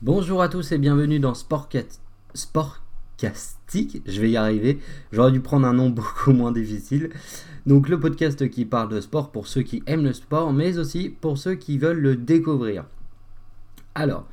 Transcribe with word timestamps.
Bonjour 0.00 0.42
à 0.42 0.48
tous 0.48 0.70
et 0.70 0.78
bienvenue 0.78 1.18
dans 1.18 1.34
Sportcast... 1.34 2.00
Sportcastic. 2.32 4.00
Je 4.06 4.20
vais 4.20 4.30
y 4.30 4.36
arriver. 4.36 4.78
J'aurais 5.10 5.32
dû 5.32 5.40
prendre 5.40 5.66
un 5.66 5.72
nom 5.72 5.90
beaucoup 5.90 6.32
moins 6.32 6.52
difficile. 6.52 7.10
Donc 7.66 7.88
le 7.88 7.98
podcast 7.98 8.48
qui 8.48 8.64
parle 8.64 8.90
de 8.90 9.00
sport 9.00 9.32
pour 9.32 9.48
ceux 9.48 9.62
qui 9.62 9.82
aiment 9.86 10.04
le 10.04 10.12
sport, 10.12 10.52
mais 10.52 10.78
aussi 10.78 11.08
pour 11.08 11.36
ceux 11.36 11.56
qui 11.56 11.78
veulent 11.78 11.98
le 11.98 12.14
découvrir. 12.14 12.84
Alors, 13.96 14.28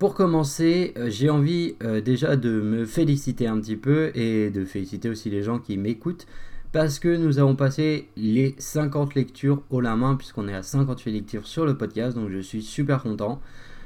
pour 0.00 0.14
commencer, 0.14 0.94
euh, 0.96 1.08
j'ai 1.08 1.30
envie 1.30 1.76
euh, 1.84 2.00
déjà 2.00 2.34
de 2.34 2.60
me 2.60 2.84
féliciter 2.84 3.46
un 3.46 3.60
petit 3.60 3.76
peu 3.76 4.10
et 4.16 4.50
de 4.50 4.64
féliciter 4.64 5.08
aussi 5.08 5.30
les 5.30 5.44
gens 5.44 5.60
qui 5.60 5.76
m'écoutent 5.76 6.26
parce 6.72 6.98
que 6.98 7.16
nous 7.16 7.38
avons 7.38 7.54
passé 7.54 8.08
les 8.16 8.56
50 8.58 9.14
lectures 9.14 9.62
au 9.70 9.80
la 9.80 9.94
main 9.94 10.16
puisqu'on 10.16 10.48
est 10.48 10.54
à 10.54 10.64
58 10.64 11.12
lectures 11.12 11.46
sur 11.46 11.66
le 11.66 11.76
podcast 11.76 12.16
donc 12.16 12.30
je 12.30 12.40
suis 12.40 12.62
super 12.62 13.04
content. 13.04 13.40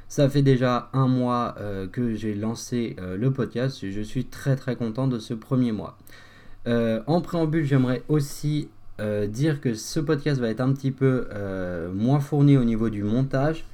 Ça 0.08 0.28
fait 0.28 0.42
déjà 0.42 0.88
un 0.92 1.08
mois 1.08 1.56
euh, 1.58 1.88
que 1.88 2.14
j'ai 2.14 2.34
lancé 2.34 2.94
euh, 3.00 3.16
le 3.16 3.32
podcast 3.32 3.82
et 3.82 3.90
je 3.90 4.00
suis 4.00 4.24
très 4.24 4.54
très 4.54 4.76
content 4.76 5.08
de 5.08 5.18
ce 5.18 5.34
premier 5.34 5.72
mois. 5.72 5.98
Euh, 6.68 7.02
en 7.08 7.20
préambule, 7.20 7.64
j'aimerais 7.64 8.02
aussi 8.08 8.68
dire 9.28 9.60
que 9.60 9.74
ce 9.74 10.00
podcast 10.00 10.40
va 10.40 10.48
être 10.48 10.62
un 10.62 10.72
petit 10.72 10.90
peu 10.90 11.28
moins 11.92 12.18
fourni 12.18 12.56
au 12.56 12.64
niveau 12.64 12.88
du 12.88 13.02
montage 13.02 13.66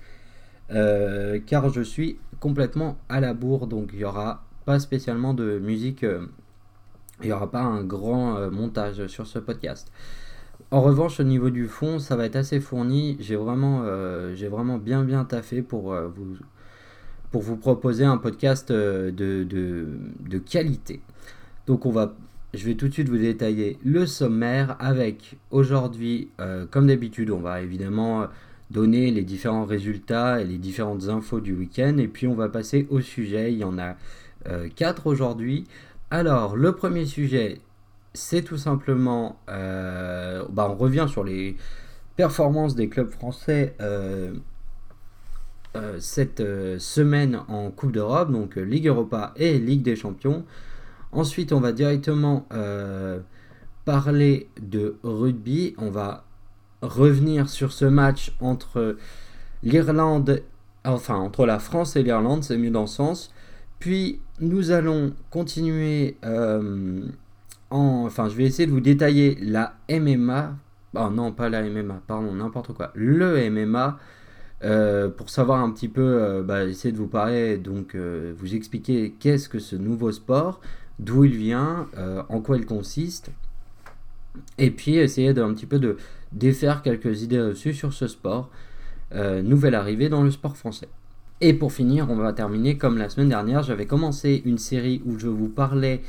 car 0.69 1.71
je 1.73 1.81
suis 1.81 2.19
complètement 2.41 2.99
à 3.09 3.21
la 3.21 3.33
bourre 3.33 3.69
donc 3.69 3.91
il 3.93 3.99
n'y 3.99 4.05
aura 4.05 4.43
pas 4.65 4.81
spécialement 4.81 5.33
de 5.33 5.61
musique, 5.61 6.03
il 6.03 7.27
n'y 7.27 7.31
aura 7.31 7.53
pas 7.53 7.61
un 7.61 7.85
grand 7.85 8.51
montage 8.51 9.07
sur 9.07 9.29
ce 9.29 9.39
podcast. 9.39 9.93
En 10.73 10.81
revanche, 10.81 11.21
au 11.21 11.23
niveau 11.23 11.51
du 11.51 11.69
fond, 11.69 11.99
ça 11.99 12.17
va 12.17 12.25
être 12.25 12.37
assez 12.37 12.59
fourni. 12.59 13.19
J'ai 13.21 13.37
vraiment, 13.37 13.83
euh, 13.85 14.35
bien 14.79 15.05
bien 15.05 15.27
taffé 15.27 15.61
pour, 15.61 15.93
euh, 15.93 16.09
vous, 16.09 16.39
pour 17.31 17.43
vous 17.43 17.59
proposer 17.59 18.07
un 18.07 18.17
podcast 18.17 18.71
euh, 18.71 19.11
de, 19.11 19.45
de, 19.45 20.39
qualité. 20.39 21.03
Donc 21.67 21.85
on 21.85 21.91
va, 21.91 22.15
je 22.55 22.65
vais 22.65 22.75
tout 22.75 22.89
de 22.89 22.93
suite 22.95 23.11
vous 23.11 23.19
détailler 23.19 23.77
le 23.85 24.07
sommaire 24.07 24.77
avec 24.81 25.37
aujourd'hui, 25.51 26.31
comme 26.71 26.87
d'habitude, 26.87 27.31
on 27.31 27.41
va 27.41 27.61
évidemment 27.61 28.27
donner 28.71 29.11
les 29.11 29.25
différents 29.25 29.67
résultats 29.67 30.41
et 30.41 30.47
les 30.47 30.57
différentes 30.57 31.11
infos 31.11 31.41
du 31.41 31.53
week-end. 31.53 31.99
Et 31.99 32.09
puis 32.09 32.27
on 32.27 32.35
va 32.35 32.49
passer 32.49 32.87
au 32.89 33.03
sujet. 33.03 33.53
Il 33.53 33.59
y 33.59 33.65
en 33.65 33.79
a 33.79 33.97
quatre 34.75 35.07
aujourd'hui. 35.07 35.65
Alors, 36.11 36.57
le 36.57 36.73
premier 36.73 37.05
sujet, 37.05 37.61
c'est 38.15 38.43
tout 38.43 38.59
simplement, 38.59 39.37
euh, 39.49 40.45
bah, 40.51 40.69
on 40.71 40.77
revient 40.77 41.07
sur 41.09 41.25
les 41.25 41.57
performances 42.17 42.75
des 42.75 42.89
clubs 42.89 43.11
français 43.11 43.75
euh, 43.81 44.35
euh, 45.77 45.97
cette 45.99 46.43
semaine 46.79 47.41
en 47.49 47.71
Coupe 47.71 47.93
d'Europe, 47.93 48.31
donc 48.31 48.57
Ligue 48.57 48.89
Europa 48.89 49.33
et 49.37 49.59
Ligue 49.59 49.83
des 49.83 49.97
Champions. 49.97 50.45
Ensuite, 51.13 51.53
on 51.53 51.61
va 51.61 51.73
directement 51.73 52.47
parler 53.85 54.49
de 54.61 54.97
rugby. 55.03 55.75
On 55.77 55.91
va 55.91 56.25
revenir 56.81 57.49
sur 57.49 57.73
ce 57.73 57.85
match 57.85 58.35
entre 58.41 58.97
l'Irlande, 59.63 60.43
enfin 60.85 61.17
entre 61.17 61.45
la 61.45 61.59
France 61.59 61.97
et 61.97 62.03
l'Irlande, 62.03 62.45
c'est 62.45 62.57
mieux 62.57 62.71
dans 62.71 62.87
ce 62.87 62.97
sens. 62.97 63.35
Puis 63.79 64.21
nous 64.41 64.71
allons 64.71 65.13
continuer 65.31 66.17
enfin, 67.77 68.29
je 68.29 68.35
vais 68.37 68.45
essayer 68.45 68.67
de 68.67 68.73
vous 68.73 68.81
détailler 68.81 69.37
la 69.41 69.75
MMA. 69.91 70.55
Oh 70.95 71.09
non, 71.11 71.33
pas 71.33 71.49
la 71.49 71.63
MMA, 71.63 72.03
pardon, 72.07 72.33
n'importe 72.33 72.73
quoi. 72.75 72.93
Le 72.95 73.51
MMA. 73.51 73.99
Euh, 74.65 75.09
pour 75.09 75.29
savoir 75.29 75.61
un 75.63 75.71
petit 75.71 75.89
peu, 75.89 76.23
euh, 76.23 76.43
bah, 76.43 76.65
essayer 76.65 76.93
de 76.93 76.99
vous 76.99 77.09
parler, 77.09 77.59
donc 77.59 77.95
euh, 77.95 78.33
vous 78.37 78.55
expliquer 78.55 79.15
qu'est-ce 79.19 79.49
que 79.49 79.59
ce 79.59 79.75
nouveau 79.75 80.13
sport, 80.13 80.61
d'où 81.01 81.25
il 81.25 81.37
vient, 81.37 81.89
en 82.29 82.41
quoi 82.41 82.57
il 82.57 82.67
consiste, 82.67 83.31
et 84.59 84.71
puis 84.71 84.97
essayer 84.97 85.35
d'un 85.35 85.53
petit 85.53 85.67
peu 85.67 85.79
de 85.81 85.97
défaire 86.33 86.83
quelques 86.83 87.23
idées 87.23 87.41
reçues 87.41 87.75
sur 87.75 87.93
ce 87.93 88.07
sport, 88.07 88.51
nouvelle 89.43 89.75
arrivée 89.75 90.09
dans 90.09 90.23
le 90.23 90.31
sport 90.31 90.57
français. 90.57 90.89
Et 91.41 91.55
pour 91.55 91.73
finir, 91.73 92.09
on 92.09 92.15
va 92.15 92.33
terminer 92.33 92.79
comme 92.79 92.99
la 92.99 93.09
semaine 93.09 93.31
dernière, 93.31 93.65
j'avais 93.65 93.87
commencé 93.87 94.43
une 94.45 94.59
série 94.59 95.03
où 95.05 95.19
je 95.19 95.27
vous 95.27 95.49
parlais 95.49 96.03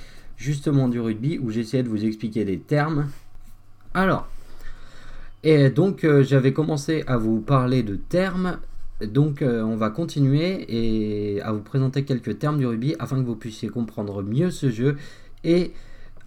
justement 0.44 0.90
du 0.90 1.00
rugby 1.00 1.40
où 1.42 1.52
j'essayais 1.52 1.84
de 1.84 1.88
vous 1.88 2.04
expliquer 2.04 2.44
des 2.44 2.60
termes. 2.60 3.08
Alors, 3.94 4.28
et 5.44 5.70
donc 5.70 6.04
euh, 6.04 6.22
j'avais 6.22 6.52
commencé 6.52 7.04
à 7.08 7.16
vous 7.16 7.40
parler 7.40 7.82
de 7.82 7.96
termes, 7.96 8.58
donc 9.02 9.42
euh, 9.42 9.62
on 9.62 9.78
va 9.78 9.90
continuer 9.90 10.66
et 10.68 11.42
à 11.42 11.54
vous 11.54 11.62
présenter 11.62 12.04
quelques 12.04 12.40
termes 12.40 12.58
du 12.58 12.66
rugby 12.66 12.94
afin 13.00 13.22
que 13.22 13.26
vous 13.26 13.38
puissiez 13.38 13.70
comprendre 13.70 14.22
mieux 14.22 14.52
ce 14.52 14.70
jeu 14.70 14.98
et 15.46 15.72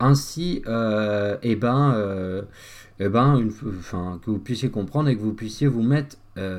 ainsi, 0.00 0.62
euh, 0.66 1.36
et 1.42 1.52
eh 1.52 1.56
ben, 1.56 2.44
eh 2.98 3.08
ben 3.08 3.38
une, 3.38 3.52
enfin, 3.78 4.18
que 4.24 4.30
vous 4.30 4.38
puissiez 4.38 4.70
comprendre 4.70 5.10
et 5.10 5.16
que 5.16 5.20
vous 5.20 5.34
puissiez 5.34 5.66
vous 5.66 5.82
mettre 5.82 6.16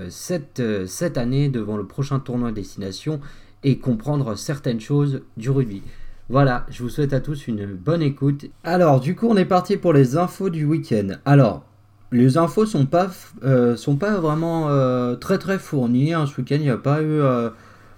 cette, 0.09 0.61
cette 0.87 1.17
année 1.17 1.49
devant 1.49 1.77
le 1.77 1.85
prochain 1.85 2.19
tournoi 2.19 2.51
destination 2.51 3.19
et 3.63 3.77
comprendre 3.77 4.35
certaines 4.35 4.79
choses 4.79 5.21
du 5.37 5.51
rugby. 5.51 5.83
Voilà, 6.29 6.65
je 6.69 6.83
vous 6.83 6.89
souhaite 6.89 7.13
à 7.13 7.21
tous 7.21 7.47
une 7.47 7.65
bonne 7.67 8.01
écoute. 8.01 8.47
Alors, 8.65 8.99
du 8.99 9.15
coup, 9.15 9.27
on 9.29 9.37
est 9.37 9.45
parti 9.45 9.77
pour 9.77 9.93
les 9.93 10.17
infos 10.17 10.49
du 10.49 10.65
week-end. 10.65 11.15
Alors, 11.23 11.63
les 12.11 12.37
infos 12.37 12.65
sont 12.65 12.85
pas, 12.85 13.09
euh, 13.43 13.77
sont 13.77 13.95
pas 13.95 14.19
vraiment 14.19 14.67
euh, 14.69 15.15
très 15.15 15.37
très 15.37 15.57
fournies. 15.57 16.13
Hein. 16.13 16.25
Ce 16.25 16.41
week-end, 16.41 16.55
il 16.55 16.63
n'y 16.63 16.69
a 16.69 16.77
pas 16.77 17.01
eu. 17.01 17.21
Euh... 17.21 17.49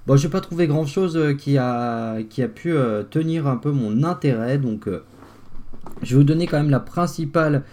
Bon, 0.06 0.16
j'ai 0.16 0.30
pas 0.30 0.42
trouvé 0.42 0.68
grand 0.68 0.86
chose 0.86 1.20
qui 1.40 1.58
a, 1.58 2.22
qui 2.22 2.44
a 2.44 2.48
pu 2.48 2.72
euh, 2.72 3.02
tenir 3.02 3.48
un 3.48 3.58
peu 3.58 3.72
mon 3.72 4.04
intérêt. 4.04 4.60
Donc, 4.60 4.88
je 6.04 6.10
vais 6.12 6.16
vous 6.16 6.24
donner 6.24 6.46
quand 6.46 6.58
même 6.58 6.70
la 6.70 6.80
principale 6.80 7.64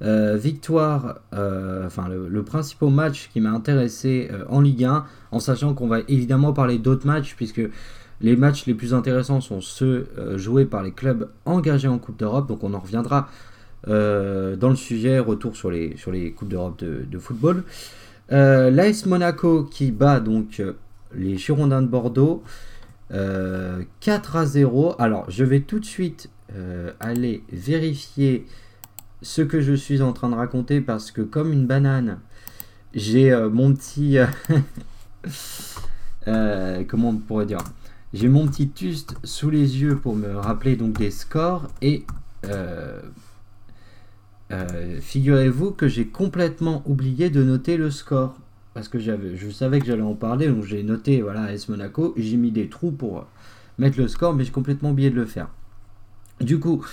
victoire, 0.00 1.20
enfin, 1.32 2.08
le, 2.08 2.28
le, 2.28 2.42
principal 2.42 2.90
match 2.90 3.30
qui 3.32 3.40
m'a 3.40 3.50
intéressé 3.50 4.30
en 4.50 4.60
Ligue 4.60 4.84
1, 4.84 5.06
en 5.30 5.40
sachant 5.40 5.72
qu'on 5.72 5.88
va 5.88 6.00
évidemment 6.08 6.52
parler 6.52 6.76
d'autres 6.78 7.06
matchs, 7.06 7.34
puisque 7.34 7.62
les 8.20 8.36
matchs 8.36 8.66
les 8.66 8.74
plus 8.74 8.94
intéressants 8.94 9.40
sont 9.40 9.60
ceux 9.60 10.08
euh, 10.18 10.38
joués 10.38 10.64
par 10.64 10.82
les 10.82 10.92
clubs 10.92 11.28
engagés 11.44 11.88
en 11.88 11.98
Coupe 11.98 12.18
d'Europe, 12.18 12.48
donc 12.48 12.64
on 12.64 12.72
en 12.74 12.78
reviendra 12.78 13.28
euh, 13.88 14.56
dans 14.56 14.70
le 14.70 14.76
sujet, 14.76 15.18
retour 15.18 15.56
sur 15.56 15.70
les, 15.70 15.96
sur 15.96 16.12
Coupes 16.34 16.48
d'Europe 16.48 16.82
de, 16.82 17.18
football. 17.18 17.64
Euh, 18.32 18.70
L'AS 18.70 19.06
Monaco 19.06 19.64
qui 19.64 19.92
bat 19.92 20.20
donc 20.20 20.62
les 21.14 21.36
Girondins 21.36 21.82
de 21.82 21.86
Bordeaux 21.86 22.42
4 23.10 24.36
à 24.36 24.46
0. 24.46 24.96
Alors 24.98 25.30
je 25.30 25.44
vais 25.44 25.60
tout 25.60 25.78
de 25.78 25.84
suite 25.84 26.28
aller 26.98 27.44
vérifier 27.52 28.46
ce 29.22 29.42
que 29.42 29.60
je 29.60 29.74
suis 29.74 30.02
en 30.02 30.12
train 30.12 30.30
de 30.30 30.34
raconter 30.34 30.80
parce 30.80 31.12
que 31.12 31.20
comme 31.20 31.52
une 31.52 31.66
banane, 31.66 32.18
j'ai 32.94 33.32
mon 33.52 33.72
petit... 33.74 34.18
comment 36.88 37.10
on 37.10 37.16
pourrait 37.16 37.46
dire? 37.46 37.58
J'ai 38.14 38.28
mon 38.28 38.46
petit 38.46 38.68
tuste 38.68 39.16
sous 39.24 39.50
les 39.50 39.80
yeux 39.80 39.96
pour 39.96 40.14
me 40.14 40.36
rappeler 40.36 40.76
donc 40.76 40.98
des 40.98 41.10
scores 41.10 41.68
et 41.82 42.04
euh, 42.44 43.00
euh, 44.52 45.00
figurez-vous 45.00 45.72
que 45.72 45.88
j'ai 45.88 46.06
complètement 46.06 46.82
oublié 46.86 47.30
de 47.30 47.42
noter 47.42 47.76
le 47.76 47.90
score 47.90 48.36
parce 48.74 48.88
que 48.88 48.98
j'avais, 48.98 49.36
je 49.36 49.50
savais 49.50 49.80
que 49.80 49.86
j'allais 49.86 50.02
en 50.02 50.14
parler 50.14 50.48
donc 50.48 50.64
j'ai 50.64 50.82
noté 50.82 51.20
voilà 51.20 51.52
S 51.52 51.68
Monaco 51.68 52.14
j'ai 52.16 52.36
mis 52.36 52.52
des 52.52 52.68
trous 52.68 52.92
pour 52.92 53.26
mettre 53.78 53.98
le 53.98 54.06
score 54.06 54.34
mais 54.34 54.44
j'ai 54.44 54.52
complètement 54.52 54.90
oublié 54.90 55.10
de 55.10 55.16
le 55.16 55.26
faire. 55.26 55.48
Du 56.40 56.60
coup 56.60 56.84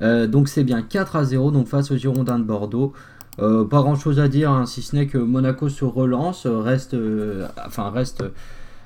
euh, 0.00 0.26
donc 0.26 0.48
c'est 0.48 0.64
bien 0.64 0.82
4 0.82 1.16
à 1.16 1.24
0 1.24 1.50
donc 1.50 1.66
face 1.66 1.90
aux 1.90 1.96
Girondins 1.96 2.38
de 2.38 2.44
Bordeaux. 2.44 2.92
pas 3.36 3.64
grand 3.64 3.96
chose 3.96 4.20
à 4.20 4.28
dire 4.28 4.52
hein, 4.52 4.66
si 4.66 4.80
ce 4.80 4.94
n'est 4.94 5.08
que 5.08 5.18
Monaco 5.18 5.68
se 5.68 5.84
relance 5.84 6.46
reste 6.46 6.96
enfin 7.66 7.90
reste 7.90 8.22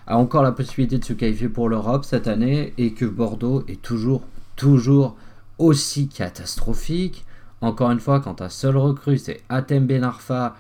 a 0.07 0.17
encore 0.17 0.43
la 0.43 0.53
possibilité 0.53 0.99
de 0.99 1.05
se 1.05 1.13
qualifier 1.13 1.49
pour 1.49 1.69
l'Europe 1.69 2.05
cette 2.05 2.29
année 2.29 2.73
et 2.79 2.93
que 2.93 3.05
Bordeaux 3.05 3.65
est 3.69 3.83
toujours, 3.83 4.23
toujours 4.55 5.17
aussi 5.59 6.09
catastrophique. 6.09 7.25
Encore 7.61 7.91
une 7.91 8.01
fois, 8.01 8.21
quand 8.21 8.35
ta 8.35 8.49
seule 8.49 8.77
recrue 8.77 9.19
c'est 9.19 9.43
Atem 9.49 9.87
Benarfa, 9.87 10.57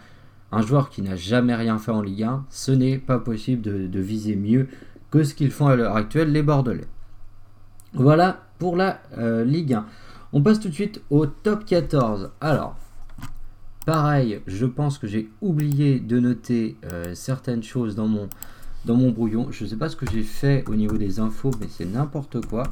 un 0.53 0.63
joueur 0.63 0.91
qui 0.91 1.03
n'a 1.03 1.17
jamais 1.17 1.55
rien 1.55 1.79
fait 1.79 1.93
en 1.93 2.03
Ligue 2.03 2.25
1, 2.25 2.45
ce 2.51 2.73
n'est 2.73 2.99
pas 2.99 3.19
possible 3.19 3.63
de, 3.63 4.01
viser 4.01 4.37
mieux 4.37 4.69
que 5.11 5.23
ce 5.23 5.35
qu'ils 5.35 5.51
font 5.51 5.67
à 5.67 5.77
l'heure 5.77 5.97
actuelle 5.97 6.33
les 6.33 6.43
Bordelais. 6.43 6.87
Voilà 7.95 8.43
pour 8.59 8.77
la 8.77 9.01
euh, 9.19 9.45
Ligue 9.45 9.75
1. 9.75 9.87
On 10.33 10.43
passe 10.43 10.61
tout 10.61 10.69
de 10.69 10.75
suite 10.75 11.03
au 11.11 11.27
top 11.27 11.65
14. 11.65 12.31
Alors, 12.41 12.77
pareil, 13.87 14.41
je 14.47 14.67
pense 14.67 14.99
que 14.99 15.07
j'ai 15.07 15.31
oublié 15.41 16.01
de 16.01 16.19
noter 16.19 16.77
euh, 16.93 17.15
certaines 17.15 17.63
choses 17.63 17.95
dans 17.95 18.09
mon, 18.09 18.29
dans 18.87 18.97
mon 18.97 19.11
brouillon. 19.11 19.49
Je 19.51 19.65
ne 19.65 19.69
sais 19.69 19.77
pas 19.77 19.89
ce 19.89 19.97
que 19.97 20.07
j'ai 20.11 20.23
fait 20.23 20.65
au 20.69 20.75
niveau 20.75 20.97
des 20.97 21.21
infos, 21.21 21.51
mais 21.61 21.67
c'est 21.69 21.85
n'importe 21.85 22.47
quoi. 22.47 22.63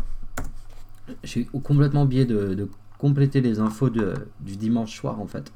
J'ai 1.23 1.45
complètement 1.45 2.05
oublié 2.05 2.25
de, 2.25 2.69
compléter 2.99 3.43
les 3.43 3.61
infos 3.61 3.91
du 3.91 4.57
dimanche 4.57 4.97
soir 4.97 5.21
en 5.21 5.27
fait. 5.27 5.53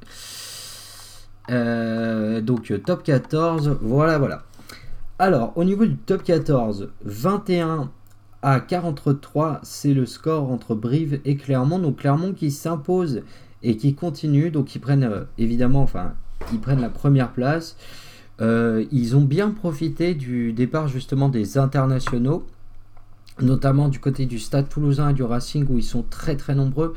Euh, 1.50 2.42
donc 2.42 2.72
top 2.84 3.02
14, 3.02 3.78
voilà 3.80 4.18
voilà. 4.18 4.42
Alors, 5.18 5.52
au 5.56 5.64
niveau 5.64 5.86
du 5.86 5.96
top 5.96 6.22
14, 6.22 6.90
21 7.04 7.90
à 8.42 8.60
43, 8.60 9.60
c'est 9.62 9.94
le 9.94 10.06
score 10.06 10.50
entre 10.52 10.74
Brive 10.74 11.20
et 11.24 11.36
Clermont. 11.36 11.78
Donc 11.78 11.96
Clermont 11.96 12.32
qui 12.34 12.50
s'impose 12.50 13.22
et 13.62 13.76
qui 13.76 13.94
continue. 13.94 14.50
Donc 14.50 14.74
ils 14.74 14.80
prennent 14.80 15.04
euh, 15.04 15.24
évidemment, 15.38 15.82
enfin, 15.82 16.12
ils 16.52 16.60
prennent 16.60 16.80
la 16.80 16.90
première 16.90 17.32
place. 17.32 17.76
Euh, 18.40 18.84
ils 18.92 19.16
ont 19.16 19.22
bien 19.22 19.50
profité 19.50 20.14
du 20.14 20.52
départ 20.52 20.88
justement 20.88 21.28
des 21.28 21.58
internationaux, 21.58 22.46
notamment 23.40 23.88
du 23.88 23.98
côté 23.98 24.26
du 24.26 24.38
Stade 24.38 24.68
Toulousain 24.68 25.10
et 25.10 25.12
du 25.12 25.22
Racing 25.22 25.66
où 25.68 25.78
ils 25.78 25.82
sont 25.82 26.04
très 26.08 26.36
très 26.36 26.54
nombreux. 26.54 26.94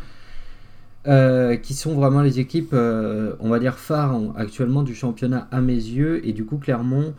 Euh, 1.07 1.55
qui 1.55 1.73
sont 1.73 1.95
vraiment 1.95 2.21
les 2.21 2.39
équipes, 2.39 2.73
on 2.73 3.49
va 3.49 3.57
dire, 3.57 3.79
phares 3.79 4.19
actuellement 4.35 4.83
du 4.83 4.93
championnat 4.93 5.47
à 5.51 5.59
mes 5.59 5.73
yeux. 5.73 6.25
Et 6.27 6.33
du 6.33 6.45
coup, 6.45 6.57
Clermont, 6.57 7.13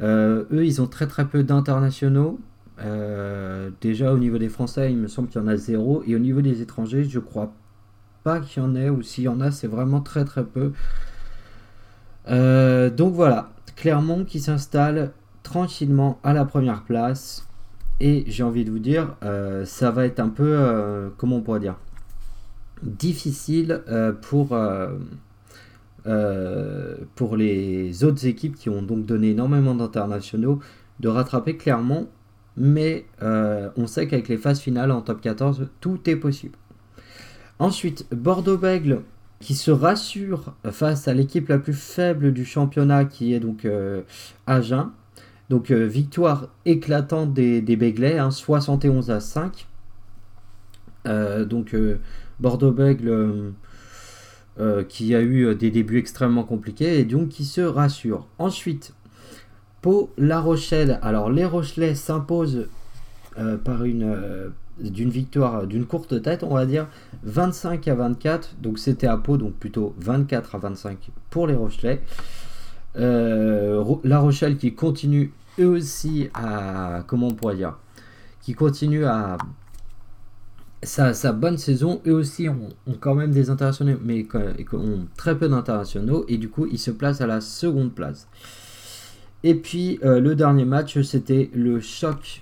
eux, 0.00 0.46
ils 0.64 0.82
ont 0.82 0.88
très 0.88 1.06
très 1.06 1.26
peu 1.26 1.44
d'internationaux. 1.44 2.40
Euh, 2.84 3.70
déjà 3.80 4.12
au 4.12 4.18
niveau 4.18 4.38
des 4.38 4.48
Français, 4.48 4.90
il 4.90 4.98
me 4.98 5.08
semble 5.08 5.28
qu'il 5.28 5.40
y 5.40 5.44
en 5.44 5.48
a 5.48 5.56
zéro. 5.56 6.02
Et 6.06 6.16
au 6.16 6.18
niveau 6.18 6.40
des 6.40 6.62
étrangers, 6.62 7.04
je 7.04 7.18
crois 7.18 7.52
pas 8.24 8.40
qu'il 8.40 8.62
y 8.62 8.66
en 8.66 8.74
ait. 8.74 8.90
Ou 8.90 9.02
s'il 9.02 9.24
y 9.24 9.28
en 9.28 9.40
a, 9.40 9.50
c'est 9.50 9.68
vraiment 9.68 10.00
très 10.00 10.24
très 10.24 10.44
peu. 10.44 10.72
Euh, 12.28 12.90
donc 12.90 13.14
voilà, 13.14 13.50
Clermont 13.76 14.24
qui 14.24 14.40
s'installe 14.40 15.12
tranquillement 15.42 16.18
à 16.22 16.32
la 16.32 16.44
première 16.44 16.82
place. 16.82 17.46
Et 18.00 18.24
j'ai 18.26 18.42
envie 18.42 18.64
de 18.64 18.70
vous 18.70 18.80
dire, 18.80 19.14
euh, 19.22 19.64
ça 19.64 19.90
va 19.90 20.06
être 20.06 20.18
un 20.18 20.28
peu, 20.28 21.12
comment 21.16 21.36
on 21.36 21.40
pourrait 21.40 21.60
dire, 21.60 21.76
difficile 22.82 23.80
pour, 24.22 24.58
pour 27.14 27.36
les 27.36 28.04
autres 28.04 28.26
équipes 28.26 28.56
qui 28.56 28.70
ont 28.70 28.82
donc 28.82 29.06
donné 29.06 29.30
énormément 29.30 29.74
d'internationaux 29.74 30.58
de 30.98 31.08
rattraper 31.08 31.56
Clermont 31.56 32.08
mais 32.56 33.06
euh, 33.22 33.70
on 33.76 33.86
sait 33.86 34.06
qu'avec 34.06 34.28
les 34.28 34.36
phases 34.36 34.60
finales 34.60 34.90
en 34.90 35.00
top 35.00 35.20
14, 35.20 35.68
tout 35.80 35.98
est 36.08 36.16
possible. 36.16 36.56
Ensuite, 37.58 38.06
Bordeaux-Bègle 38.14 39.02
qui 39.42 39.54
se 39.54 39.70
rassure 39.70 40.54
face 40.70 41.08
à 41.08 41.14
l'équipe 41.14 41.48
la 41.48 41.58
plus 41.58 41.74
faible 41.74 42.32
du 42.32 42.44
championnat 42.44 43.04
qui 43.04 43.34
est 43.34 43.40
donc 43.40 43.64
euh, 43.64 44.02
Agen. 44.46 44.90
Donc 45.50 45.70
euh, 45.70 45.86
victoire 45.86 46.48
éclatante 46.64 47.34
des, 47.34 47.60
des 47.60 47.94
71 48.30 49.10
hein, 49.10 49.14
à 49.14 49.20
5. 49.20 49.66
donc 51.46 51.76
Bordeaux-Bègle 52.40 53.52
qui 54.88 55.14
a 55.14 55.22
eu 55.22 55.54
des 55.54 55.70
débuts 55.70 55.98
extrêmement 55.98 56.44
compliqués 56.44 56.98
et 56.98 57.04
donc 57.04 57.28
qui 57.28 57.44
se 57.44 57.60
rassure. 57.60 58.26
Ensuite, 58.38 58.94
Pau, 59.82 60.12
La 60.16 60.40
Rochelle. 60.40 61.00
Alors 61.02 61.30
les 61.30 61.44
Rochelais 61.44 61.96
s'imposent 61.96 62.68
euh, 63.38 63.56
par 63.56 63.84
une 63.84 64.04
euh, 64.04 64.50
d'une 64.80 65.10
victoire 65.10 65.66
d'une 65.66 65.84
courte 65.84 66.22
tête, 66.22 66.42
on 66.42 66.54
va 66.54 66.66
dire 66.66 66.86
25 67.24 67.86
à 67.88 67.94
24. 67.94 68.56
Donc 68.60 68.78
c'était 68.78 69.06
à 69.06 69.16
Pau, 69.16 69.36
donc 69.36 69.54
plutôt 69.54 69.94
24 69.98 70.54
à 70.54 70.58
25 70.58 71.10
pour 71.30 71.46
les 71.46 71.54
Rochelais. 71.54 72.02
Euh, 72.96 73.82
la 74.04 74.18
Rochelle 74.18 74.56
qui 74.56 74.74
continue 74.74 75.32
eux 75.58 75.66
aussi 75.66 76.28
à 76.34 77.04
comment 77.06 77.28
on 77.28 77.34
pourrait 77.34 77.56
dire 77.56 77.78
qui 78.42 78.54
continue 78.54 79.04
à 79.04 79.38
sa, 80.82 81.32
bonne 81.32 81.58
saison, 81.58 82.00
eux 82.06 82.12
aussi 82.12 82.48
ont, 82.48 82.68
quand 83.00 83.14
même 83.14 83.30
des 83.30 83.50
internationaux, 83.50 83.96
mais 84.02 84.26
ont 84.72 85.06
très 85.16 85.38
peu 85.38 85.48
d'internationaux, 85.48 86.24
et 86.28 86.38
du 86.38 86.48
coup 86.48 86.66
ils 86.66 86.78
se 86.78 86.90
placent 86.90 87.20
à 87.20 87.26
la 87.26 87.40
seconde 87.40 87.94
place. 87.94 88.28
Et 89.44 89.54
puis 89.54 90.00
euh, 90.04 90.20
le 90.20 90.34
dernier 90.34 90.64
match, 90.64 91.00
c'était 91.02 91.50
le 91.54 91.80
choc, 91.80 92.41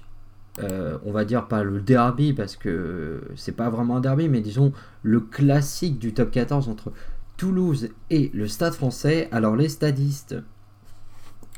euh, 0.59 0.99
on 1.05 1.13
va 1.13 1.25
dire 1.25 1.47
pas 1.47 1.63
le 1.63 1.81
derby 1.81 2.33
parce 2.33 2.57
que 2.57 3.23
c'est 3.37 3.57
pas 3.57 3.71
vraiment 3.71 3.97
un 3.97 4.01
derby, 4.01 4.29
mais 4.29 4.41
disons 4.41 4.73
le 5.03 5.21
classique 5.21 5.99
du 5.99 6.13
top 6.13 6.31
14 6.31 6.69
entre 6.69 6.93
Toulouse 7.37 7.89
et 8.11 8.31
le 8.35 8.49
Stade 8.49 8.75
français. 8.75 9.29
Alors 9.33 9.57
les 9.57 9.69
stadistes 9.69 10.37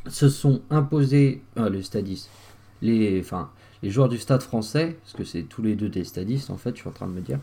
se 0.08 0.28
sont 0.28 0.62
imposés, 0.70 1.42
euh, 1.58 1.68
le 1.70 1.82
stadiste, 1.82 2.30
les, 2.82 3.20
enfin, 3.20 3.50
les 3.82 3.90
joueurs 3.90 4.08
du 4.08 4.18
Stade 4.18 4.42
français, 4.42 4.98
parce 5.02 5.14
que 5.14 5.24
c'est 5.24 5.42
tous 5.42 5.62
les 5.62 5.74
deux 5.74 5.88
des 5.88 6.04
stadistes 6.04 6.50
en 6.50 6.56
fait, 6.56 6.70
je 6.76 6.80
suis 6.80 6.88
en 6.88 6.92
train 6.92 7.06
de 7.06 7.12
me 7.12 7.20
dire, 7.20 7.38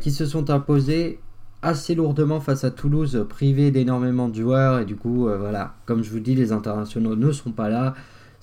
qui 0.00 0.10
se 0.10 0.26
sont 0.26 0.50
imposés 0.50 1.20
assez 1.64 1.94
lourdement 1.94 2.40
face 2.40 2.62
à 2.62 2.70
Toulouse, 2.70 3.24
privé 3.28 3.70
d'énormément 3.70 4.28
de 4.28 4.34
joueurs. 4.34 4.80
Et 4.80 4.84
du 4.84 4.96
coup, 4.96 5.28
euh, 5.28 5.38
voilà, 5.38 5.74
comme 5.86 6.04
je 6.04 6.10
vous 6.10 6.20
dis, 6.20 6.34
les 6.34 6.52
internationaux 6.52 7.16
ne 7.16 7.32
sont 7.32 7.52
pas 7.52 7.68
là. 7.68 7.94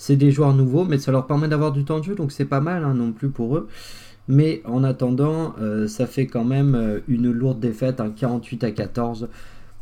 C'est 0.01 0.15
des 0.15 0.31
joueurs 0.31 0.53
nouveaux, 0.53 0.83
mais 0.83 0.97
ça 0.97 1.11
leur 1.11 1.27
permet 1.27 1.47
d'avoir 1.47 1.71
du 1.71 1.85
temps 1.85 1.99
de 1.99 2.03
jeu, 2.03 2.15
donc 2.15 2.31
c'est 2.31 2.45
pas 2.45 2.61
mal 2.61 2.83
hein, 2.83 2.93
non 2.93 3.11
plus 3.11 3.29
pour 3.29 3.55
eux. 3.55 3.67
Mais 4.27 4.61
en 4.65 4.83
attendant, 4.83 5.53
euh, 5.61 5.87
ça 5.87 6.07
fait 6.07 6.25
quand 6.25 6.45
même 6.45 6.73
euh, 6.73 6.99
une 7.07 7.31
lourde 7.31 7.59
défaite, 7.59 7.99
un 7.99 8.09
48 8.09 8.63
à 8.63 8.71
14 8.71 9.29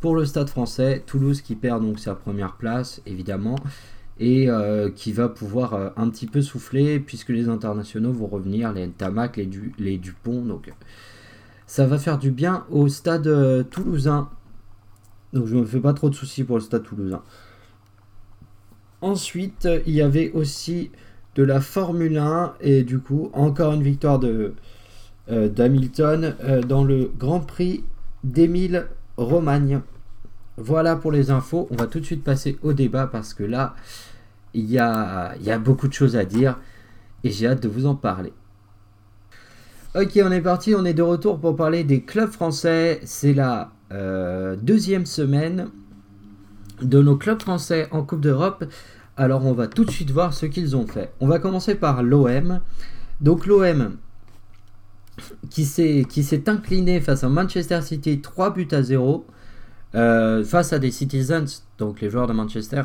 pour 0.00 0.14
le 0.14 0.24
Stade 0.26 0.50
français. 0.50 1.02
Toulouse 1.06 1.40
qui 1.40 1.54
perd 1.54 1.82
donc 1.82 1.98
sa 1.98 2.14
première 2.14 2.56
place, 2.56 3.00
évidemment, 3.06 3.56
et 4.18 4.48
qui 4.94 5.12
va 5.12 5.30
pouvoir 5.30 5.92
un 5.96 6.10
petit 6.10 6.26
peu 6.26 6.42
souffler, 6.42 7.00
puisque 7.00 7.30
les 7.30 7.48
internationaux 7.48 8.12
vont 8.12 8.26
revenir, 8.26 8.70
les 8.74 8.90
Tamac, 8.90 9.38
les, 9.38 9.48
les 9.78 9.96
Dupont. 9.96 10.42
Donc 10.42 10.70
ça 11.70 11.86
va 11.86 11.98
faire 11.98 12.18
du 12.18 12.32
bien 12.32 12.64
au 12.68 12.88
stade 12.88 13.28
euh, 13.28 13.62
toulousain. 13.62 14.28
Donc 15.32 15.46
je 15.46 15.54
ne 15.54 15.60
me 15.60 15.64
fais 15.64 15.78
pas 15.78 15.92
trop 15.92 16.10
de 16.10 16.16
soucis 16.16 16.42
pour 16.42 16.56
le 16.56 16.62
stade 16.62 16.82
toulousain. 16.82 17.22
Ensuite, 19.02 19.68
il 19.86 19.94
y 19.94 20.02
avait 20.02 20.30
aussi 20.32 20.90
de 21.34 21.42
la 21.42 21.60
Formule 21.60 22.18
1 22.18 22.54
et 22.60 22.82
du 22.82 22.98
coup 22.98 23.30
encore 23.32 23.72
une 23.72 23.82
victoire 23.82 24.18
de 24.18 24.54
euh, 25.30 25.48
d'Hamilton 25.48 26.34
euh, 26.42 26.60
dans 26.60 26.82
le 26.82 27.10
Grand 27.16 27.40
Prix 27.40 27.84
d'Émile 28.24 28.86
Romagne. 29.16 29.80
Voilà 30.56 30.96
pour 30.96 31.12
les 31.12 31.30
infos. 31.30 31.68
On 31.70 31.76
va 31.76 31.86
tout 31.86 32.00
de 32.00 32.04
suite 32.04 32.24
passer 32.24 32.58
au 32.62 32.72
débat 32.72 33.06
parce 33.06 33.32
que 33.32 33.44
là, 33.44 33.74
il 34.54 34.68
y 34.68 34.78
a, 34.78 35.36
beaucoup 35.62 35.86
de 35.86 35.92
choses 35.92 36.16
à 36.16 36.24
dire 36.24 36.58
et 37.22 37.30
j'ai 37.30 37.46
hâte 37.46 37.62
de 37.62 37.68
vous 37.68 37.86
en 37.86 37.94
parler. 37.94 38.32
Ok, 39.94 40.18
on 40.22 40.32
est 40.32 40.40
parti, 40.40 40.74
on 40.74 40.84
est 40.84 40.94
de 40.94 41.02
retour 41.02 41.38
pour 41.38 41.54
parler 41.54 41.84
des 41.84 42.02
clubs 42.02 42.30
français. 42.30 43.00
C'est 43.04 43.34
la 43.34 43.70
euh, 43.92 44.56
deuxième 44.56 45.06
semaine 45.06 45.68
de 46.82 47.02
nos 47.02 47.16
clubs 47.16 47.40
français 47.40 47.88
en 47.90 48.02
Coupe 48.02 48.20
d'Europe. 48.20 48.64
Alors 49.16 49.44
on 49.44 49.52
va 49.52 49.66
tout 49.66 49.84
de 49.84 49.90
suite 49.90 50.10
voir 50.10 50.32
ce 50.32 50.46
qu'ils 50.46 50.76
ont 50.76 50.86
fait. 50.86 51.12
On 51.20 51.26
va 51.26 51.38
commencer 51.38 51.74
par 51.74 52.02
l'OM. 52.02 52.60
Donc 53.20 53.46
l'OM 53.46 53.96
qui 55.50 55.64
s'est 55.64 56.48
incliné 56.48 57.00
face 57.00 57.24
à 57.24 57.28
Manchester 57.28 57.82
City 57.82 58.20
3 58.20 58.54
buts 58.54 58.68
à 58.72 58.82
0. 58.82 59.26
Euh, 59.96 60.44
face 60.44 60.72
à 60.72 60.78
des 60.78 60.92
Citizens, 60.92 61.64
donc 61.78 62.00
les 62.00 62.10
joueurs 62.10 62.28
de 62.28 62.32
Manchester, 62.32 62.82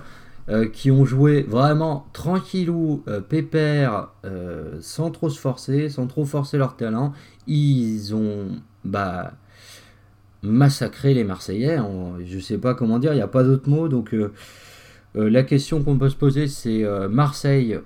euh, 0.49 0.67
qui 0.67 0.89
ont 0.89 1.05
joué 1.05 1.43
vraiment 1.43 2.07
tranquillou, 2.13 3.03
euh, 3.07 3.21
pépère, 3.21 4.09
sans 4.81 5.11
trop 5.11 5.29
se 5.29 5.39
forcer, 5.39 5.89
sans 5.89 6.07
trop 6.07 6.25
forcer 6.25 6.57
leur 6.57 6.75
talent. 6.75 7.13
Ils 7.47 8.15
ont 8.15 8.47
bah, 8.83 9.33
massacré 10.45 11.13
les 11.13 11.23
Marseillais. 11.23 11.77
je 12.25 12.39
sais 12.39 12.57
pas 12.57 12.73
comment 12.73 12.99
dire, 12.99 13.13
il 13.13 13.17
n'y 13.17 13.21
a 13.21 13.27
pas 13.27 13.43
d'autre 13.43 13.69
mot. 13.69 13.87
Donc 13.87 14.15
la 15.13 15.43
question 15.43 15.83
qu'on 15.83 15.97
peut 15.97 16.09
se 16.09 16.15
poser, 16.15 16.47
c'est 16.47 16.83
Marseille, 17.09 17.79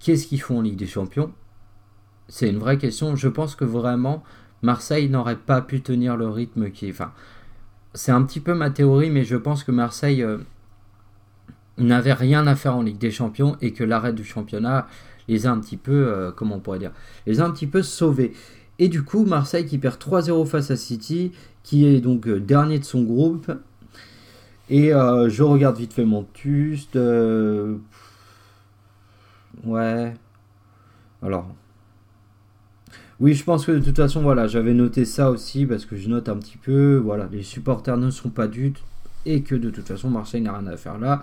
qu'est-ce 0.00 0.26
qu'ils 0.26 0.40
font 0.40 0.58
en 0.58 0.62
Ligue 0.62 0.76
des 0.76 0.86
Champions? 0.86 1.32
C'est 2.28 2.48
une 2.48 2.58
vraie 2.58 2.78
question. 2.78 3.16
Je 3.16 3.28
pense 3.28 3.54
que 3.54 3.64
vraiment, 3.64 4.22
Marseille 4.62 5.08
n'aurait 5.08 5.36
pas 5.36 5.60
pu 5.60 5.80
tenir 5.80 6.16
le 6.16 6.28
rythme 6.28 6.70
qui... 6.70 6.90
Enfin, 6.90 7.12
c'est 7.94 8.12
un 8.12 8.22
petit 8.22 8.40
peu 8.40 8.54
ma 8.54 8.70
théorie, 8.70 9.10
mais 9.10 9.24
je 9.24 9.36
pense 9.36 9.64
que 9.64 9.72
Marseille 9.72 10.24
n'avaient 11.78 12.12
rien 12.12 12.46
à 12.46 12.54
faire 12.54 12.76
en 12.76 12.82
Ligue 12.82 12.98
des 12.98 13.10
Champions 13.10 13.56
et 13.60 13.72
que 13.72 13.84
l'arrêt 13.84 14.12
du 14.12 14.24
championnat 14.24 14.86
les 15.28 15.46
a 15.46 15.52
un 15.52 15.60
petit 15.60 15.76
peu, 15.76 16.08
euh, 16.08 16.32
comment 16.32 16.56
on 16.56 16.60
pourrait 16.60 16.78
dire, 16.78 16.92
les 17.26 17.40
a 17.40 17.44
un 17.44 17.50
petit 17.50 17.66
peu 17.66 17.82
sauvés. 17.82 18.32
Et 18.78 18.88
du 18.88 19.02
coup, 19.02 19.24
Marseille 19.24 19.66
qui 19.66 19.78
perd 19.78 20.00
3-0 20.00 20.46
face 20.46 20.70
à 20.70 20.76
City, 20.76 21.32
qui 21.68 21.84
est 21.84 22.00
donc 22.00 22.26
euh, 22.26 22.40
dernier 22.40 22.78
de 22.78 22.84
son 22.84 23.02
groupe. 23.02 23.52
Et 24.70 24.94
euh, 24.94 25.28
je 25.28 25.42
regarde 25.42 25.76
vite 25.76 25.92
fait 25.92 26.06
mon 26.06 26.24
tuste. 26.32 26.98
Ouais. 29.64 30.14
Alors. 31.22 31.46
Oui, 33.20 33.34
je 33.34 33.44
pense 33.44 33.66
que 33.66 33.72
de 33.72 33.80
toute 33.80 33.96
façon, 33.96 34.22
voilà, 34.22 34.46
j'avais 34.46 34.72
noté 34.72 35.04
ça 35.04 35.30
aussi 35.30 35.66
parce 35.66 35.84
que 35.84 35.96
je 35.96 36.08
note 36.08 36.30
un 36.30 36.36
petit 36.36 36.56
peu. 36.56 36.96
Voilà, 36.96 37.28
les 37.30 37.42
supporters 37.42 37.98
ne 37.98 38.08
sont 38.08 38.30
pas 38.30 38.46
dupes 38.46 38.78
et 39.26 39.42
que 39.42 39.54
de 39.54 39.68
toute 39.68 39.86
façon, 39.86 40.08
Marseille 40.08 40.40
n'a 40.40 40.56
rien 40.56 40.68
à 40.68 40.76
faire 40.78 40.98
là. 40.98 41.22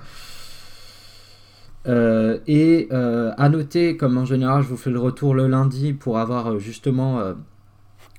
Euh, 1.88 2.38
et 2.46 2.88
euh, 2.92 3.32
à 3.38 3.50
noter, 3.50 3.98
comme 3.98 4.18
en 4.18 4.25
général, 4.25 4.62
je 4.64 4.68
vous 4.68 4.78
fais 4.78 4.92
le 4.92 5.00
retour 5.00 5.34
le 5.34 5.48
lundi 5.48 5.94
pour 5.94 6.20
avoir 6.20 6.54
euh, 6.54 6.60
justement 6.60 7.20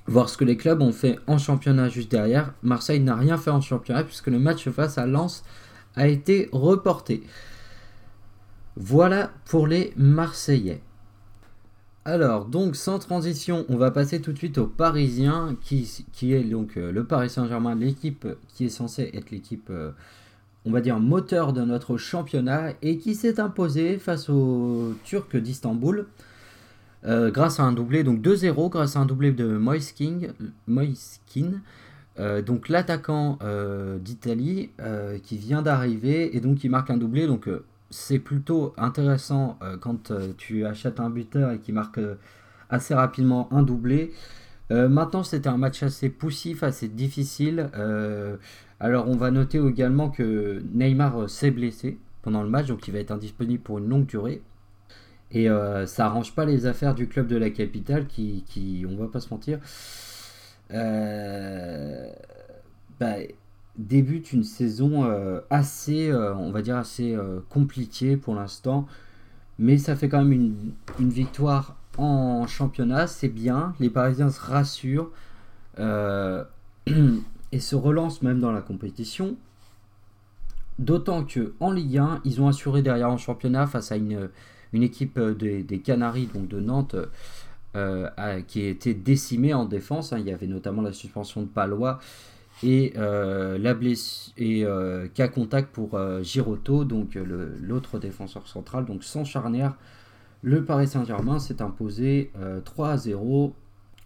voir 0.07 0.29
ce 0.29 0.37
que 0.37 0.45
les 0.45 0.57
clubs 0.57 0.81
ont 0.81 0.91
fait 0.91 1.19
en 1.27 1.37
championnat 1.37 1.89
juste 1.89 2.11
derrière. 2.11 2.53
Marseille 2.63 2.99
n'a 2.99 3.15
rien 3.15 3.37
fait 3.37 3.51
en 3.51 3.61
championnat 3.61 4.03
puisque 4.03 4.27
le 4.27 4.39
match 4.39 4.67
face 4.69 4.97
à 4.97 5.05
Lens 5.05 5.43
a 5.95 6.07
été 6.07 6.49
reporté. 6.51 7.23
Voilà 8.75 9.31
pour 9.45 9.67
les 9.67 9.93
Marseillais. 9.97 10.81
Alors, 12.05 12.45
donc, 12.45 12.77
sans 12.77 12.99
transition, 12.99 13.65
on 13.67 13.75
va 13.75 13.91
passer 13.91 14.21
tout 14.21 14.31
de 14.31 14.37
suite 14.37 14.59
aux 14.59 14.67
Parisiens, 14.67 15.57
qui, 15.61 16.05
qui 16.13 16.33
est 16.33 16.43
donc 16.43 16.77
euh, 16.77 16.89
le 16.89 17.03
Paris 17.03 17.29
Saint-Germain, 17.29 17.75
l'équipe 17.75 18.25
qui 18.47 18.63
est 18.63 18.69
censée 18.69 19.11
être 19.13 19.29
l'équipe, 19.29 19.67
euh, 19.69 19.91
on 20.63 20.71
va 20.71 20.79
dire, 20.79 20.99
moteur 21.01 21.51
de 21.51 21.63
notre 21.65 21.97
championnat, 21.97 22.71
et 22.81 22.97
qui 22.97 23.13
s'est 23.13 23.41
imposée 23.41 23.97
face 23.97 24.29
aux 24.29 24.93
Turcs 25.03 25.35
d'Istanbul, 25.35 26.07
euh, 27.05 27.31
grâce 27.31 27.59
à 27.59 27.63
un 27.63 27.71
doublé, 27.71 28.03
donc 28.03 28.21
2-0, 28.21 28.69
grâce 28.69 28.95
à 28.95 28.99
un 28.99 29.05
doublé 29.05 29.31
de 29.31 29.45
Moiskin, 29.57 30.19
Moiskin 30.67 31.61
donc 32.47 32.67
l'attaquant 32.67 33.37
d'Italie, 33.99 34.71
qui 35.21 35.37
vient 35.37 35.61
d'arriver, 35.61 36.35
et 36.35 36.41
donc 36.41 36.57
qui 36.57 36.67
marque 36.67 36.89
un 36.89 36.97
doublé, 36.97 37.27
donc 37.27 37.47
c'est 37.89 38.19
plutôt 38.19 38.73
intéressant 38.77 39.57
euh, 39.61 39.77
quand 39.77 40.11
euh, 40.11 40.33
tu 40.37 40.65
achètes 40.65 40.99
un 40.99 41.09
buteur 41.09 41.51
et 41.51 41.59
qui 41.59 41.71
marque 41.71 41.97
euh, 41.99 42.15
assez 42.69 42.93
rapidement 42.93 43.47
un 43.51 43.63
doublé. 43.63 44.13
maintenant, 44.69 45.23
c'était 45.23 45.47
un 45.47 45.57
match 45.57 45.81
assez 45.83 46.09
poussif, 46.09 46.63
assez 46.63 46.89
difficile. 46.89 47.69
alors, 48.81 49.07
on 49.07 49.15
va 49.15 49.31
noter 49.31 49.59
également 49.59 50.09
que 50.09 50.61
Neymar 50.73 51.29
s'est 51.29 51.51
blessé 51.51 51.97
pendant 52.21 52.43
le 52.43 52.49
match, 52.49 52.67
donc 52.67 52.85
il 52.85 52.93
va 52.93 52.99
être 52.99 53.11
indisponible 53.11 53.63
pour 53.63 53.77
une 53.77 53.87
longue 53.87 54.05
durée. 54.05 54.41
Et 55.31 55.47
ça 55.85 56.05
arrange 56.05 56.33
pas 56.33 56.45
les 56.45 56.65
affaires 56.65 56.95
du 56.95 57.07
club 57.07 57.27
de 57.27 57.35
la 57.35 57.49
capitale 57.49 58.07
qui, 58.07 58.43
qui 58.47 58.85
on 58.89 58.95
va 58.95 59.07
pas 59.07 59.19
se 59.19 59.29
mentir, 59.29 59.59
bah, 62.99 63.17
débute 63.77 64.33
une 64.33 64.43
saison 64.43 65.05
euh, 65.05 65.39
assez, 65.49 66.09
euh, 66.09 66.33
euh, 66.35 67.39
compliquée 67.49 68.17
pour 68.17 68.35
l'instant. 68.35 68.87
Mais 69.59 69.77
ça 69.77 69.95
fait 69.95 70.09
quand 70.09 70.23
même 70.23 70.33
une, 70.99 71.09
victoire 71.09 71.75
en 71.97 72.45
championnat, 72.47 73.07
c'est 73.07 73.29
bien. 73.29 73.73
Les 73.79 73.89
Parisiens 73.89 74.29
se 74.29 74.39
rassurent 74.39 75.09
et 75.77 77.59
se 77.59 77.75
relancent 77.75 78.21
même 78.21 78.39
dans 78.39 78.51
la 78.51 78.61
compétition. 78.61 79.35
D'autant 80.79 81.23
que 81.23 81.53
en 81.59 81.71
Ligue 81.71 81.97
1, 81.97 82.21
ils 82.23 82.41
ont 82.41 82.47
assuré 82.47 82.81
derrière 82.81 83.09
en 83.09 83.17
championnat 83.17 83.67
face 83.67 83.91
à 83.91 83.97
une, 83.97 84.29
équipe 84.73 85.19
des, 85.19 85.81
Canaries, 85.83 86.29
donc 86.33 86.47
de 86.47 86.59
Nantes, 86.59 86.95
qui 87.73 88.61
a 88.61 88.67
été 88.67 88.93
décimée 88.93 89.53
en 89.53 89.65
défense. 89.65 90.13
Hein. 90.13 90.19
Il 90.19 90.27
y 90.27 90.31
avait 90.31 90.47
notamment 90.47 90.81
la 90.81 90.93
suspension 90.93 91.41
de 91.41 91.47
Palois 91.47 91.99
et 92.63 92.93
euh, 92.97 93.57
la 93.57 93.73
blessure 93.73 94.33
et 94.37 94.65
euh, 94.65 95.07
cas 95.07 95.27
contact 95.27 95.71
pour 95.71 95.95
euh, 95.95 96.21
Giroto, 96.23 96.85
donc 96.85 97.17
l'autre 97.61 97.99
défenseur 97.99 98.47
central, 98.47 98.85
donc 98.85 99.03
sans 99.03 99.25
charnière. 99.25 99.75
Le 100.41 100.63
Paris 100.63 100.87
Saint-Germain 100.87 101.39
s'est 101.39 101.61
imposé 101.61 102.31
3 102.63 102.89
à 102.89 102.97
0 102.97 103.55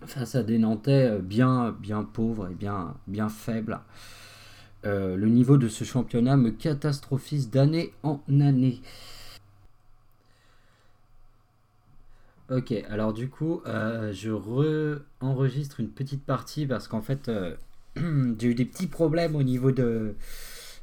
face 0.06 0.36
à 0.36 0.44
des 0.44 0.58
Nantais 0.58 1.20
bien, 1.20 1.75
bien 1.78 2.04
pauvres 2.04 2.50
et 2.50 2.56
bien, 2.56 2.96
bien 3.08 3.28
faibles. 3.28 3.80
Le 4.84 5.28
niveau 5.28 5.58
de 5.58 5.68
ce 5.68 5.84
championnat 5.84 6.38
me 6.38 6.52
catastrophise 6.52 7.50
d'année 7.50 7.94
en 8.04 8.22
année. 8.30 8.82
Ok, 12.50 12.74
alors 12.90 13.14
du 13.14 13.30
coup, 13.30 13.62
je 13.66 14.30
re-enregistre 14.30 15.80
une 15.80 15.90
petite 15.90 16.26
partie 16.26 16.66
parce 16.66 16.88
qu'en 16.88 17.02
fait, 17.02 17.32
j'ai 17.96 18.48
eu 18.48 18.56
des 18.56 18.66
petits 18.66 18.88
problèmes 18.88 19.36
au 19.36 19.44
niveau 19.44 19.72
de. 19.72 20.16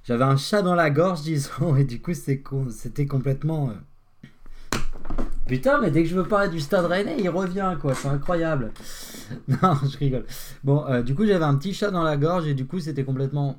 J'avais 0.05 0.25
un 0.25 0.37
chat 0.37 0.63
dans 0.63 0.75
la 0.75 0.91
gorge, 0.91 1.21
disons, 1.23 1.77
et 1.77 1.85
du 1.85 2.01
coup, 2.01 2.15
c'était 2.15 3.07
complètement. 3.07 3.71
Euh, 3.71 3.75
Putain, 5.47 5.81
mais 5.81 5.91
dès 5.91 6.03
que 6.03 6.09
je 6.09 6.15
veux 6.15 6.29
parler 6.29 6.51
du 6.51 6.61
stade 6.61 6.85
rennais, 6.85 7.17
il 7.19 7.29
revient, 7.31 7.75
quoi. 7.81 7.95
C'est 7.95 8.09
incroyable. 8.09 8.73
non, 9.49 9.75
je 9.91 9.97
rigole. 9.97 10.25
Bon, 10.63 10.85
euh, 10.87 11.03
du 11.03 11.15
coup, 11.15 11.25
j'avais 11.25 11.45
un 11.45 11.57
petit 11.57 11.73
chat 11.73 11.91
dans 11.91 12.03
la 12.03 12.17
gorge, 12.19 12.47
et 12.47 12.55
du 12.55 12.67
coup, 12.67 12.81
c'était 12.81 13.05
complètement 13.05 13.59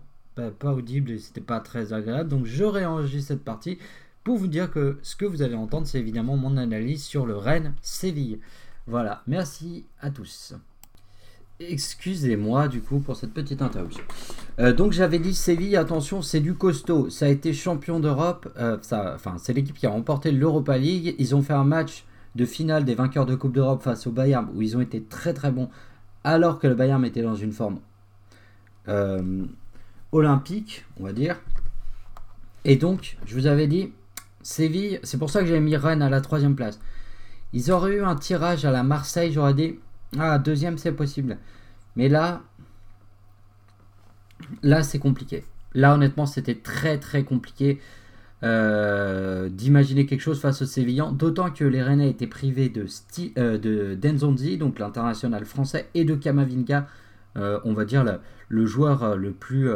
pas, 0.58 0.74
audible, 0.74 1.12
et 1.12 1.20
c'était 1.20 1.42
pas 1.42 1.60
très 1.60 1.94
agréable. 1.94 2.30
Donc, 2.30 2.46
je 2.46 2.64
réenregistre 2.64 3.30
cette 3.30 3.44
partie 3.44 3.78
pour 4.24 4.38
vous 4.38 4.48
dire 4.48 4.72
que 4.72 4.98
ce 5.02 5.16
que 5.16 5.26
vous 5.26 5.42
allez 5.42 5.56
entendre, 5.56 5.88
c'est 5.88 6.00
évidemment 6.00 6.38
mon 6.38 6.58
analyse 6.58 7.04
sur 7.04 7.26
le 7.26 7.36
Rennes-Séville. 7.36 8.40
Voilà, 8.88 9.24
merci 9.28 9.86
à 10.02 10.10
tous. 10.10 10.54
Excusez-moi 11.62 12.70
du 12.70 12.80
coup 12.80 13.00
pour 13.00 13.18
cette 13.18 13.34
petite 13.34 13.62
interruption. 13.62 14.02
Euh, 14.60 14.72
donc 14.72 14.94
j'avais 14.94 15.20
dit 15.20 15.34
Séville, 15.34 15.76
attention, 15.76 16.22
c'est 16.22 16.40
du 16.40 16.54
costaud. 16.54 17.10
Ça 17.10 17.26
a 17.26 17.28
été 17.28 17.52
champion 17.52 18.00
d'Europe. 18.00 18.48
Euh, 18.58 18.78
enfin, 18.78 19.36
c'est 19.38 19.52
l'équipe 19.52 19.78
qui 19.78 19.86
a 19.86 19.90
remporté 19.90 20.32
l'Europa 20.32 20.78
League. 20.78 21.16
Ils 21.20 21.36
ont 21.36 21.42
fait 21.42 21.54
un 21.54 21.66
match 21.66 22.06
de 22.36 22.46
finale 22.46 22.86
des 22.86 22.96
vainqueurs 22.96 23.26
de 23.26 23.36
Coupe 23.36 23.52
d'Europe 23.52 23.82
face 23.82 24.08
au 24.08 24.12
Bayern 24.12 24.48
où 24.56 24.62
ils 24.62 24.78
ont 24.78 24.82
été 24.82 25.04
très 25.04 25.34
très 25.34 25.52
bons 25.52 25.70
alors 26.24 26.60
que 26.60 26.68
le 26.68 26.76
Bayern 26.76 27.04
était 27.04 27.22
dans 27.22 27.36
une 27.36 27.52
forme 27.52 27.80
euh, 28.88 29.46
olympique, 30.12 30.86
on 31.00 31.04
va 31.04 31.14
dire. 31.14 31.38
Et 32.66 32.76
donc, 32.76 33.18
je 33.26 33.36
vous 33.36 33.48
avais 33.48 33.68
dit, 33.68 33.94
Séville, 34.42 35.00
c'est 35.04 35.18
pour 35.18 35.30
ça 35.30 35.42
que 35.42 35.48
j'ai 35.48 35.60
mis 35.60 35.76
Rennes 35.76 36.02
à 36.02 36.10
la 36.10 36.22
troisième 36.22 36.56
place. 36.56 36.80
Ils 37.54 37.72
auraient 37.72 37.96
eu 37.96 38.04
un 38.04 38.16
tirage 38.16 38.66
à 38.66 38.72
la 38.72 38.84
Marseille, 38.84 39.32
j'aurais 39.32 39.54
dit 39.54 39.80
ah, 40.18 40.40
deuxième, 40.40 40.78
c'est 40.78 40.92
possible. 40.92 41.38
Mais 41.96 42.10
là, 42.10 42.42
là, 44.64 44.84
c'est 44.84 45.00
compliqué. 45.00 45.44
Là, 45.74 45.94
honnêtement, 45.94 46.26
c'était 46.26 46.56
très 46.56 46.98
très 46.98 47.24
compliqué 47.24 47.80
euh, 48.42 49.50
d'imaginer 49.50 50.06
quelque 50.06 50.22
chose 50.22 50.40
face 50.40 50.62
aux 50.62 50.66
Sévillans. 50.66 51.12
D'autant 51.12 51.52
que 51.52 51.64
les 51.64 51.84
Rennais 51.84 52.10
étaient 52.10 52.28
privés 52.28 52.70
de, 52.70 52.86
euh, 53.38 53.58
de 53.58 53.96
Denzonzi, 53.96 54.58
donc 54.58 54.80
l'international 54.80 55.46
français, 55.46 55.90
et 55.94 56.06
de 56.06 56.16
Kamavinga, 56.16 56.88
euh, 57.38 57.60
on 57.66 57.74
va 57.74 57.86
dire 57.86 58.04
le 58.04 58.20
joueur 58.66 59.16
le 59.16 59.32
plus 59.32 59.70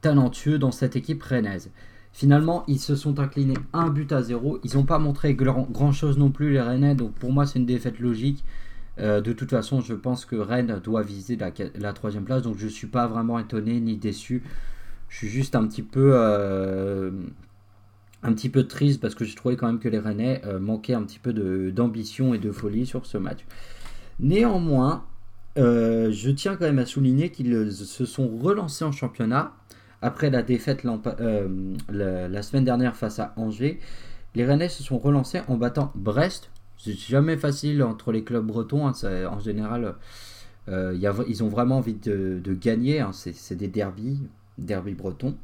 talentueux 0.00 0.58
dans 0.58 0.72
cette 0.72 0.96
équipe 0.96 1.22
rennaise. 1.22 1.70
Finalement, 2.12 2.64
ils 2.66 2.80
se 2.80 2.96
sont 2.96 3.20
inclinés 3.20 3.58
un 3.72 3.90
but 3.90 4.10
à 4.12 4.22
zéro. 4.22 4.58
Ils 4.64 4.74
n'ont 4.76 4.84
pas 4.84 4.98
montré 4.98 5.34
grand 5.34 5.92
chose 5.92 6.18
non 6.18 6.30
plus, 6.30 6.52
les 6.52 6.60
Rennais. 6.60 6.94
Donc 6.94 7.14
pour 7.14 7.32
moi, 7.32 7.46
c'est 7.46 7.58
une 7.58 7.66
défaite 7.66 8.00
logique. 8.00 8.42
Euh, 9.00 9.20
de 9.20 9.32
toute 9.32 9.50
façon, 9.50 9.80
je 9.80 9.94
pense 9.94 10.24
que 10.24 10.36
Rennes 10.36 10.80
doit 10.82 11.02
viser 11.02 11.36
la, 11.36 11.92
troisième 11.92 12.24
place, 12.24 12.42
donc 12.42 12.58
je 12.58 12.64
ne 12.64 12.70
suis 12.70 12.88
pas 12.88 13.06
vraiment 13.06 13.38
étonné 13.38 13.78
ni 13.80 13.96
déçu. 13.96 14.42
Je 15.08 15.16
suis 15.16 15.28
juste 15.28 15.54
un 15.54 15.66
petit 15.66 15.82
peu, 15.82 16.10
euh, 16.14 17.10
un 18.22 18.34
triste 18.34 19.00
parce 19.00 19.14
que 19.14 19.24
je 19.24 19.36
trouvais 19.36 19.56
quand 19.56 19.68
même 19.68 19.78
que 19.78 19.88
les 19.88 19.98
Rennais 19.98 20.42
euh, 20.44 20.58
manquaient 20.58 20.94
un 20.94 21.02
petit 21.02 21.20
peu 21.20 21.32
d'ambition 21.70 22.34
et 22.34 22.38
de 22.38 22.50
folie 22.50 22.86
sur 22.86 23.06
ce 23.06 23.18
match. 23.18 23.44
Néanmoins, 24.18 25.04
je 25.58 26.30
tiens 26.30 26.56
quand 26.56 26.64
même 26.64 26.78
à 26.78 26.86
souligner 26.86 27.30
qu'ils 27.30 27.72
se 27.72 28.06
sont 28.06 28.28
relancés 28.28 28.84
en 28.84 28.92
championnat 28.92 29.52
après 30.00 30.30
la 30.30 30.42
défaite 30.42 30.84
la, 30.84 32.28
la, 32.28 32.42
semaine 32.42 32.64
dernière 32.64 32.96
face 32.96 33.18
à 33.18 33.34
Angers. 33.36 33.80
Les 34.34 34.44
Rennais 34.44 34.68
se 34.68 34.82
sont 34.82 34.98
relancés 34.98 35.40
en 35.48 35.56
battant 35.56 35.92
Brest 35.94 36.50
c'est 36.78 36.96
jamais 36.96 37.36
facile 37.36 37.82
entre 37.82 38.12
les 38.12 38.22
clubs 38.22 38.46
bretons. 38.46 38.86
Hein, 38.86 38.92
en 39.30 39.40
général, 39.40 39.96
euh, 40.68 40.96
ils 41.28 41.42
ont 41.42 41.48
vraiment 41.48 41.78
envie 41.78 41.94
de, 41.94 42.40
gagner. 42.54 43.00
Hein, 43.00 43.10
c'est 43.12 43.56
des 43.56 43.68
derbies, 43.68 44.20
derby 44.56 44.94
bretons. 44.94 45.34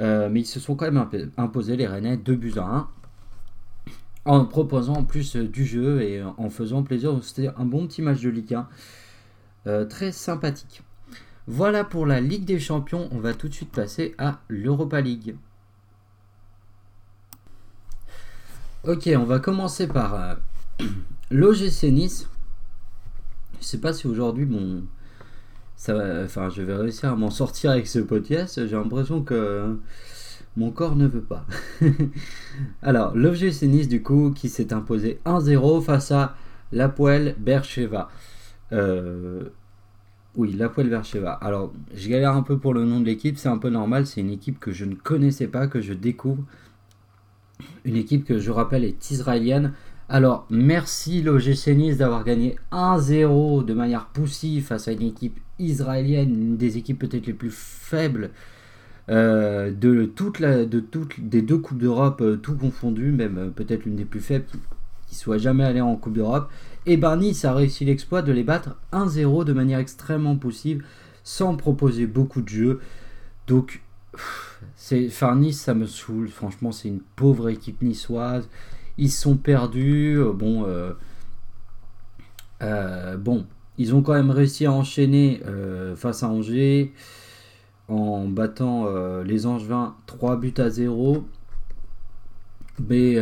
Euh, 0.00 0.28
mais 0.30 0.40
ils 0.40 0.46
se 0.46 0.60
sont 0.60 0.76
quand 0.76 0.90
même 0.90 1.30
imposés, 1.36 1.76
les 1.76 1.86
Rennais, 1.86 2.16
2 2.16 2.34
buts 2.34 2.54
à 2.56 2.64
1. 2.64 2.88
En 4.26 4.44
proposant 4.44 4.94
en 4.94 5.04
plus 5.04 5.36
euh, 5.36 5.48
du 5.48 5.64
jeu 5.64 6.02
et 6.02 6.22
en 6.22 6.50
faisant 6.50 6.82
plaisir. 6.82 7.18
C'était 7.22 7.48
un 7.56 7.64
bon 7.64 7.86
petit 7.86 8.02
match 8.02 8.20
de 8.20 8.28
Ligue 8.28 8.54
1. 8.54 8.68
Très 9.88 10.12
sympathique. 10.12 10.82
Voilà 11.46 11.84
pour 11.84 12.06
la 12.06 12.20
Ligue 12.20 12.44
des 12.44 12.60
Champions. 12.60 13.08
On 13.12 13.18
va 13.18 13.34
tout 13.34 13.48
de 13.48 13.54
suite 13.54 13.72
passer 13.72 14.14
à 14.18 14.40
l'Europa 14.48 15.00
League. 15.00 15.36
Ok, 18.84 19.10
on 19.14 19.24
va 19.24 19.38
commencer 19.38 19.86
par 19.86 20.36
L'OGC 21.30 21.84
Nice, 21.84 22.28
je 23.60 23.66
sais 23.66 23.78
pas 23.78 23.92
si 23.92 24.06
aujourd'hui 24.06 24.48
enfin 25.88 26.50
je 26.50 26.62
vais 26.62 26.74
réussir 26.74 27.12
à 27.12 27.16
m'en 27.16 27.30
sortir 27.30 27.70
avec 27.70 27.86
ce 27.86 27.98
podcast, 27.98 28.66
j'ai 28.66 28.76
l'impression 28.76 29.22
que 29.22 29.78
mon 30.56 30.70
corps 30.70 30.96
ne 30.96 31.06
veut 31.06 31.22
pas. 31.22 31.46
Alors, 32.82 33.14
l'OGC 33.14 33.62
Nice 33.62 33.88
du 33.88 34.02
coup 34.02 34.32
qui 34.34 34.48
s'est 34.48 34.72
imposé 34.72 35.20
1-0 35.24 35.82
face 35.82 36.10
à 36.10 36.34
Lapoel 36.72 37.36
Bercheva. 37.38 38.10
Euh, 38.72 39.44
oui, 40.36 40.52
Lapoel 40.52 40.88
Bercheva. 40.88 41.32
Alors, 41.32 41.72
je 41.94 42.08
galère 42.08 42.36
un 42.36 42.42
peu 42.42 42.58
pour 42.58 42.72
le 42.72 42.84
nom 42.84 43.00
de 43.00 43.06
l'équipe, 43.06 43.36
c'est 43.38 43.48
un 43.48 43.58
peu 43.58 43.70
normal, 43.70 44.06
c'est 44.06 44.20
une 44.20 44.30
équipe 44.30 44.60
que 44.60 44.72
je 44.72 44.84
ne 44.84 44.94
connaissais 44.94 45.48
pas, 45.48 45.66
que 45.66 45.80
je 45.80 45.92
découvre. 45.92 46.44
Une 47.84 47.96
équipe 47.96 48.24
que 48.24 48.38
je 48.38 48.50
rappelle 48.50 48.84
est 48.84 49.10
israélienne. 49.10 49.72
Alors, 50.08 50.46
merci 50.50 51.22
l'OGC 51.22 51.68
Nice 51.76 51.98
d'avoir 51.98 52.24
gagné 52.24 52.56
1-0 52.72 53.64
de 53.64 53.74
manière 53.74 54.06
poussive 54.06 54.64
face 54.66 54.88
à 54.88 54.92
une 54.92 55.02
équipe 55.02 55.38
israélienne, 55.58 56.30
une 56.30 56.56
des 56.56 56.78
équipes 56.78 56.98
peut-être 56.98 57.26
les 57.26 57.34
plus 57.34 57.52
faibles 57.52 58.30
Euh, 59.10 59.72
de 59.72 60.04
toute 60.04 60.38
la, 60.38 60.64
de 60.64 60.78
toutes 60.78 61.18
des 61.18 61.42
deux 61.42 61.58
coupes 61.58 61.78
d'Europe, 61.78 62.22
tout 62.42 62.54
confondu, 62.54 63.10
même 63.10 63.50
peut-être 63.54 63.84
l'une 63.84 63.96
des 63.96 64.04
plus 64.04 64.20
faibles 64.20 64.44
qui 65.08 65.16
soit 65.16 65.38
jamais 65.38 65.64
allé 65.64 65.80
en 65.80 65.96
Coupe 65.96 66.12
d'Europe. 66.12 66.48
Et 66.90 66.96
Nice 66.96 67.44
a 67.44 67.54
réussi 67.54 67.84
l'exploit 67.84 68.20
de 68.20 68.32
les 68.32 68.42
battre 68.42 68.70
1-0 68.92 69.44
de 69.44 69.52
manière 69.52 69.78
extrêmement 69.78 70.34
possible, 70.34 70.84
sans 71.22 71.54
proposer 71.54 72.08
beaucoup 72.08 72.42
de 72.42 72.48
jeux. 72.48 72.80
Donc, 73.46 73.80
c'est, 74.74 75.06
enfin, 75.06 75.40
ça 75.52 75.72
me 75.72 75.86
saoule. 75.86 76.26
Franchement, 76.26 76.72
c'est 76.72 76.88
une 76.88 76.98
pauvre 77.14 77.48
équipe 77.48 77.80
niçoise. 77.82 78.48
Ils 78.98 79.12
sont 79.12 79.36
perdus. 79.36 80.18
Euh, 80.18 80.32
bon, 80.32 80.64
euh, 80.64 80.90
euh, 82.62 83.16
bon, 83.16 83.46
ils 83.78 83.94
ont 83.94 84.02
quand 84.02 84.14
même 84.14 84.32
réussi 84.32 84.66
à 84.66 84.72
enchaîner 84.72 85.40
face 85.94 86.24
à 86.24 86.28
Angers 86.28 86.92
en 87.86 88.26
battant 88.26 88.88
les 89.22 89.46
Angevins 89.46 89.94
3 90.06 90.38
buts 90.38 90.54
à 90.58 90.70
0. 90.70 91.24
Mais 92.88 93.16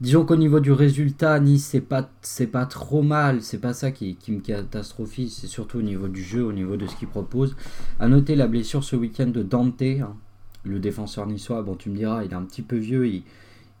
disons 0.00 0.24
qu'au 0.24 0.36
niveau 0.36 0.60
du 0.60 0.72
résultat, 0.72 1.40
Nice, 1.40 1.66
c'est 1.66 1.80
pas, 1.80 2.08
c'est 2.22 2.46
pas 2.46 2.66
trop 2.66 3.02
mal. 3.02 3.42
C'est 3.42 3.58
pas 3.58 3.72
ça 3.72 3.90
qui, 3.90 4.16
me 4.28 4.40
catastrophise. 4.40 5.34
C'est 5.34 5.46
surtout 5.46 5.78
au 5.78 5.82
niveau 5.82 6.08
du 6.08 6.22
jeu, 6.22 6.44
au 6.44 6.52
niveau 6.52 6.76
de 6.76 6.86
ce 6.86 6.96
qu'il 6.96 7.08
propose. 7.08 7.56
À 7.98 8.08
noter 8.08 8.36
la 8.36 8.46
blessure 8.46 8.84
ce 8.84 8.96
week-end 8.96 9.26
de 9.26 9.42
Dante, 9.42 9.82
hein, 9.82 10.16
le 10.64 10.78
défenseur 10.78 11.26
niçois. 11.26 11.62
Bon, 11.62 11.74
tu 11.74 11.90
me 11.90 11.96
diras, 11.96 12.24
il 12.24 12.32
est 12.32 12.36
un 12.36 12.44
petit 12.44 12.62
peu 12.62 12.76
vieux. 12.76 13.22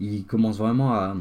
Il, 0.00 0.24
commence 0.24 0.58
vraiment 0.58 0.92
à, 0.92 1.16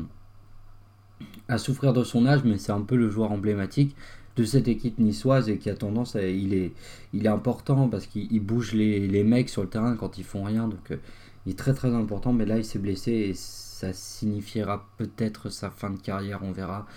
à 1.48 1.58
souffrir 1.58 1.94
de 1.94 2.04
son 2.04 2.26
âge, 2.26 2.42
mais 2.44 2.58
c'est 2.58 2.72
un 2.72 2.82
peu 2.82 2.96
le 2.96 3.10
joueur 3.10 3.32
emblématique 3.32 3.96
de 4.36 4.44
cette 4.44 4.68
équipe 4.68 5.00
niçoise 5.00 5.50
et 5.50 5.58
qui 5.58 5.70
a 5.70 5.76
tendance 5.76 6.16
à. 6.16 6.28
Il 6.28 6.54
est, 6.54 6.74
il 7.14 7.26
est 7.26 7.30
important 7.30 7.88
parce 7.88 8.06
qu'il 8.08 8.40
bouge 8.40 8.74
les, 8.74 9.08
les, 9.08 9.24
mecs 9.24 9.50
sur 9.50 9.64
le 9.64 9.70
terrain 9.70 9.96
quand 9.96 10.18
ils 10.18 10.24
font 10.24 10.44
rien. 10.44 10.68
Donc, 10.68 10.92
euh, 10.92 10.98
il 11.46 11.54
est 11.54 11.56
très 11.56 11.74
très 11.74 11.94
important. 11.94 12.34
Mais 12.34 12.46
là, 12.46 12.58
il 12.58 12.66
s'est 12.66 12.80
blessé 12.80 13.12
et 13.12 13.34
ça 13.78 13.94
signifiera 13.94 14.88
peut-être 14.98 15.52
sa 15.52 15.70
fin 15.70 15.92
de 15.92 16.00
carrière, 16.00 16.40
on 16.42 16.52
verra. 16.52 16.88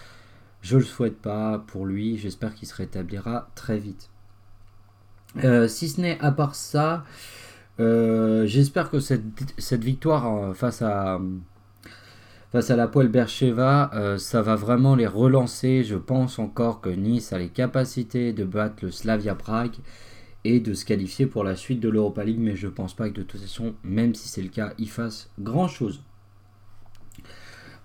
Je 0.63 0.79
le 0.79 0.83
souhaite 0.83 1.19
pas 1.19 1.63
pour 1.67 1.85
lui, 1.85 2.17
j'espère 2.17 2.55
qu'il 2.55 2.67
se 2.67 2.75
rétablira 2.75 3.51
très 3.55 3.79
vite. 3.79 4.09
Euh, 5.45 5.69
si 5.69 5.91
ce 5.91 6.01
n'est 6.01 6.19
à 6.21 6.33
part 6.33 6.55
ça, 6.55 7.05
euh, 7.81 8.47
j'espère 8.47 8.89
que 8.89 8.99
cette, 8.99 9.85
victoire 9.85 10.27
euh, 10.27 10.55
face 10.55 10.81
à, 10.81 11.21
la 12.55 12.89
poêle 12.89 13.09
Bercheva, 13.09 13.91
ça 14.17 14.41
va 14.41 14.57
vraiment 14.57 14.97
les 14.97 15.07
relancer. 15.07 15.85
Je 15.85 15.97
pense 15.97 16.39
encore 16.39 16.81
que 16.81 16.89
Nice 16.89 17.35
a 17.35 17.39
les 17.39 17.51
capacités 17.51 18.33
de 18.33 18.45
battre 18.45 18.87
le 18.87 18.91
Slavia 18.91 19.35
Prague 19.35 19.77
et 20.45 20.61
de 20.61 20.73
se 20.73 20.87
qualifier 20.87 21.27
pour 21.27 21.45
la 21.45 21.57
suite 21.57 21.81
de 21.81 21.91
l'Europa 21.91 22.25
League, 22.25 22.41
mais 22.41 22.57
je 22.57 22.69
pense 22.69 22.95
pas 22.95 23.11
que 23.11 23.17
de 23.17 23.23
toute 23.23 23.43
façon, 23.43 23.75
même 23.85 24.15
si 24.15 24.29
c'est 24.29 24.41
le 24.41 24.49
cas, 24.49 24.73
ils 24.79 24.89
fassent 24.89 25.29
grand 25.39 25.69
chose. 25.69 26.03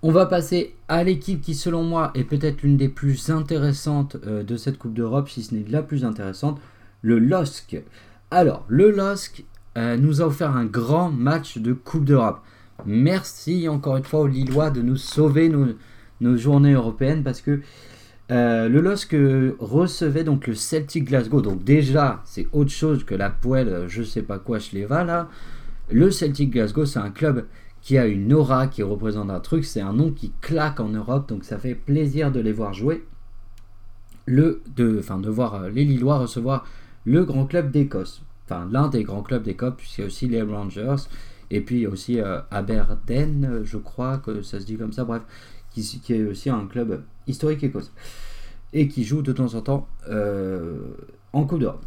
On 0.08 0.12
va 0.12 0.26
passer 0.26 0.76
à 0.86 1.02
l'équipe 1.02 1.40
qui, 1.40 1.56
selon 1.56 1.82
moi, 1.82 2.12
est 2.14 2.22
peut-être 2.22 2.62
l'une 2.62 2.76
des 2.76 2.88
plus 2.88 3.28
intéressantes 3.28 4.16
euh, 4.24 4.44
de 4.44 4.56
cette 4.56 4.78
Coupe 4.78 4.94
d'Europe, 4.94 5.28
si 5.28 5.42
ce 5.42 5.52
n'est 5.52 5.64
la 5.68 5.82
plus 5.82 6.04
intéressante, 6.04 6.60
le 7.02 7.18
LOSC. 7.18 7.82
Alors, 8.30 8.64
le 8.68 8.92
LOSC 8.92 9.44
euh, 9.76 9.96
nous 9.96 10.22
a 10.22 10.26
offert 10.26 10.56
un 10.56 10.64
grand 10.64 11.10
match 11.10 11.58
de 11.58 11.72
Coupe 11.72 12.04
d'Europe. 12.04 12.38
Merci 12.84 13.68
encore 13.68 13.96
une 13.96 14.04
fois 14.04 14.20
aux 14.20 14.26
Lillois 14.28 14.70
de 14.70 14.80
nous 14.80 14.94
sauver 14.94 15.48
nos, 16.20 16.36
journées 16.36 16.74
européennes 16.74 17.24
parce 17.24 17.40
que 17.40 17.60
euh, 18.30 18.68
le 18.68 18.80
LOSC 18.80 19.16
recevait 19.58 20.22
donc 20.22 20.46
le 20.46 20.54
Celtic 20.54 21.06
Glasgow. 21.06 21.40
Donc 21.40 21.64
déjà, 21.64 22.22
c'est 22.24 22.46
autre 22.52 22.70
chose 22.70 23.02
que 23.02 23.16
la 23.16 23.30
poêle, 23.30 23.86
je 23.88 24.04
sais 24.04 24.22
pas 24.22 24.38
quoi, 24.38 24.60
je 24.60 24.70
les 24.70 24.84
va 24.84 25.02
là. 25.02 25.28
Le 25.90 26.12
Celtic 26.12 26.52
Glasgow, 26.52 26.86
c'est 26.86 27.00
un 27.00 27.10
club 27.10 27.44
qui 27.86 27.98
a 27.98 28.06
une 28.06 28.32
aura, 28.32 28.66
qui 28.66 28.82
représente 28.82 29.30
un 29.30 29.38
truc. 29.38 29.64
C'est 29.64 29.80
un 29.80 29.92
nom 29.92 30.10
qui 30.10 30.32
claque 30.40 30.80
en 30.80 30.88
Europe, 30.88 31.28
donc 31.28 31.44
ça 31.44 31.56
fait 31.56 31.76
plaisir 31.76 32.32
de 32.32 32.40
les 32.40 32.50
voir 32.50 32.74
jouer. 32.74 33.06
Le, 34.26 34.60
de, 34.74 34.96
enfin, 34.98 35.20
de 35.20 35.30
voir 35.30 35.54
euh, 35.54 35.70
les 35.70 35.84
Lillois 35.84 36.18
recevoir 36.18 36.66
le 37.04 37.24
grand 37.24 37.46
club 37.46 37.70
d'Écosse. 37.70 38.22
Enfin, 38.44 38.66
l'un 38.72 38.88
des 38.88 39.04
grands 39.04 39.22
clubs 39.22 39.44
d'Écosse, 39.44 39.74
puisqu'il 39.76 40.00
y 40.00 40.04
a 40.04 40.06
aussi 40.08 40.26
les 40.26 40.42
Rangers. 40.42 40.96
Et 41.52 41.60
puis 41.60 41.86
aussi 41.86 42.18
euh, 42.18 42.40
Aberdeen, 42.50 43.60
je 43.62 43.78
crois 43.78 44.18
que 44.18 44.42
ça 44.42 44.58
se 44.58 44.66
dit 44.66 44.76
comme 44.76 44.92
ça, 44.92 45.04
bref, 45.04 45.22
qui, 45.70 46.12
est 46.12 46.24
aussi 46.24 46.50
un 46.50 46.66
club 46.66 47.04
historique 47.28 47.62
écossais. 47.62 47.92
Et 48.72 48.88
qui 48.88 49.04
joue 49.04 49.22
de 49.22 49.30
temps 49.30 49.54
en 49.54 49.60
temps 49.60 49.86
euh, 50.08 50.88
en 51.32 51.44
Coupe 51.44 51.60
d'Europe. 51.60 51.84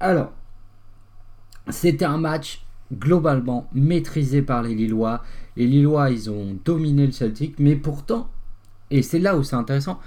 Alors, 0.00 0.32
c'était 1.68 2.06
un 2.06 2.16
match 2.16 2.64
globalement 2.92 3.68
maîtrisé 3.74 4.42
par 4.42 4.62
les 4.62 4.74
Lillois. 4.74 5.22
Les 5.56 5.66
Lillois, 5.66 6.10
ils 6.10 6.30
ont 6.30 6.56
dominé 6.64 7.06
le 7.06 7.12
Celtic, 7.12 7.58
mais 7.58 7.76
pourtant, 7.76 8.28
et 8.90 9.02
c'est 9.02 9.18
là 9.18 9.36
où 9.36 9.42
c'est 9.42 9.56
intéressant, 9.56 9.98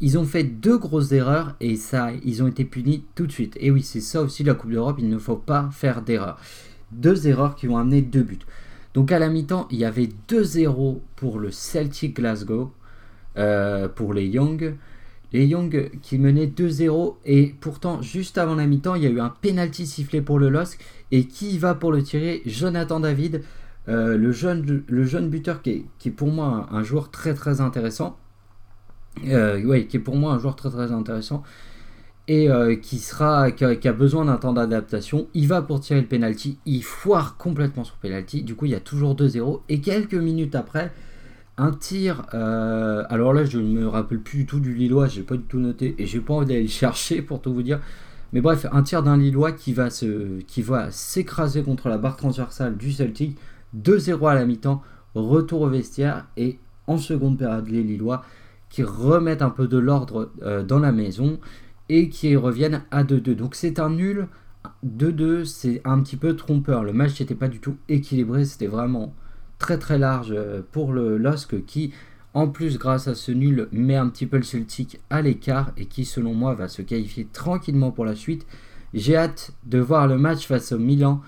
ils 0.00 0.18
ont 0.18 0.24
fait 0.24 0.44
deux 0.44 0.78
grosses 0.78 1.12
erreurs 1.12 1.54
et 1.60 1.76
ça, 1.76 2.10
ils 2.24 2.42
ont 2.42 2.48
été 2.48 2.64
punis 2.64 3.04
tout 3.14 3.26
de 3.26 3.32
suite. 3.32 3.56
Et 3.60 3.70
oui, 3.70 3.82
c'est 3.82 4.00
ça 4.00 4.20
aussi 4.20 4.42
la 4.42 4.54
Coupe 4.54 4.70
d'Europe, 4.70 4.96
il 4.98 5.08
ne 5.08 5.18
faut 5.18 5.36
pas 5.36 5.68
faire 5.72 6.02
d'erreurs. 6.02 6.40
Deux 6.90 7.28
erreurs 7.28 7.54
qui 7.54 7.66
vont 7.66 7.78
amener 7.78 8.02
deux 8.02 8.22
buts. 8.22 8.38
Donc 8.94 9.12
à 9.12 9.18
la 9.18 9.28
mi-temps, 9.28 9.68
il 9.70 9.78
y 9.78 9.84
avait 9.84 10.08
2-0 10.28 10.98
pour 11.16 11.38
le 11.38 11.50
Celtic 11.50 12.16
Glasgow, 12.16 12.72
euh, 13.38 13.88
pour 13.88 14.12
les 14.12 14.26
Young. 14.26 14.74
Les 15.32 15.46
Young 15.46 15.90
qui 16.02 16.18
menaient 16.18 16.46
2-0 16.46 17.16
et 17.24 17.54
pourtant 17.60 18.02
juste 18.02 18.38
avant 18.38 18.54
la 18.54 18.66
mi-temps 18.66 18.94
il 18.94 19.02
y 19.02 19.06
a 19.06 19.10
eu 19.10 19.20
un 19.20 19.30
penalty 19.30 19.86
sifflé 19.86 20.20
pour 20.20 20.38
le 20.38 20.48
LOSC 20.48 20.78
et 21.10 21.26
qui 21.26 21.58
va 21.58 21.74
pour 21.74 21.92
le 21.92 22.02
tirer? 22.02 22.42
Jonathan 22.44 23.00
David, 23.00 23.42
euh, 23.88 24.16
le, 24.16 24.32
jeune, 24.32 24.84
le 24.86 25.28
buteur 25.28 25.62
qui 25.62 25.70
est, 25.70 25.84
qui 25.98 26.08
est 26.08 26.12
pour 26.12 26.28
moi 26.28 26.68
un, 26.70 26.82
joueur 26.82 27.10
très 27.10 27.34
très 27.34 27.60
intéressant. 27.60 28.18
Euh, 29.26 29.84
qui 29.84 29.96
est 29.96 30.00
pour 30.00 30.16
moi 30.16 30.32
un 30.32 30.38
joueur 30.38 30.56
très 30.56 30.70
très 30.70 30.90
intéressant 30.90 31.42
et 32.28 32.48
euh, 32.48 32.76
qui 32.76 32.98
sera 32.98 33.50
qui 33.50 33.64
a, 33.64 33.92
besoin 33.92 34.24
d'un 34.26 34.36
temps 34.36 34.52
d'adaptation. 34.52 35.28
Il 35.34 35.48
va 35.48 35.62
pour 35.62 35.80
tirer 35.80 36.00
le 36.00 36.06
penalty, 36.06 36.58
il 36.66 36.82
foire 36.82 37.36
complètement 37.36 37.84
son 37.84 37.94
penalty. 38.00 38.42
Du 38.42 38.54
coup, 38.54 38.66
il 38.66 38.72
y 38.72 38.74
a 38.74 38.80
toujours 38.80 39.14
2-0 39.14 39.60
et 39.68 39.80
quelques 39.80 40.14
minutes 40.14 40.54
après, 40.54 40.92
un 41.58 41.72
tir. 41.72 42.26
Euh, 42.34 43.04
alors 43.08 43.32
là, 43.32 43.44
je 43.44 43.58
ne 43.58 43.80
me 43.80 43.88
rappelle 43.88 44.20
plus 44.20 44.38
du 44.38 44.46
tout 44.46 44.60
du 44.60 44.74
Lillois, 44.74 45.08
j'ai 45.08 45.22
pas 45.22 45.36
du 45.36 45.44
tout 45.44 45.58
noté 45.58 45.94
et 45.98 46.06
j'ai 46.06 46.20
pas 46.20 46.34
envie 46.34 46.46
d'aller 46.46 46.62
le 46.62 46.68
chercher 46.68 47.22
pour 47.22 47.40
tout 47.40 47.52
vous 47.52 47.62
dire. 47.62 47.80
Mais 48.32 48.40
bref, 48.40 48.66
un 48.72 48.82
tir 48.82 49.02
d'un 49.02 49.16
Lillois 49.16 49.52
qui 49.52 49.72
va 49.72 49.90
se, 49.90 50.40
qui 50.42 50.62
va 50.62 50.90
s'écraser 50.90 51.62
contre 51.62 51.88
la 51.88 51.98
barre 51.98 52.16
transversale 52.16 52.76
du 52.76 52.92
Celtic. 52.92 53.36
2-0 53.76 54.28
à 54.28 54.34
la 54.34 54.44
mi-temps, 54.44 54.82
retour 55.14 55.62
au 55.62 55.68
vestiaire 55.68 56.26
et 56.36 56.58
en 56.86 56.98
seconde 56.98 57.38
période 57.38 57.68
les 57.68 57.82
Lillois 57.82 58.22
qui 58.68 58.82
remettent 58.82 59.42
un 59.42 59.50
peu 59.50 59.68
de 59.68 59.78
l'ordre 59.78 60.30
euh, 60.42 60.62
dans 60.62 60.78
la 60.78 60.92
maison 60.92 61.38
et 61.88 62.08
qui 62.08 62.36
reviennent 62.36 62.82
à 62.90 63.04
2-2. 63.04 63.34
Donc 63.34 63.54
c'est 63.54 63.78
un 63.78 63.90
nul. 63.90 64.28
2-2, 64.86 65.44
c'est 65.44 65.82
un 65.84 66.00
petit 66.00 66.16
peu 66.16 66.36
trompeur. 66.36 66.84
Le 66.84 66.92
match 66.92 67.20
n'était 67.20 67.34
pas 67.34 67.48
du 67.48 67.60
tout 67.60 67.76
équilibré, 67.88 68.44
c'était 68.44 68.66
vraiment 68.66 69.14
très 69.62 69.78
très 69.78 69.96
large 69.96 70.32
euh, 70.32 70.60
pour 70.72 70.92
le 70.92 71.16
LOSC 71.16 71.64
qui, 71.64 71.94
en 72.34 72.48
plus, 72.48 72.78
grâce 72.78 73.06
à 73.06 73.14
ce 73.14 73.30
nul, 73.30 73.68
met 73.70 73.94
un 73.94 74.08
petit 74.08 74.26
peu 74.26 74.36
le 74.36 74.42
Celtic 74.42 75.00
à 75.08 75.22
l'écart 75.22 75.70
et 75.76 75.86
qui, 75.86 76.04
selon 76.04 76.34
moi, 76.34 76.54
va 76.54 76.66
se 76.66 76.82
qualifier 76.82 77.28
tranquillement 77.32 77.92
pour 77.92 78.04
la 78.04 78.16
suite. 78.16 78.44
J'ai 78.92 79.16
hâte 79.16 79.52
de 79.64 79.78
voir 79.78 80.08
le 80.08 80.18
match 80.18 80.46
face 80.46 80.72
au 80.72 80.78
Milan, 80.78 81.22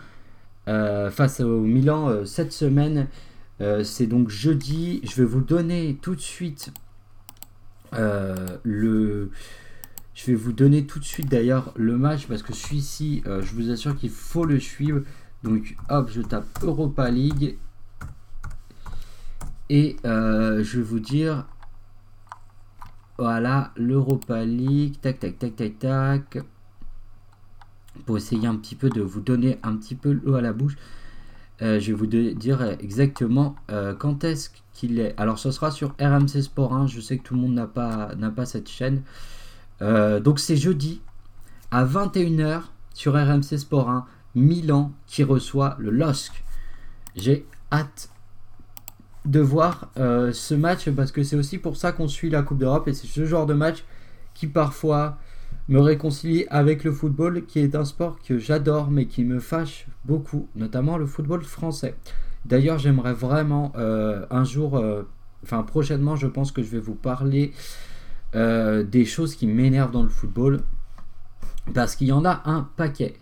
euh, 0.69 1.11
face 1.11 1.41
au 1.41 1.61
Milan 1.61 2.09
euh, 2.09 2.25
cette 2.25 2.53
semaine. 2.53 3.07
C'est 3.83 4.09
donc 4.09 4.29
jeudi. 4.29 5.01
Je 5.05 5.15
vais 5.23 5.25
vous 5.25 5.41
donner 5.41 5.97
tout 6.03 6.15
de 6.15 6.21
suite 6.21 6.71
le. 7.93 9.31
Je 10.13 10.27
vais 10.27 10.35
vous 10.35 10.53
donner 10.53 10.85
tout 10.85 10.99
de 10.99 11.05
suite 11.05 11.31
d'ailleurs 11.31 11.73
le 11.77 11.97
match 11.97 12.27
parce 12.27 12.43
que 12.43 12.53
celui-ci, 12.53 13.23
je 13.25 13.55
vous 13.55 13.71
assure 13.71 13.97
qu'il 13.97 14.11
faut 14.11 14.45
le 14.45 14.61
suivre. 14.61 15.01
Donc 15.45 15.77
hop, 15.89 16.11
je 16.13 16.21
tape 16.21 16.47
Europa 16.63 17.09
League 17.11 17.57
et 19.71 19.97
euh, 20.05 20.63
je 20.63 20.79
vais 20.79 20.83
vous 20.83 21.01
dire, 21.01 21.47
voilà, 23.19 23.73
l'Europa 23.77 24.45
League, 24.45 25.01
tac, 25.01 25.21
tac, 25.21 25.39
tac, 25.39 25.57
tac, 25.57 25.79
tac. 25.79 26.39
Pour 28.07 28.17
essayer 28.17 28.47
un 28.47 28.57
petit 28.57 28.75
peu 28.75 28.91
de 28.91 29.01
vous 29.01 29.21
donner 29.21 29.59
un 29.63 29.77
petit 29.77 29.95
peu 29.95 30.13
l'eau 30.13 30.35
à 30.35 30.43
la 30.43 30.53
bouche, 30.53 30.77
euh, 31.63 31.79
je 31.79 31.93
vais 31.93 31.99
vous 31.99 32.07
dire 32.07 32.63
exactement 32.81 33.55
euh, 33.71 33.95
quand 33.95 34.25
est-ce 34.25 34.51
qu'il 34.73 34.99
est. 34.99 35.15
Alors, 35.19 35.39
ce 35.39 35.51
sera 35.51 35.71
sur 35.71 35.95
RMC 36.01 36.43
Sport 36.43 36.75
1. 36.75 36.87
Je 36.89 37.01
sais 37.01 37.19
que 37.19 37.23
tout 37.23 37.35
le 37.35 37.41
monde 37.41 37.55
n'a 37.55 37.69
pas, 37.69 38.11
pas 38.35 38.47
cette 38.47 38.69
chaîne. 38.69 39.03
donc, 39.81 40.41
c'est 40.41 40.57
jeudi 40.57 41.01
à 41.71 41.85
21h 41.85 42.63
sur 42.93 43.15
RMC 43.15 43.59
Sport 43.59 43.89
1, 43.89 44.07
Milan 44.35 44.93
qui 45.07 45.23
reçoit 45.23 45.77
le 45.79 45.91
LOSC. 45.91 46.33
J'ai 47.15 47.47
hâte 47.73 48.11
de 49.25 49.41
voir 49.41 49.91
euh, 49.99 50.33
ce 50.33 50.55
match 50.55 50.91
parce 50.91 51.11
que 51.11 51.23
c'est 51.23 51.37
aussi 51.37 51.59
pour 51.59 51.77
ça 51.77 51.93
qu'on 51.93 52.09
suit 52.09 52.31
la 52.31 52.43
Coupe 52.43 52.59
d'Europe 52.59 52.89
et 52.89 52.95
c'est 52.95 53.07
ce 53.07 53.25
genre 53.25 53.47
de 53.47 53.55
match 53.55 53.85
qui 54.35 54.47
parfois 54.47 55.19
me 55.69 55.81
réconcilier 55.81 56.47
avec 56.51 56.85
le 56.85 56.93
football, 56.93 57.47
qui 57.47 57.61
est 57.61 57.75
un 57.75 57.87
sport 57.87 58.19
que 58.21 58.39
j'adore, 58.39 58.91
mais 58.91 59.07
qui 59.07 59.25
me 59.25 59.41
fâche 59.41 59.87
beaucoup, 60.05 60.49
notamment 60.57 60.99
le 60.99 61.07
football 61.07 61.43
français. 61.43 61.95
D'ailleurs, 62.45 62.79
j'aimerais 62.79 63.15
vraiment 63.15 63.73
euh, 63.77 64.27
un 64.31 64.45
jour, 64.45 64.77
euh, 64.77 65.05
enfin 65.43 65.63
prochainement, 65.63 66.17
je 66.17 66.27
pense 66.27 66.53
que 66.53 66.63
je 66.63 66.69
vais 66.69 66.81
vous 66.81 66.95
parler 66.95 67.53
des 68.35 69.05
choses 69.05 69.37
qui 69.37 69.47
m'énervent 69.47 69.93
dans 69.93 70.03
le 70.03 70.09
football, 70.09 70.63
parce 71.73 71.95
qu'il 71.95 72.09
y 72.09 72.13
en 72.13 72.25
a 72.25 72.43
un 72.47 72.69
paquet. 72.77 73.15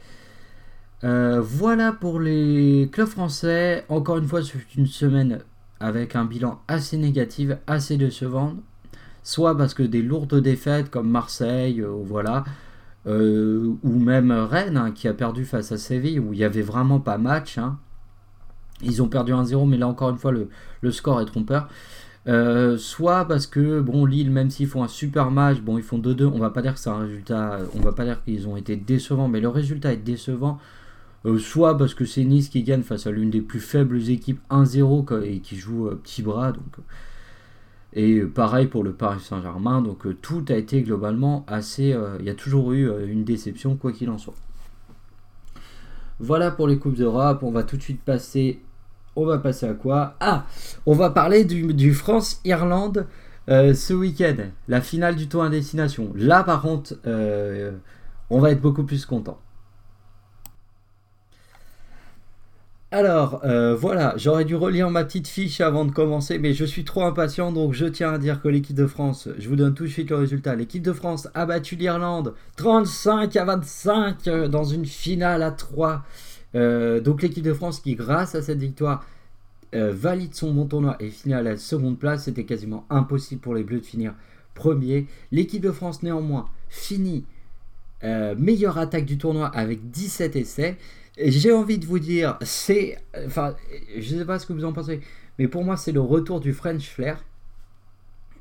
voilà 1.02 1.92
pour 1.92 2.18
les 2.18 2.88
clubs 2.90 3.06
français. 3.06 3.84
Encore 3.90 4.16
une 4.16 4.26
fois, 4.26 4.42
c'est 4.42 4.74
une 4.74 4.86
semaine 4.86 5.42
avec 5.82 6.16
un 6.16 6.24
bilan 6.24 6.60
assez 6.68 6.96
négatif, 6.96 7.50
assez 7.66 7.96
décevant 7.96 8.54
soit 9.22 9.56
parce 9.56 9.74
que 9.74 9.82
des 9.82 10.02
lourdes 10.02 10.40
défaites 10.40 10.90
comme 10.90 11.08
Marseille, 11.08 11.80
euh, 11.80 12.02
voilà, 12.04 12.44
euh, 13.06 13.74
ou 13.82 13.98
même 13.98 14.30
Rennes 14.32 14.76
hein, 14.76 14.90
qui 14.92 15.08
a 15.08 15.14
perdu 15.14 15.44
face 15.44 15.72
à 15.72 15.78
Séville 15.78 16.18
où 16.18 16.32
il 16.32 16.38
n'y 16.38 16.44
avait 16.44 16.62
vraiment 16.62 17.00
pas 17.00 17.18
match. 17.18 17.58
Hein. 17.58 17.78
Ils 18.82 19.02
ont 19.02 19.08
perdu 19.08 19.32
1-0, 19.32 19.68
mais 19.68 19.76
là 19.76 19.86
encore 19.88 20.10
une 20.10 20.18
fois 20.18 20.32
le, 20.32 20.90
score 20.90 21.20
est 21.20 21.26
trompeur. 21.26 21.68
Euh, 22.28 22.78
soit 22.78 23.26
parce 23.26 23.48
que 23.48 23.80
bon 23.80 24.04
Lille 24.06 24.30
même 24.30 24.48
s'ils 24.48 24.68
font 24.68 24.84
un 24.84 24.88
super 24.88 25.32
match 25.32 25.58
bon 25.58 25.76
ils 25.76 25.82
font 25.82 25.98
2-2 25.98 26.26
on 26.26 26.38
va 26.38 26.50
pas 26.50 26.62
dire 26.62 26.74
que 26.74 26.78
c'est 26.78 26.88
un 26.88 27.00
résultat 27.00 27.58
on 27.74 27.80
va 27.80 27.90
pas 27.90 28.04
dire 28.04 28.22
qu'ils 28.22 28.46
ont 28.46 28.56
été 28.56 28.76
décevants 28.76 29.26
mais 29.26 29.40
le 29.40 29.48
résultat 29.48 29.92
est 29.92 29.96
décevant 29.96 30.60
soit 31.38 31.78
parce 31.78 31.94
que 31.94 32.04
c'est 32.04 32.24
Nice 32.24 32.48
qui 32.48 32.62
gagne 32.62 32.82
face 32.82 33.06
à 33.06 33.10
l'une 33.10 33.30
des 33.30 33.40
plus 33.40 33.60
faibles 33.60 34.10
équipes 34.10 34.40
1-0 34.50 35.22
et 35.22 35.40
qui 35.40 35.56
joue 35.56 35.88
petit 36.02 36.22
bras 36.22 36.52
donc 36.52 36.78
et 37.94 38.22
pareil 38.22 38.66
pour 38.66 38.84
le 38.84 38.92
Paris 38.92 39.20
Saint-Germain. 39.20 39.82
Donc 39.82 40.06
euh, 40.06 40.16
tout 40.20 40.44
a 40.48 40.54
été 40.54 40.82
globalement 40.82 41.44
assez... 41.46 41.92
Euh, 41.92 42.16
il 42.20 42.26
y 42.26 42.30
a 42.30 42.34
toujours 42.34 42.72
eu 42.72 42.88
euh, 42.88 43.06
une 43.06 43.24
déception, 43.24 43.76
quoi 43.76 43.92
qu'il 43.92 44.10
en 44.10 44.18
soit. 44.18 44.34
Voilà 46.18 46.50
pour 46.50 46.68
les 46.68 46.78
Coupes 46.78 46.96
d'Europe. 46.96 47.42
On 47.42 47.50
va 47.50 47.64
tout 47.64 47.76
de 47.76 47.82
suite 47.82 48.02
passer... 48.02 48.60
On 49.14 49.26
va 49.26 49.38
passer 49.38 49.66
à 49.66 49.74
quoi? 49.74 50.16
Ah 50.20 50.46
On 50.86 50.94
va 50.94 51.10
parler 51.10 51.44
du, 51.44 51.92
France-Irlande 51.92 53.06
ce 53.46 53.92
week-end. 53.92 54.36
La 54.68 54.80
finale 54.80 55.16
du 55.16 55.28
tour 55.28 55.42
à 55.42 55.50
destination. 55.50 56.10
Là 56.14 56.42
par 56.42 56.62
contre, 56.62 56.94
on 58.30 58.40
va 58.40 58.52
être 58.52 58.62
beaucoup 58.62 58.84
plus 58.84 59.04
content. 59.04 59.38
Alors, 62.94 63.40
euh, 63.44 63.74
voilà, 63.74 64.12
j'aurais 64.18 64.44
dû 64.44 64.54
relire 64.54 64.90
ma 64.90 65.02
petite 65.02 65.26
fiche 65.26 65.62
avant 65.62 65.86
de 65.86 65.90
commencer, 65.90 66.38
mais 66.38 66.52
je 66.52 66.66
suis 66.66 66.84
trop 66.84 67.04
impatient, 67.04 67.50
donc 67.50 67.72
je 67.72 67.86
tiens 67.86 68.12
à 68.12 68.18
dire 68.18 68.42
que 68.42 68.48
l'équipe 68.48 68.76
de 68.76 68.86
France, 68.86 69.30
je 69.38 69.48
vous 69.48 69.56
donne 69.56 69.72
tout 69.72 69.84
de 69.84 69.88
suite 69.88 70.10
le 70.10 70.16
résultat, 70.16 70.54
l'équipe 70.56 70.82
de 70.82 70.92
France 70.92 71.26
a 71.32 71.46
battu 71.46 71.74
l'Irlande 71.74 72.34
35 72.56 73.34
à 73.34 73.44
25 73.46 74.28
euh, 74.28 74.46
dans 74.46 74.64
une 74.64 74.84
finale 74.84 75.42
à 75.42 75.52
3. 75.52 76.04
Euh, 76.54 77.00
donc 77.00 77.22
l'équipe 77.22 77.42
de 77.42 77.54
France 77.54 77.80
qui, 77.80 77.94
grâce 77.94 78.34
à 78.34 78.42
cette 78.42 78.58
victoire, 78.58 79.06
valide 79.72 80.34
son 80.34 80.52
bon 80.52 80.66
tournoi 80.66 80.96
et 81.00 81.08
finit 81.08 81.32
à 81.32 81.40
la 81.40 81.56
seconde 81.56 81.98
place, 81.98 82.24
c'était 82.24 82.44
quasiment 82.44 82.84
impossible 82.90 83.40
pour 83.40 83.54
les 83.54 83.64
Bleus 83.64 83.80
de 83.80 83.86
finir 83.86 84.12
premier. 84.52 85.06
L'équipe 85.30 85.62
de 85.62 85.70
France, 85.70 86.02
néanmoins, 86.02 86.46
finit 86.68 87.24
meilleure 88.02 88.76
attaque 88.76 89.06
du 89.06 89.16
tournoi 89.16 89.46
avec 89.46 89.90
17 89.90 90.36
essais. 90.36 90.76
J'ai 91.18 91.52
envie 91.52 91.78
de 91.78 91.86
vous 91.86 91.98
dire, 91.98 92.38
c'est. 92.42 92.98
Enfin, 93.26 93.54
je 93.98 94.14
ne 94.14 94.20
sais 94.20 94.24
pas 94.24 94.38
ce 94.38 94.46
que 94.46 94.52
vous 94.52 94.64
en 94.64 94.72
pensez, 94.72 95.00
mais 95.38 95.46
pour 95.46 95.64
moi, 95.64 95.76
c'est 95.76 95.92
le 95.92 96.00
retour 96.00 96.40
du 96.40 96.52
French 96.52 96.88
Flair. 96.88 97.22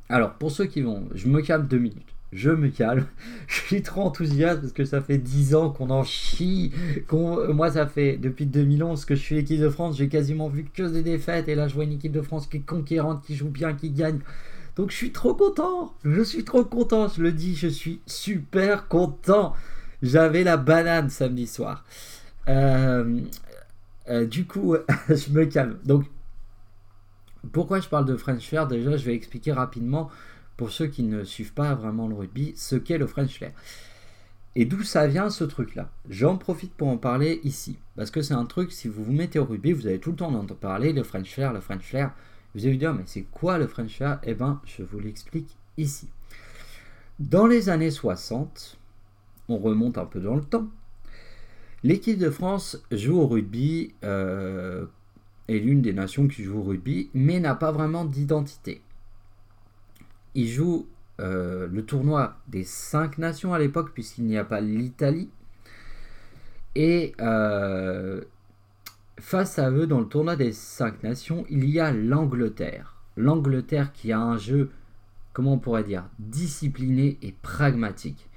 Alors, 0.09 0.33
pour 0.33 0.51
ceux 0.51 0.65
qui 0.65 0.81
vont, 0.81 1.07
je 1.13 1.27
me 1.27 1.41
calme 1.41 1.67
deux 1.67 1.79
minutes. 1.79 2.07
Je 2.31 2.49
me 2.49 2.69
calme. 2.69 3.07
Je 3.47 3.59
suis 3.59 3.81
trop 3.81 4.03
enthousiaste 4.03 4.61
parce 4.61 4.71
que 4.73 4.85
ça 4.85 5.01
fait 5.01 5.17
10 5.17 5.53
ans 5.55 5.69
qu'on 5.69 5.89
en 5.89 6.03
chie. 6.03 6.71
Moi, 7.11 7.71
ça 7.71 7.87
fait 7.87 8.15
depuis 8.17 8.45
2011 8.45 9.03
que 9.03 9.15
je 9.15 9.21
suis 9.21 9.37
équipe 9.37 9.59
de 9.59 9.69
France. 9.69 9.97
J'ai 9.97 10.07
quasiment 10.07 10.47
vu 10.47 10.63
que 10.63 10.83
des 10.83 11.01
défaites. 11.01 11.49
Et 11.49 11.55
là, 11.55 11.67
je 11.67 11.75
vois 11.75 11.83
une 11.83 11.91
équipe 11.91 12.13
de 12.13 12.21
France 12.21 12.47
qui 12.47 12.57
est 12.57 12.61
conquérante, 12.61 13.23
qui 13.25 13.35
joue 13.35 13.49
bien, 13.49 13.73
qui 13.73 13.89
gagne. 13.89 14.19
Donc, 14.77 14.91
je 14.91 14.95
suis 14.95 15.11
trop 15.11 15.33
content. 15.33 15.93
Je 16.05 16.21
suis 16.21 16.45
trop 16.45 16.63
content. 16.63 17.09
Je 17.09 17.21
le 17.21 17.33
dis, 17.33 17.55
je 17.55 17.67
suis 17.67 17.99
super 18.05 18.87
content. 18.87 19.53
J'avais 20.01 20.43
la 20.45 20.55
banane 20.55 21.09
samedi 21.09 21.47
soir. 21.47 21.83
Euh, 22.47 23.21
euh, 24.09 24.25
du 24.25 24.45
coup, 24.45 24.75
je 25.09 25.31
me 25.31 25.45
calme. 25.45 25.77
Donc, 25.83 26.05
pourquoi 27.51 27.79
je 27.79 27.89
parle 27.89 28.05
de 28.05 28.15
French 28.15 28.47
Flair? 28.47 28.67
Déjà, 28.67 28.97
je 28.97 29.05
vais 29.05 29.15
expliquer 29.15 29.51
rapidement, 29.51 30.09
pour 30.57 30.71
ceux 30.71 30.87
qui 30.87 31.03
ne 31.03 31.23
suivent 31.23 31.53
pas 31.53 31.73
vraiment 31.73 32.07
le 32.07 32.15
rugby, 32.15 32.53
ce 32.55 32.75
qu'est 32.75 32.97
le 32.97 33.07
French 33.07 33.37
Flair. 33.37 33.51
Et 34.55 34.65
d'où 34.65 34.83
ça 34.83 35.07
vient 35.07 35.29
ce 35.29 35.43
truc-là? 35.43 35.89
J'en 36.09 36.37
profite 36.37 36.73
pour 36.73 36.89
en 36.89 36.97
parler 36.97 37.39
ici. 37.43 37.77
Parce 37.95 38.11
que 38.11 38.21
c'est 38.21 38.33
un 38.33 38.45
truc, 38.45 38.71
si 38.71 38.87
vous 38.87 39.03
vous 39.03 39.11
mettez 39.13 39.39
au 39.39 39.45
rugby, 39.45 39.71
vous 39.71 39.87
allez 39.87 39.99
tout 39.99 40.11
le 40.11 40.17
temps 40.17 40.27
entendre 40.27 40.55
parler, 40.55 40.91
le 40.91 41.03
French 41.03 41.33
Flair, 41.33 41.53
le 41.53 41.61
French 41.61 41.83
Flair. 41.83 42.11
Vous 42.53 42.61
allez 42.61 42.73
vous 42.73 42.79
dire, 42.79 42.93
mais 42.93 43.03
c'est 43.05 43.21
quoi 43.23 43.57
le 43.57 43.67
French 43.67 43.95
Flair? 43.95 44.19
Eh 44.23 44.33
bien, 44.33 44.61
je 44.65 44.83
vous 44.83 44.99
l'explique 44.99 45.57
ici. 45.77 46.09
Dans 47.19 47.47
les 47.47 47.69
années 47.69 47.91
60, 47.91 48.77
on 49.47 49.57
remonte 49.57 49.97
un 49.97 50.05
peu 50.05 50.19
dans 50.19 50.35
le 50.35 50.43
temps, 50.43 50.67
L'équipe 51.83 52.19
de 52.19 52.29
France 52.29 52.79
joue 52.91 53.19
au 53.19 53.27
rugby, 53.27 53.95
euh, 54.03 54.85
est 55.47 55.57
l'une 55.57 55.81
des 55.81 55.93
nations 55.93 56.27
qui 56.27 56.43
joue 56.43 56.59
au 56.59 56.63
rugby, 56.63 57.09
mais 57.15 57.39
n'a 57.39 57.55
pas 57.55 57.71
vraiment 57.71 58.05
d'identité. 58.05 58.81
Il 60.35 60.47
joue 60.47 60.87
euh, 61.19 61.67
le 61.71 61.83
tournoi 61.83 62.37
des 62.47 62.63
cinq 62.63 63.17
nations 63.17 63.53
à 63.53 63.59
l'époque, 63.59 63.93
puisqu'il 63.93 64.25
n'y 64.25 64.37
a 64.37 64.45
pas 64.45 64.61
l'Italie. 64.61 65.29
Et 66.75 67.13
euh, 67.19 68.21
face 69.19 69.57
à 69.57 69.71
eux, 69.71 69.87
dans 69.87 69.99
le 69.99 70.07
tournoi 70.07 70.35
des 70.35 70.51
cinq 70.51 71.01
nations, 71.01 71.45
il 71.49 71.67
y 71.67 71.79
a 71.79 71.91
l'Angleterre. 71.91 72.95
L'Angleterre 73.17 73.91
qui 73.91 74.11
a 74.11 74.19
un 74.19 74.37
jeu, 74.37 74.69
comment 75.33 75.53
on 75.53 75.59
pourrait 75.59 75.83
dire, 75.83 76.05
discipliné 76.19 77.17
et 77.23 77.33
pragmatique. 77.41 78.29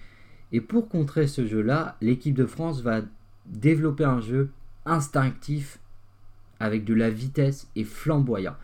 Et 0.51 0.63
pour 0.63 0.89
contrer 0.89 1.27
ce 1.27 1.47
jeu-là, 1.47 1.97
l'équipe 2.01 2.35
de 2.35 2.47
France 2.47 2.81
va 2.81 3.03
développer 3.47 4.05
un 4.05 4.21
jeu 4.21 4.51
instinctif 4.87 5.79
avec 6.61 6.85
de 6.85 6.95
la 6.95 7.11
vitesse 7.11 7.69
et 7.77 7.85
flamboyant. 7.85 8.57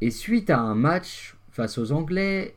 Et 0.00 0.10
suite 0.10 0.50
à 0.50 0.60
un 0.60 0.74
match 0.74 1.36
face 1.50 1.78
aux 1.78 1.92
Anglais, 1.92 2.54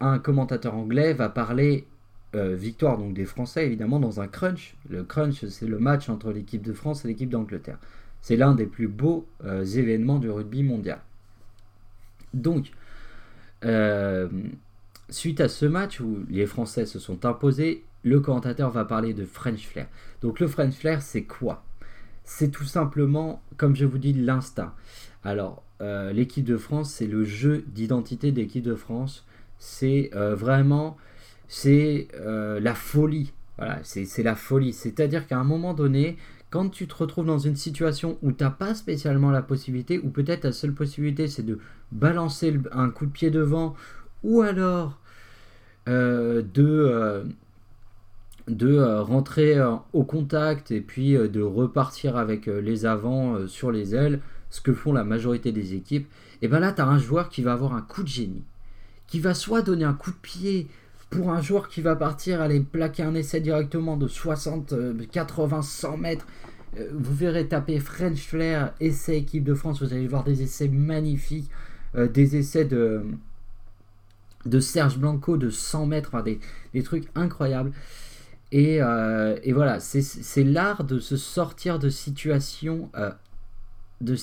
un 0.00 0.18
commentateur 0.18 0.74
anglais 0.74 1.12
va 1.12 1.28
parler 1.28 1.86
euh, 2.34 2.54
victoire 2.54 2.98
donc 2.98 3.14
des 3.14 3.24
Français 3.24 3.66
évidemment 3.66 4.00
dans 4.00 4.20
un 4.20 4.28
crunch. 4.28 4.76
Le 4.88 5.04
crunch 5.04 5.44
c'est 5.46 5.66
le 5.66 5.78
match 5.78 6.08
entre 6.08 6.32
l'équipe 6.32 6.62
de 6.62 6.72
France 6.72 7.04
et 7.04 7.08
l'équipe 7.08 7.30
d'Angleterre. 7.30 7.78
C'est 8.20 8.36
l'un 8.36 8.54
des 8.54 8.66
plus 8.66 8.88
beaux 8.88 9.26
euh, 9.44 9.64
événements 9.64 10.18
du 10.18 10.30
rugby 10.30 10.62
mondial. 10.62 11.00
Donc, 12.34 12.72
euh, 13.64 14.28
suite 15.08 15.40
à 15.40 15.48
ce 15.48 15.66
match 15.66 16.00
où 16.00 16.24
les 16.28 16.46
Français 16.46 16.86
se 16.86 16.98
sont 16.98 17.24
imposés, 17.24 17.84
le 18.06 18.20
commentateur 18.20 18.70
va 18.70 18.84
parler 18.84 19.14
de 19.14 19.24
French 19.24 19.66
Flair. 19.66 19.88
Donc 20.22 20.38
le 20.38 20.46
French 20.46 20.74
Flair, 20.74 21.02
c'est 21.02 21.24
quoi? 21.24 21.64
C'est 22.22 22.52
tout 22.52 22.64
simplement, 22.64 23.42
comme 23.56 23.74
je 23.74 23.84
vous 23.84 23.98
dis, 23.98 24.12
l'instinct. 24.12 24.74
Alors, 25.24 25.64
euh, 25.80 26.12
l'équipe 26.12 26.44
de 26.44 26.56
France, 26.56 26.92
c'est 26.92 27.08
le 27.08 27.24
jeu 27.24 27.64
d'identité 27.66 28.30
de 28.30 28.36
l'équipe 28.36 28.62
de 28.62 28.76
France. 28.76 29.26
C'est 29.58 30.10
euh, 30.14 30.36
vraiment, 30.36 30.96
c'est 31.48 32.06
euh, 32.14 32.60
la 32.60 32.76
folie. 32.76 33.32
Voilà, 33.58 33.80
c'est 33.82 34.22
la 34.22 34.36
folie. 34.36 34.72
C'est-à-dire 34.72 35.26
qu'à 35.26 35.38
un 35.38 35.44
moment 35.44 35.74
donné, 35.74 36.16
quand 36.50 36.68
tu 36.68 36.86
te 36.86 36.94
retrouves 36.94 37.26
dans 37.26 37.40
une 37.40 37.56
situation 37.56 38.18
où 38.22 38.30
tu 38.30 38.44
n'as 38.44 38.50
pas 38.50 38.76
spécialement 38.76 39.32
la 39.32 39.42
possibilité, 39.42 39.98
ou 39.98 40.10
peut-être 40.10 40.44
la 40.44 40.52
seule 40.52 40.74
possibilité, 40.74 41.26
c'est 41.26 41.42
de 41.42 41.58
balancer 41.90 42.56
un 42.70 42.90
coup 42.90 43.06
de 43.06 43.10
pied 43.10 43.30
devant, 43.30 43.74
ou 44.22 44.42
alors 44.42 45.00
de 45.88 47.24
de 48.48 48.74
euh, 48.74 49.02
rentrer 49.02 49.58
euh, 49.58 49.74
au 49.92 50.04
contact 50.04 50.70
et 50.70 50.80
puis 50.80 51.16
euh, 51.16 51.28
de 51.28 51.42
repartir 51.42 52.16
avec 52.16 52.46
les 52.46 52.86
avants 52.86 53.46
sur 53.48 53.70
les 53.70 53.94
ailes, 53.94 54.20
ce 54.50 54.60
que 54.60 54.72
font 54.72 54.92
la 54.92 55.04
majorité 55.04 55.52
des 55.52 55.74
équipes, 55.74 56.08
et 56.42 56.48
bien 56.48 56.60
là, 56.60 56.72
tu 56.72 56.80
as 56.80 56.86
un 56.86 56.98
joueur 56.98 57.28
qui 57.28 57.42
va 57.42 57.52
avoir 57.52 57.74
un 57.74 57.82
coup 57.82 58.02
de 58.02 58.08
génie, 58.08 58.44
qui 59.06 59.20
va 59.20 59.34
soit 59.34 59.62
donner 59.62 59.84
un 59.84 59.94
coup 59.94 60.10
de 60.10 60.16
pied 60.16 60.68
pour 61.10 61.30
un 61.30 61.40
joueur 61.40 61.68
qui 61.68 61.80
va 61.80 61.96
partir, 61.96 62.40
aller 62.40 62.60
plaquer 62.60 63.02
un 63.02 63.14
essai 63.14 63.40
directement 63.40 63.96
de 63.96 64.08
60, 64.08 64.74
80, 65.10 65.62
100 65.62 65.96
mètres. 65.96 66.26
Vous 66.92 67.14
verrez 67.14 67.46
taper 67.48 67.80
French 67.80 68.18
Flair, 68.18 68.74
essai 68.80 69.16
équipe 69.18 69.44
de 69.44 69.54
France, 69.54 69.82
vous 69.82 69.92
allez 69.92 70.08
voir 70.08 70.24
des 70.24 70.42
essais 70.42 70.68
magnifiques, 70.68 71.48
des 71.94 72.36
essais 72.36 72.64
de, 72.64 73.02
Serge 74.60 74.98
Blanco 74.98 75.36
de 75.36 75.48
100 75.48 75.86
mètres, 75.86 76.22
des 76.74 76.82
trucs 76.82 77.08
incroyables. 77.14 77.72
Euh, 78.54 79.38
et, 79.42 79.52
voilà, 79.52 79.80
c'est 79.80 80.44
l'art 80.44 80.84
de 80.84 80.98
se 80.98 81.16
sortir 81.16 81.78
de 81.78 81.90
situations, 81.90 82.90
euh, 82.96 83.10
de 84.00 84.16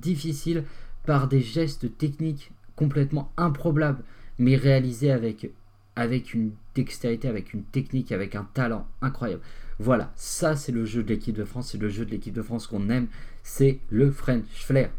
difficiles 0.00 0.64
par 1.06 1.28
des 1.28 1.40
gestes 1.40 1.96
techniques 1.96 2.52
complètement 2.76 3.30
improbables, 3.36 4.02
mais 4.38 4.56
réalisés 4.56 5.10
avec 5.10 5.50
avec 5.96 6.34
une 6.34 6.50
dextérité, 6.74 7.28
avec 7.28 7.54
une 7.54 7.62
technique, 7.62 8.10
avec 8.10 8.34
un 8.34 8.48
talent 8.52 8.84
incroyable. 9.00 9.42
Voilà, 9.78 10.12
ça 10.16 10.56
c'est 10.56 10.72
le 10.72 10.84
jeu 10.84 11.04
de 11.04 11.08
l'équipe 11.08 11.36
de 11.36 11.44
France, 11.44 11.70
c'est 11.70 11.78
le 11.78 11.88
jeu 11.88 12.04
de 12.04 12.10
l'équipe 12.10 12.34
de 12.34 12.42
France 12.42 12.66
qu'on 12.66 12.88
aime, 12.90 13.06
c'est 13.44 13.78
le 13.90 14.10
French 14.10 14.44
Flair. 14.52 14.90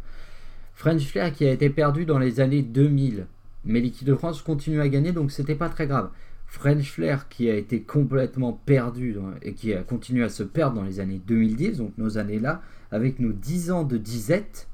French 0.74 1.06
Flair 1.06 1.34
qui 1.34 1.46
a 1.46 1.52
été 1.52 1.70
perdu 1.70 2.06
dans 2.06 2.20
les 2.20 2.40
années 2.40 2.62
2000, 2.62 3.28
mais 3.66 3.82
l'équipe 3.82 4.08
de 4.08 4.16
France 4.16 4.42
continue 4.42 4.80
à 4.80 4.88
gagner 4.88 5.12
donc 5.12 5.32
c'était 5.32 5.56
pas 5.56 5.70
très 5.70 5.88
grave. 5.88 6.10
French 6.56 6.90
Flair 6.90 7.28
qui 7.28 7.50
a 7.50 7.56
été 7.56 7.82
complètement 7.82 8.54
perdu 8.54 9.18
et 9.42 9.54
qui 9.54 9.74
a 9.74 9.84
continué 9.84 10.24
à 10.24 10.30
se 10.30 10.42
perdre 10.42 10.78
dans 10.78 10.84
les 10.84 11.02
années 11.02 11.20
2010, 11.28 11.80
donc 11.80 11.92
nos 11.98 12.18
années 12.18 12.40
là, 12.40 12.62
avec 12.92 13.20
nos 13.20 13.34
10 13.34 13.72
ans 13.72 13.84
de 13.84 13.98
disette. 13.98 14.70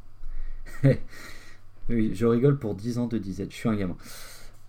oui, 1.89 2.11
je 2.13 2.25
rigole 2.27 2.59
pour 2.59 2.75
10 2.75 2.99
ans 2.99 3.07
de 3.07 3.17
disette, 3.17 3.49
je 3.49 3.55
suis 3.55 3.67
un 3.67 3.75
gamin. 3.75 3.97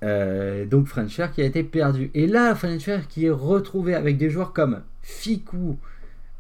Euh, 0.03 0.65
donc 0.65 0.87
French 0.87 1.15
Flair 1.15 1.33
qui 1.33 1.43
a 1.43 1.45
été 1.45 1.63
perdu. 1.63 2.11
Et 2.15 2.27
là, 2.27 2.55
French 2.55 2.85
Flair 2.85 3.07
qui 3.07 3.27
est 3.27 3.31
retrouvé 3.31 3.95
avec 3.95 4.17
des 4.17 4.31
joueurs 4.31 4.55
comme 4.55 4.81
Fiku, 5.03 5.77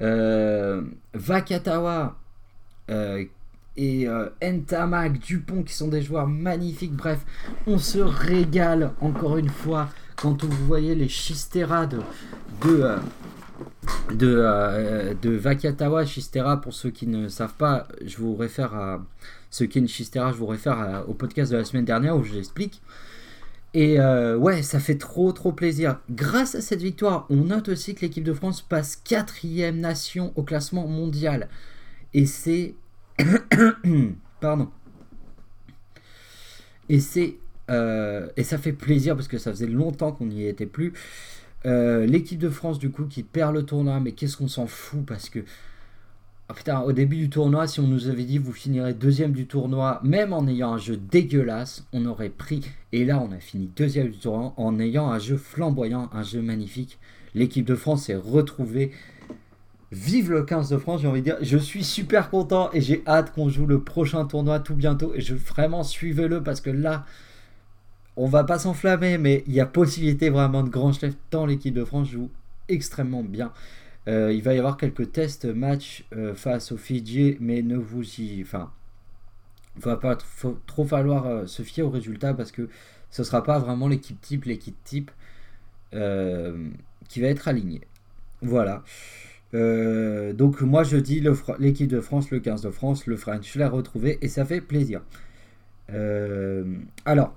euh, 0.01 0.81
Vakatawa 1.13 2.17
euh, 2.91 3.25
et 3.77 4.09
Ntamak, 4.43 5.19
Dupont 5.19 5.65
qui 5.65 5.75
sont 5.75 5.89
des 5.89 6.01
joueurs 6.01 6.27
magnifiques. 6.27 6.95
Bref, 6.95 7.21
on 7.67 7.77
se 7.77 7.99
régale 7.99 8.93
encore 9.03 9.37
une 9.37 9.51
fois 9.51 9.91
quand 10.23 10.45
vous 10.45 10.67
voyez 10.67 10.95
les 10.95 11.09
Chistera 11.09 11.85
de, 11.87 11.99
de, 12.65 12.95
de, 14.15 15.17
de 15.21 15.31
Vakatawa, 15.31 16.07
Chistera, 16.07 16.61
pour 16.61 16.75
ceux 16.75 16.91
qui 16.91 17.09
ne 17.09 17.27
savent 17.27 17.57
pas, 17.57 17.89
je 18.07 18.19
vous 18.19 18.37
réfère 18.37 18.73
à 18.73 19.05
ce 19.51 19.65
qu'est 19.65 19.81
une 19.81 19.89
Chistera, 19.89 20.31
je 20.31 20.37
vous 20.37 20.47
réfère 20.47 21.05
au 21.09 21.15
podcast 21.15 21.51
de 21.51 21.57
la 21.57 21.65
semaine 21.65 21.85
dernière 21.85 22.17
où 22.17 22.23
je 22.23 22.35
l'explique. 22.35 22.83
Et 23.75 23.99
euh, 23.99 24.37
ouais, 24.37 24.63
ça 24.63 24.79
fait 24.79 24.97
trop 24.97 25.33
trop 25.33 25.51
plaisir. 25.51 25.99
Grâce 26.09 26.55
à 26.55 26.61
cette 26.61 26.83
victoire, 26.83 27.27
on 27.29 27.37
note 27.37 27.69
aussi 27.69 27.97
que 27.97 28.03
l'équipe 28.03 28.23
de 28.23 28.33
France 28.33 28.63
passe 28.63 28.95
quatrième 28.95 29.81
nation 29.81 30.33
au 30.37 30.45
classement 30.45 30.87
mondial. 30.87 31.49
Et 32.15 32.27
c'est... 32.27 32.77
Pardon. 34.41 34.69
Et 36.89 37.01
c'est... 37.01 37.39
Euh, 37.70 38.29
et 38.37 38.42
ça 38.42 38.59
fait 38.59 38.72
plaisir 38.72 39.14
parce 39.14 39.29
que 39.29 39.38
ça 39.38 39.51
faisait 39.51 39.66
longtemps 39.66 40.12
qu'on 40.12 40.27
n'y 40.27 40.46
était 40.46 40.66
plus. 40.66 40.92
Euh, 41.64 42.07
l'équipe 42.07 42.38
de 42.38 42.48
France 42.48 42.79
du 42.79 42.90
coup 42.90 43.05
qui 43.05 43.22
perd 43.22 43.55
le 43.55 43.62
tournoi, 43.62 44.01
mais 44.01 44.12
qu'est-ce 44.12 44.37
qu'on 44.37 44.48
s'en 44.48 44.66
fout 44.66 45.05
parce 45.07 45.29
que 45.29 45.44
ah, 46.48 46.55
putain, 46.55 46.81
au 46.81 46.92
début 46.92 47.16
du 47.16 47.31
tournoi, 47.31 47.66
si 47.66 47.81
on 47.81 47.87
nous 47.87 48.09
avait 48.09 48.25
dit 48.25 48.37
vous 48.37 48.53
finirez 48.53 48.92
deuxième 48.92 49.33
du 49.33 49.46
tournoi, 49.46 50.01
même 50.03 50.33
en 50.33 50.46
ayant 50.46 50.75
un 50.75 50.79
jeu 50.79 50.98
dégueulasse, 50.98 51.87
on 51.92 52.05
aurait 52.05 52.29
pris. 52.29 52.61
Et 52.92 53.05
là, 53.05 53.20
on 53.20 53.33
a 53.33 53.38
fini 53.38 53.70
deuxième 53.75 54.11
du 54.11 54.18
tournoi 54.18 54.53
en 54.57 54.79
ayant 54.79 55.11
un 55.11 55.18
jeu 55.18 55.37
flamboyant, 55.37 56.11
un 56.12 56.22
jeu 56.22 56.42
magnifique. 56.42 56.98
L'équipe 57.35 57.64
de 57.64 57.75
France 57.75 58.05
s'est 58.05 58.16
retrouvée. 58.16 58.90
Vive 59.92 60.31
le 60.31 60.42
15 60.42 60.68
de 60.68 60.77
France, 60.79 61.03
j'ai 61.03 61.09
envie 61.09 61.20
de 61.20 61.27
dire. 61.27 61.38
Je 61.40 61.57
suis 61.57 61.85
super 61.85 62.29
content 62.29 62.70
et 62.72 62.81
j'ai 62.81 63.03
hâte 63.07 63.33
qu'on 63.33 63.48
joue 63.48 63.66
le 63.66 63.81
prochain 63.81 64.25
tournoi 64.27 64.61
tout 64.61 64.75
bientôt. 64.75 65.14
Et 65.14 65.20
je 65.20 65.35
vraiment 65.35 65.83
suivez-le 65.83 66.42
parce 66.42 66.61
que 66.61 66.70
là, 66.70 67.07
on 68.16 68.27
va 68.27 68.44
pas 68.44 68.59
s'enflammer, 68.59 69.18
mais 69.18 69.42
il 69.46 69.55
y 69.55 69.61
a 69.61 69.66
possibilité 69.66 70.31
vraiment 70.31 70.62
de 70.62 70.68
grand 70.68 70.92
chef 70.92 71.14
tant 71.31 71.46
l'équipe 71.46 71.75
de 71.75 71.85
France 71.85 72.09
joue 72.09 72.31
extrêmement 72.68 73.22
bien. 73.22 73.53
Euh, 74.09 74.33
il 74.33 74.42
va 74.42 74.55
y 74.55 74.59
avoir 74.59 74.77
quelques 74.77 75.12
tests 75.12 75.44
match 75.44 76.05
euh, 76.14 76.35
face 76.35 76.72
aux 76.72 76.77
Fidji, 76.77 77.37
mais 77.40 77.62
ne 77.62 77.77
vous 77.77 78.05
y. 78.20 78.42
Enfin, 78.42 78.70
il 79.77 79.83
va 79.83 79.96
pas 79.96 80.18
trop 80.66 80.85
falloir 80.85 81.27
euh, 81.27 81.46
se 81.46 81.62
fier 81.62 81.83
aux 81.83 81.90
résultats 81.90 82.35
parce 82.35 82.51
que 82.51 82.68
ce 83.11 83.25
sera 83.25 83.42
pas 83.44 83.59
vraiment 83.59 83.88
l'équipe 83.88 84.20
type, 84.20 84.44
l'équipe 84.44 84.77
type 84.85 85.11
qui 85.92 87.20
va 87.20 87.29
être 87.29 87.48
alignée. 87.48 87.83
Voilà. 88.40 88.83
donc 89.53 90.62
moi 90.62 90.83
je 90.85 90.96
dis 90.96 91.22
l'équipe 91.59 91.88
de 91.88 92.01
France, 92.01 92.31
le 92.31 92.40
15 92.40 92.62
de 92.62 92.70
France, 92.70 93.07
le 93.07 93.16
French, 93.16 93.53
je 93.53 93.59
l'ai 93.59 93.66
retrouvé 93.66 94.18
et 94.22 94.29
ça 94.29 94.46
fait 94.46 94.62
plaisir. 94.62 95.03
alors, 97.05 97.35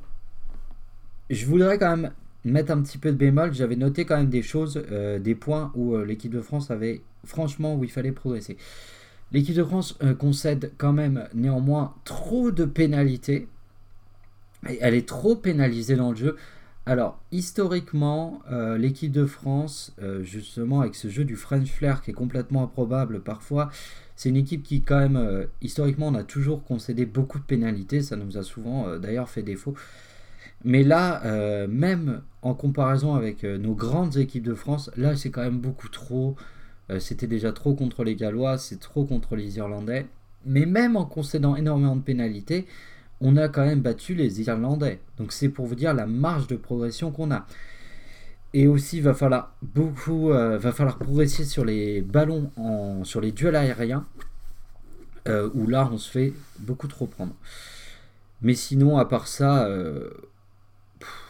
je 1.29 1.45
voudrais 1.45 1.77
quand 1.77 1.97
même 1.97 2.11
mettre 2.45 2.71
un 2.71 2.81
petit 2.81 2.97
peu 2.97 3.11
de 3.11 3.17
bémol, 3.17 3.53
j'avais 3.53 3.75
noté 3.75 4.05
quand 4.05 4.17
même 4.17 4.29
des 4.29 4.43
choses, 4.43 4.81
euh, 4.91 5.19
des 5.19 5.35
points 5.35 5.71
où 5.75 5.95
euh, 5.95 6.05
l'équipe 6.05 6.31
de 6.31 6.41
France 6.41 6.69
avait 6.71 7.01
franchement 7.25 7.75
où 7.75 7.83
il 7.83 7.91
fallait 7.91 8.11
progresser. 8.11 8.57
L'équipe 9.31 9.55
de 9.55 9.63
France 9.63 9.97
euh, 10.03 10.13
concède 10.13 10.71
quand 10.77 10.93
même 10.93 11.27
néanmoins 11.33 11.95
trop 12.05 12.51
de 12.51 12.65
pénalités. 12.65 13.47
elle 14.79 14.93
est 14.93 15.07
trop 15.07 15.35
pénalisée 15.35 15.95
dans 15.95 16.11
le 16.11 16.15
jeu. 16.15 16.37
Alors, 16.87 17.19
historiquement, 17.31 18.43
l'équipe 18.77 19.11
de 19.11 19.25
France, 19.25 19.95
justement 20.21 20.81
avec 20.81 20.93
ce 20.93 21.07
jeu 21.07 21.23
du 21.23 21.35
French 21.35 21.67
Flair 21.71 22.03
qui 22.03 22.11
est 22.11 22.13
complètement 22.13 22.61
improbable 22.61 23.21
parfois, 23.21 23.71
c'est 24.15 24.29
une 24.29 24.35
équipe 24.35 24.61
qui 24.61 24.83
quand 24.83 24.99
même, 24.99 25.47
historiquement, 25.63 26.09
on 26.09 26.13
a 26.13 26.23
toujours 26.23 26.63
concédé 26.63 27.07
beaucoup 27.07 27.39
de 27.39 27.43
pénalités. 27.43 28.03
Ça 28.03 28.15
nous 28.15 28.37
a 28.37 28.43
souvent 28.43 28.99
d'ailleurs 28.99 29.31
fait 29.31 29.41
défaut. 29.41 29.73
Mais 30.63 30.83
là, 30.83 31.23
euh, 31.25 31.67
même 31.67 32.21
en 32.41 32.55
comparaison 32.55 33.13
avec 33.13 33.43
euh, 33.43 33.57
nos 33.57 33.75
grandes 33.75 34.17
équipes 34.17 34.43
de 34.43 34.55
France, 34.55 34.89
là 34.97 35.15
c'est 35.15 35.29
quand 35.29 35.43
même 35.43 35.59
beaucoup 35.59 35.89
trop. 35.89 36.35
Euh, 36.89 36.99
c'était 36.99 37.27
déjà 37.27 37.51
trop 37.51 37.75
contre 37.75 38.03
les 38.03 38.15
Gallois, 38.15 38.57
c'est 38.57 38.79
trop 38.79 39.05
contre 39.05 39.35
les 39.35 39.57
Irlandais. 39.57 40.07
Mais 40.45 40.65
même 40.65 40.95
en 40.95 41.05
concédant 41.05 41.55
énormément 41.55 41.95
de 41.95 42.01
pénalités, 42.01 42.65
on 43.21 43.37
a 43.37 43.47
quand 43.47 43.65
même 43.65 43.81
battu 43.81 44.15
les 44.15 44.41
Irlandais. 44.41 44.99
Donc 45.17 45.33
c'est 45.33 45.49
pour 45.49 45.67
vous 45.67 45.75
dire 45.75 45.93
la 45.93 46.07
marge 46.07 46.47
de 46.47 46.55
progression 46.55 47.11
qu'on 47.11 47.31
a. 47.31 47.45
Et 48.53 48.67
aussi, 48.67 48.97
il 48.97 49.03
va 49.03 49.13
falloir 49.13 49.55
beaucoup, 49.61 50.29
va 50.29 50.71
falloir 50.71 50.97
progresser 50.97 51.43
sur 51.43 51.65
les 51.65 52.01
ballons, 52.01 52.51
en, 52.55 53.03
sur 53.03 53.19
les 53.19 53.33
duels 53.33 53.55
aériens, 53.55 54.05
où 55.27 55.67
là 55.67 55.89
on 55.91 55.97
se 55.97 56.09
fait 56.09 56.33
beaucoup 56.59 56.87
trop 56.87 57.05
prendre. 57.05 57.35
Mais 58.41 58.53
sinon, 58.53 58.97
à 58.97 59.05
part 59.05 59.27
ça, 59.27 59.67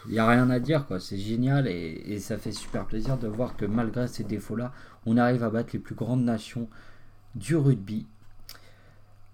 il 0.08 0.12
n'y 0.12 0.20
a 0.20 0.28
rien 0.28 0.50
à 0.50 0.60
dire, 0.60 0.86
quoi. 0.86 1.00
C'est 1.00 1.18
génial 1.18 1.68
et, 1.68 2.20
ça 2.20 2.38
fait 2.38 2.52
super 2.52 2.86
plaisir 2.86 3.18
de 3.18 3.28
voir 3.28 3.56
que 3.58 3.66
malgré 3.66 4.08
ces 4.08 4.24
défauts-là, 4.24 4.72
on 5.06 5.18
arrive 5.18 5.44
à 5.44 5.50
battre 5.50 5.70
les 5.74 5.80
plus 5.80 5.96
grandes 5.96 6.24
nations 6.24 6.70
du 7.36 7.56
rugby. 7.56 8.08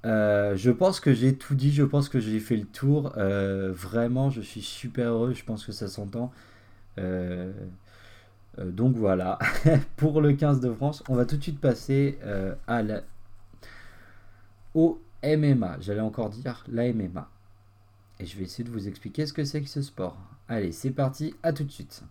Euh, 0.05 0.55
je 0.55 0.71
pense 0.71 0.99
que 0.99 1.13
j'ai 1.13 1.35
tout 1.35 1.55
dit, 1.55 1.71
je 1.71 1.83
pense 1.83 2.09
que 2.09 2.19
j'ai 2.19 2.39
fait 2.39 2.57
le 2.57 2.65
tour. 2.65 3.13
Euh, 3.17 3.71
vraiment, 3.73 4.29
je 4.29 4.41
suis 4.41 4.61
super 4.61 5.11
heureux, 5.11 5.33
je 5.33 5.43
pense 5.43 5.65
que 5.65 5.71
ça 5.71 5.87
s'entend. 5.87 6.31
Euh, 6.97 7.51
donc 8.57 8.95
voilà, 8.95 9.39
pour 9.97 10.21
le 10.21 10.33
15 10.33 10.59
de 10.59 10.71
France, 10.73 11.03
on 11.07 11.15
va 11.15 11.25
tout 11.25 11.37
de 11.37 11.43
suite 11.43 11.59
passer 11.59 12.17
au 14.73 15.01
MMA. 15.23 15.77
J'allais 15.81 16.01
encore 16.01 16.29
dire 16.29 16.63
la 16.69 16.91
MMA 16.91 17.30
et 18.21 18.25
je 18.25 18.37
vais 18.37 18.43
essayer 18.43 18.63
de 18.63 18.69
vous 18.69 18.87
expliquer 18.87 19.25
ce 19.25 19.33
que 19.33 19.43
c'est 19.43 19.61
que 19.61 19.69
ce 19.69 19.81
sport. 19.81 20.15
Allez, 20.47 20.71
c'est 20.71 20.91
parti, 20.91 21.33
à 21.41 21.53
tout 21.53 21.63
de 21.63 21.71
suite. 21.71 22.03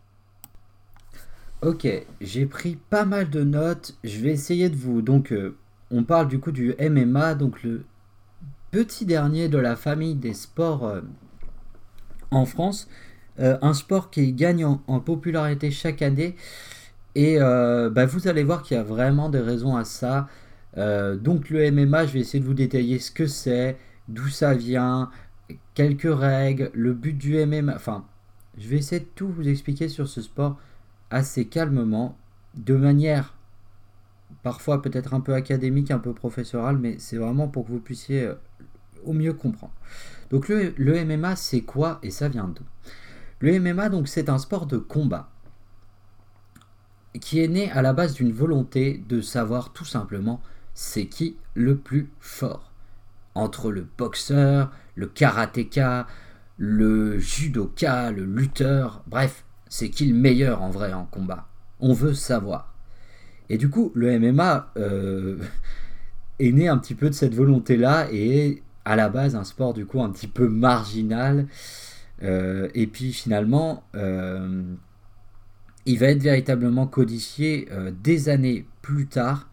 Ok, 1.62 1.86
j'ai 2.20 2.46
pris 2.46 2.76
pas 2.88 3.04
mal 3.04 3.30
de 3.30 3.44
notes, 3.44 3.96
je 4.02 4.18
vais 4.18 4.30
essayer 4.30 4.68
de 4.68 4.76
vous... 4.76 5.02
Donc, 5.02 5.32
euh, 5.32 5.56
on 5.90 6.04
parle 6.04 6.26
du 6.26 6.40
coup 6.40 6.52
du 6.52 6.74
MMA, 6.80 7.34
donc 7.34 7.62
le 7.62 7.84
petit 8.70 9.04
dernier 9.04 9.48
de 9.48 9.58
la 9.58 9.76
famille 9.76 10.14
des 10.14 10.34
sports 10.34 10.84
euh, 10.84 11.00
en 12.30 12.44
France. 12.44 12.88
Euh, 13.38 13.56
un 13.62 13.74
sport 13.74 14.10
qui 14.10 14.32
gagne 14.32 14.64
en, 14.64 15.00
popularité 15.00 15.70
chaque 15.70 16.02
année. 16.02 16.34
Et 17.14 17.38
bah, 17.38 18.06
vous 18.06 18.28
allez 18.28 18.44
voir 18.44 18.62
qu'il 18.62 18.76
y 18.76 18.80
a 18.80 18.84
vraiment 18.84 19.30
des 19.30 19.40
raisons 19.40 19.76
à 19.76 19.84
ça. 19.84 20.28
donc 20.76 21.50
le 21.50 21.70
MMA, 21.70 22.06
je 22.06 22.12
vais 22.12 22.20
essayer 22.20 22.38
de 22.38 22.44
vous 22.44 22.54
détailler 22.54 23.00
ce 23.00 23.10
que 23.10 23.26
c'est, 23.26 23.76
d'où 24.08 24.28
ça 24.28 24.54
vient, 24.54 25.10
quelques 25.74 26.12
règles, 26.12 26.70
le 26.74 26.92
but 26.92 27.12
du 27.16 27.44
MMA. 27.44 27.74
Enfin, 27.74 28.04
je 28.58 28.68
vais 28.68 28.76
essayer 28.76 29.00
de 29.00 29.08
tout 29.14 29.28
vous 29.28 29.48
expliquer 29.48 29.88
sur 29.88 30.08
ce 30.08 30.22
sport 30.22 30.58
assez 31.10 31.46
calmement, 31.46 32.16
de 32.54 32.74
manière 32.74 33.34
parfois 34.42 34.80
peut-être 34.80 35.14
un 35.14 35.20
peu 35.20 35.34
académique, 35.34 35.90
un 35.90 35.98
peu 35.98 36.12
professorale, 36.12 36.78
mais 36.78 36.96
c'est 36.98 37.16
vraiment 37.16 37.48
pour 37.48 37.66
que 37.66 37.72
vous 37.72 37.80
puissiez 37.80 38.24
euh, 38.24 38.34
au 39.04 39.12
mieux 39.12 39.32
comprendre. 39.32 39.72
Donc 40.30 40.48
le, 40.48 40.72
le 40.76 41.04
MMA, 41.04 41.36
c'est 41.36 41.62
quoi? 41.62 41.98
Et 42.02 42.10
ça 42.10 42.28
vient 42.28 42.48
d'où? 42.48 42.64
Le 43.40 43.58
MMA, 43.58 43.88
donc, 43.88 44.06
c'est 44.06 44.28
un 44.28 44.38
sport 44.38 44.66
de 44.66 44.76
combat 44.76 45.30
qui 47.20 47.40
est 47.40 47.48
né 47.48 47.70
à 47.72 47.82
la 47.82 47.92
base 47.92 48.14
d'une 48.14 48.32
volonté 48.32 49.02
de 49.08 49.20
savoir 49.20 49.72
tout 49.72 49.84
simplement 49.84 50.40
c'est 50.74 51.06
qui 51.06 51.36
le 51.54 51.76
plus 51.76 52.10
fort 52.20 52.69
entre 53.34 53.70
le 53.70 53.86
boxeur, 53.96 54.70
le 54.94 55.06
karatéka, 55.06 56.06
le 56.56 57.18
judoka, 57.18 58.10
le 58.10 58.24
lutteur, 58.24 59.02
bref, 59.06 59.44
c'est 59.68 59.88
qui 59.88 60.06
le 60.06 60.14
meilleur 60.14 60.62
en 60.62 60.70
vrai 60.70 60.92
en 60.92 61.06
combat 61.06 61.48
On 61.80 61.92
veut 61.92 62.14
savoir. 62.14 62.74
Et 63.48 63.58
du 63.58 63.68
coup, 63.70 63.92
le 63.94 64.18
MMA 64.18 64.72
euh, 64.76 65.38
est 66.38 66.52
né 66.52 66.68
un 66.68 66.78
petit 66.78 66.94
peu 66.94 67.08
de 67.08 67.14
cette 67.14 67.34
volonté-là 67.34 68.08
et 68.12 68.46
est 68.46 68.62
à 68.84 68.96
la 68.96 69.08
base 69.08 69.36
un 69.36 69.44
sport 69.44 69.74
du 69.74 69.86
coup 69.86 70.02
un 70.02 70.10
petit 70.10 70.26
peu 70.26 70.48
marginal. 70.48 71.46
Euh, 72.22 72.68
et 72.74 72.86
puis 72.86 73.12
finalement, 73.12 73.84
euh, 73.94 74.62
il 75.86 75.98
va 75.98 76.08
être 76.08 76.22
véritablement 76.22 76.86
codifié 76.86 77.68
des 78.02 78.28
années 78.28 78.66
plus 78.82 79.06
tard, 79.06 79.49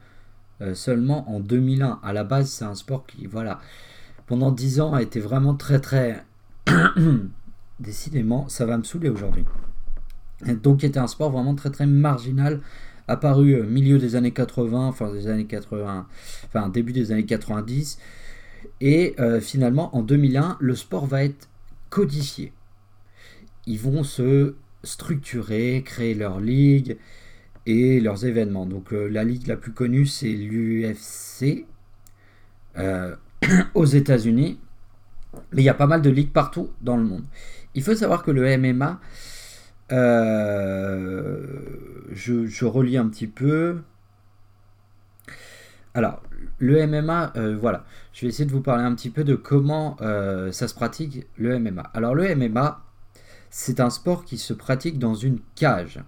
euh, 0.62 0.74
seulement 0.74 1.30
en 1.30 1.39
2001. 1.39 2.00
À 2.04 2.13
la 2.13 2.24
base, 2.24 2.50
c'est 2.50 2.65
un 2.65 2.76
sport 2.76 3.06
qui, 3.06 3.26
voilà, 3.28 3.60
pendant 4.26 4.52
10 4.52 4.82
ans 4.82 4.93
a 4.93 5.02
été 5.02 5.20
vraiment 5.20 5.56
très 5.56 5.80
très... 5.80 6.24
Décidément, 7.80 8.50
ça 8.50 8.65
va 8.65 8.78
me 8.78 8.84
saouler 8.84 9.10
aujourd'hui. 9.10 9.46
Donc, 10.63 10.84
était 10.84 11.00
un 11.00 11.08
sport 11.08 11.32
vraiment 11.32 11.54
très 11.54 11.70
très 11.70 11.86
marginal, 11.86 12.62
apparu 13.08 13.60
au 13.62 13.65
milieu 13.65 14.00
des 14.00 14.15
années 14.15 14.32
80, 14.32 14.88
enfin 14.88 15.12
des 15.12 15.28
années 15.28 15.46
80, 15.46 16.08
enfin 16.46 16.70
début 16.70 16.91
des 16.91 17.12
années 17.12 17.26
90. 17.26 18.00
Et 18.82 19.15
euh, 19.20 19.39
finalement, 19.39 19.96
en 19.96 20.02
2001, 20.02 20.58
le 20.60 20.76
sport 20.76 21.06
va 21.06 21.24
être 21.24 21.50
codifié. 21.89 22.52
Ils 23.65 23.80
vont 23.80 24.04
se 24.04 24.56
structurer, 24.84 25.84
créer 25.86 26.13
leur 26.13 26.39
ligue 26.39 26.98
et 27.67 27.99
leurs 27.99 28.25
événements. 28.25 28.65
Donc 28.65 28.93
euh, 28.93 29.08
la 29.08 29.23
ligue 29.23 29.45
la 29.47 29.58
plus 29.58 29.71
connue, 29.73 30.08
c'est 30.08 30.32
l'UFC 30.32 31.65
euh, 32.77 33.15
aux 33.75 33.86
États-Unis. 33.86 34.60
Mais 35.51 35.62
il 35.62 35.65
y 35.65 35.69
a 35.69 35.75
pas 35.75 35.88
mal 35.88 36.01
de 36.01 36.10
ligues 36.10 36.32
partout 36.32 36.71
dans 36.82 36.97
le 36.97 37.03
monde. 37.03 37.23
Il 37.75 37.84
faut 37.84 37.93
savoir 37.93 38.23
que 38.23 38.32
le 38.32 38.58
MMA, 38.58 38.99
je, 42.12 42.47
je, 42.47 42.65
relis 42.65 42.97
un 42.97 43.08
petit 43.08 43.27
peu. 43.27 43.82
Alors, 45.93 46.23
le 46.60 46.88
MMA, 46.88 47.34
euh, 47.36 47.58
voilà, 47.60 47.86
je 48.13 48.21
vais 48.21 48.30
essayer 48.30 48.45
de 48.45 48.51
vous 48.51 48.62
parler 48.62 48.84
un 48.84 48.95
petit 48.95 49.10
peu 49.10 49.23
de 49.23 49.36
comment 49.36 49.97
euh, 50.01 50.51
ça 50.51 50.67
se 50.67 50.73
pratique 50.73 51.27
le 51.38 51.60
MMA. 51.60 51.84
Alors 51.93 52.15
le 52.15 52.36
MMA, 52.36 52.84
c'est 53.49 53.80
un 53.80 53.89
sport 53.89 54.25
qui 54.25 54.38
se 54.38 54.53
pratique 54.53 54.99
dans 54.99 55.13
une 55.13 55.39
cage. 55.56 55.99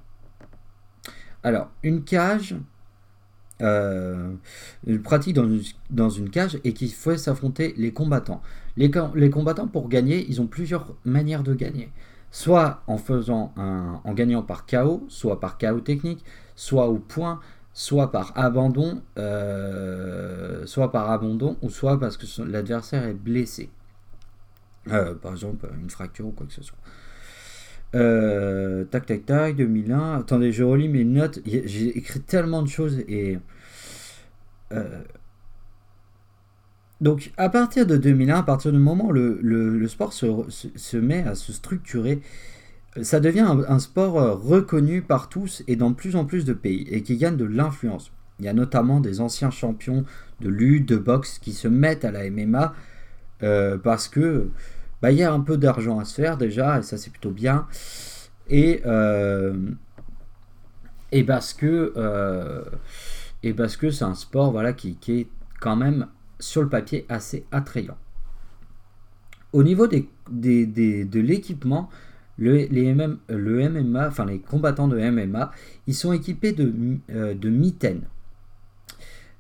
Alors, 1.43 1.69
une 1.84 2.04
cage, 2.04 2.56
euh, 3.62 4.34
une 4.88 5.02
pratique 5.02 5.36
dans 5.89 6.10
une, 6.10 6.30
cage 6.30 6.60
et 6.63 6.73
qu'il 6.73 6.91
faut 6.91 7.15
s'affronter 7.17 7.73
les 7.78 7.91
combattants. 7.91 8.41
Les, 8.78 8.89
combattants, 9.30 9.67
pour 9.67 9.89
gagner, 9.89 10.25
ils 10.30 10.41
ont 10.41 10.47
plusieurs 10.47 10.95
manières 11.06 11.43
de 11.43 11.54
gagner. 11.54 11.91
Soit 12.32 12.84
en 12.88 12.97
faisant 12.97 13.54
un, 13.58 14.02
en 14.04 14.13
gagnant 14.13 14.43
par 14.43 14.65
KO, 14.65 15.06
soit 15.08 15.39
par 15.39 15.58
KO 15.58 15.80
technique, 15.80 16.23
soit 16.56 16.88
au 16.88 16.99
point, 16.99 17.39
soit 17.73 18.12
par 18.12 18.34
abandon, 18.38 19.02
euh, 19.17 20.65
soit 20.65 20.91
par 20.91 21.10
abandon, 21.10 21.58
ou 21.62 21.69
soit 21.69 21.99
parce 21.99 22.17
que 22.17 22.41
l'adversaire 22.43 23.04
est 23.04 23.13
blessé. 23.13 23.69
Euh, 24.89 25.15
par 25.15 25.34
exemple, 25.34 25.69
une 25.82 25.89
fracture 25.89 26.28
ou 26.28 26.32
quoi 26.32 26.45
que 26.47 26.54
ce 26.54 26.63
soit. 26.63 26.78
Euh, 27.95 28.86
tac, 28.86 29.06
tac, 29.06 29.25
tac, 29.25 29.56
2001. 29.56 30.19
Attendez, 30.19 30.52
je 30.52 30.63
relis 30.63 30.89
mes 30.89 31.04
notes. 31.04 31.39
J'ai 31.45 31.97
écrit 31.97 32.21
tellement 32.21 32.62
de 32.62 32.67
choses 32.67 32.99
et. 33.08 33.39
donc, 37.02 37.32
à 37.38 37.49
partir 37.49 37.88
de 37.88 37.97
2001, 37.97 38.39
à 38.39 38.43
partir 38.43 38.71
du 38.71 38.78
moment 38.78 39.08
où 39.08 39.12
le, 39.12 39.39
le, 39.41 39.88
sport 39.88 40.13
se, 40.13 40.28
se, 40.49 40.97
met 40.97 41.23
à 41.23 41.34
se 41.36 41.52
structurer 41.54 42.21
ça 43.02 43.19
devient 43.19 43.45
un, 43.67 43.80
sport 43.80 44.19
euh, 44.19 44.34
reconnu 44.34 45.02
par 45.02 45.30
tous 45.30 45.63
et 45.67 45.75
dans 45.75 45.93
plus 45.93 46.15
en 46.15 46.25
plus 46.25 46.45
de 46.45 46.54
pays 46.54 46.88
et 46.89 47.04
qui 47.04 47.17
gagne 47.17 47.38
de 47.38 47.45
l'influence. 47.45 48.12
Il 48.39 48.45
y 48.45 48.47
a 48.47 48.54
notamment 48.54 48.99
des 48.99 49.21
anciens 49.21 49.52
champions 49.52 50.06
de 50.39 50.49
lutte, 50.49 50.88
de 50.88 50.97
boxe 50.97 51.39
qui 51.39 51.54
se 51.54 51.67
mettent 51.67 52.06
à 52.06 52.12
la 52.12 52.30
MMA 52.30 52.73
euh, 53.43 53.78
parce 53.78 54.08
que 54.08 54.49
bah, 55.02 55.12
il 55.12 55.18
y 55.18 55.24
a 55.24 55.32
un 55.32 55.40
peu 55.40 55.58
d'argent 55.58 56.00
à 56.00 56.06
se 56.06 56.16
faire 56.16 56.38
déjà 56.38 56.80
et 56.80 56.84
ça 56.84 56.98
c'est 56.98 57.10
plutôt 57.10 57.32
bien 57.32 57.68
et 58.50 58.82
euh, 58.86 59.56
et 61.12 61.24
parce 61.24 61.54
que 61.54 61.94
et 63.44 63.54
parce 63.54 63.78
que 63.78 63.90
c'est 63.90 64.06
un 64.06 64.16
sport 64.16 64.52
voilà 64.52 64.74
qui, 64.74 64.98
est 65.08 65.28
quand 65.60 65.76
même 65.76 66.08
sur 66.40 66.62
le 66.62 66.70
papier 66.70 67.06
assez 67.10 67.46
attrayant. 67.52 67.98
Au 69.52 69.64
niveau 69.64 69.88
des, 69.88 70.08
de 70.30 71.20
l'équipement, 71.20 71.90
le, 72.38 72.68
les 72.70 72.94
le 72.94 73.70
MMA, 73.70 74.08
enfin 74.08 74.26
les 74.26 74.40
combattants 74.40 74.88
de 74.88 74.98
MMA, 74.98 75.52
ils 75.88 75.96
sont 75.96 76.14
équipés 76.14 76.54
de, 76.54 76.74
euh, 77.12 77.34
de 77.34 77.50
mitaines. 77.50 78.04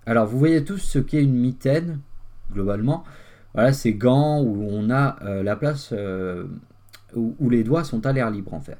Alors 0.05 0.25
vous 0.25 0.39
voyez 0.39 0.63
tous 0.63 0.79
ce 0.79 0.99
qu'est 0.99 1.23
une 1.23 1.35
mitaine, 1.35 1.99
globalement. 2.51 3.03
Voilà, 3.59 3.73
ces 3.73 3.93
gants 3.93 4.41
où 4.41 4.69
on 4.71 4.89
a 4.89 5.17
euh, 5.21 5.43
la 5.43 5.57
place 5.57 5.89
euh, 5.91 6.45
où, 7.13 7.49
les 7.49 7.65
doigts 7.65 7.83
sont 7.83 8.05
à 8.05 8.13
l'air 8.13 8.31
libre 8.31 8.53
en 8.53 8.61
fait. 8.61 8.77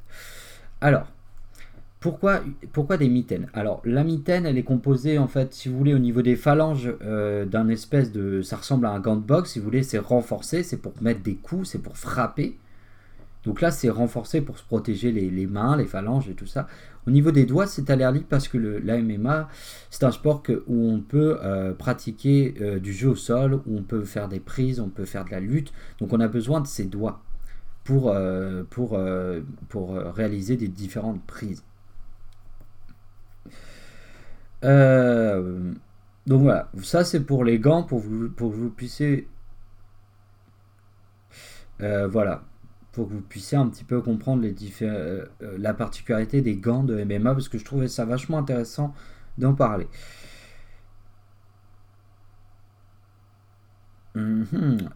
Alors, 0.79 1.07
pourquoi, 1.99 2.39
pourquoi 2.71 2.95
des 2.95 3.09
mitaines? 3.09 3.47
Alors 3.53 3.81
la 3.83 4.05
mitaine, 4.05 4.45
elle 4.45 4.57
est 4.57 4.63
composée 4.63 5.17
en 5.17 5.27
fait, 5.27 5.53
si 5.53 5.67
vous 5.67 5.77
voulez, 5.77 5.93
au 5.93 5.99
niveau 5.99 6.21
des 6.21 6.37
phalanges 6.37 6.93
d'un 7.01 7.67
espèce 7.67 8.13
de, 8.13 8.41
ça 8.41 8.55
ressemble 8.55 8.85
à 8.85 8.91
un 8.91 9.01
gant 9.01 9.17
de 9.17 9.21
boxe. 9.21 9.51
Si 9.51 9.59
vous 9.59 9.65
voulez, 9.65 9.83
c'est 9.83 9.97
renforcé, 9.97 10.63
c'est 10.63 10.77
pour 10.77 10.93
mettre 11.01 11.23
des 11.23 11.35
coups, 11.35 11.67
c'est 11.71 11.83
pour 11.83 11.97
frapper. 11.97 12.57
Donc 13.45 13.61
là, 13.61 13.71
c'est 13.71 13.89
renforcé 13.89 14.41
pour 14.41 14.57
se 14.57 14.63
protéger 14.65 15.11
les, 15.11 15.47
mains, 15.47 15.77
les 15.77 15.85
phalanges 15.85 16.29
et 16.29 16.33
tout 16.33 16.45
ça. 16.45 16.67
Au 17.07 17.11
niveau 17.11 17.31
des 17.31 17.45
doigts, 17.45 17.67
c'est 17.67 17.89
allergique 17.89 18.27
parce 18.27 18.47
que 18.47 18.57
le, 18.57 18.79
la 18.79 18.97
MMA, 19.01 19.47
c'est 19.89 20.03
un 20.03 20.11
sport 20.11 20.43
où 20.67 20.89
on 20.91 20.99
peut 20.99 21.39
euh, 21.41 21.73
pratiquer 21.73 22.55
euh, 22.61 22.79
du 22.79 22.93
jeu 22.93 23.09
au 23.09 23.15
sol, 23.15 23.53
où 23.65 23.77
on 23.77 23.83
peut 23.83 24.03
faire 24.03 24.27
des 24.27 24.39
prises, 24.39 24.79
on 24.79 24.89
peut 24.89 25.05
faire 25.05 25.25
de 25.25 25.31
la 25.31 25.39
lutte. 25.39 25.71
Donc 25.99 26.13
on 26.13 26.19
a 26.19 26.27
besoin 26.27 26.59
de 26.61 26.67
ses 26.67 26.85
doigts 26.85 27.21
pour, 27.85 28.11
euh, 28.11 28.63
pour, 28.69 28.99
pour 29.69 29.93
réaliser 29.95 30.57
des 30.57 30.67
différentes 30.67 31.23
prises. 31.25 31.63
donc 34.61 36.41
voilà, 36.41 36.69
ça 36.83 37.03
c'est 37.05 37.21
pour 37.21 37.43
les 37.43 37.59
gants, 37.59 37.83
pour, 37.83 37.99
vous, 37.99 38.29
pour 38.29 38.51
que 38.51 38.55
vous 38.55 38.69
puissiez... 38.69 39.27
voilà, 41.79 42.43
pour 42.91 43.07
que 43.07 43.13
vous 43.13 43.21
puissiez 43.21 43.57
un 43.57 43.67
petit 43.67 43.83
peu 43.83 44.01
comprendre 44.01 44.45
euh, 44.45 45.25
euh, 45.41 45.57
la 45.57 45.73
particularité 45.73 46.41
des 46.41 46.55
gants 46.57 46.83
de 46.83 47.03
MMA, 47.03 47.33
parce 47.33 47.49
que 47.49 47.57
je 47.57 47.65
trouvais 47.65 47.87
ça 47.87 48.05
vachement 48.05 48.37
intéressant 48.39 48.93
d'en 49.37 49.53
parler. 49.53 49.87
Mhm. 54.15 54.89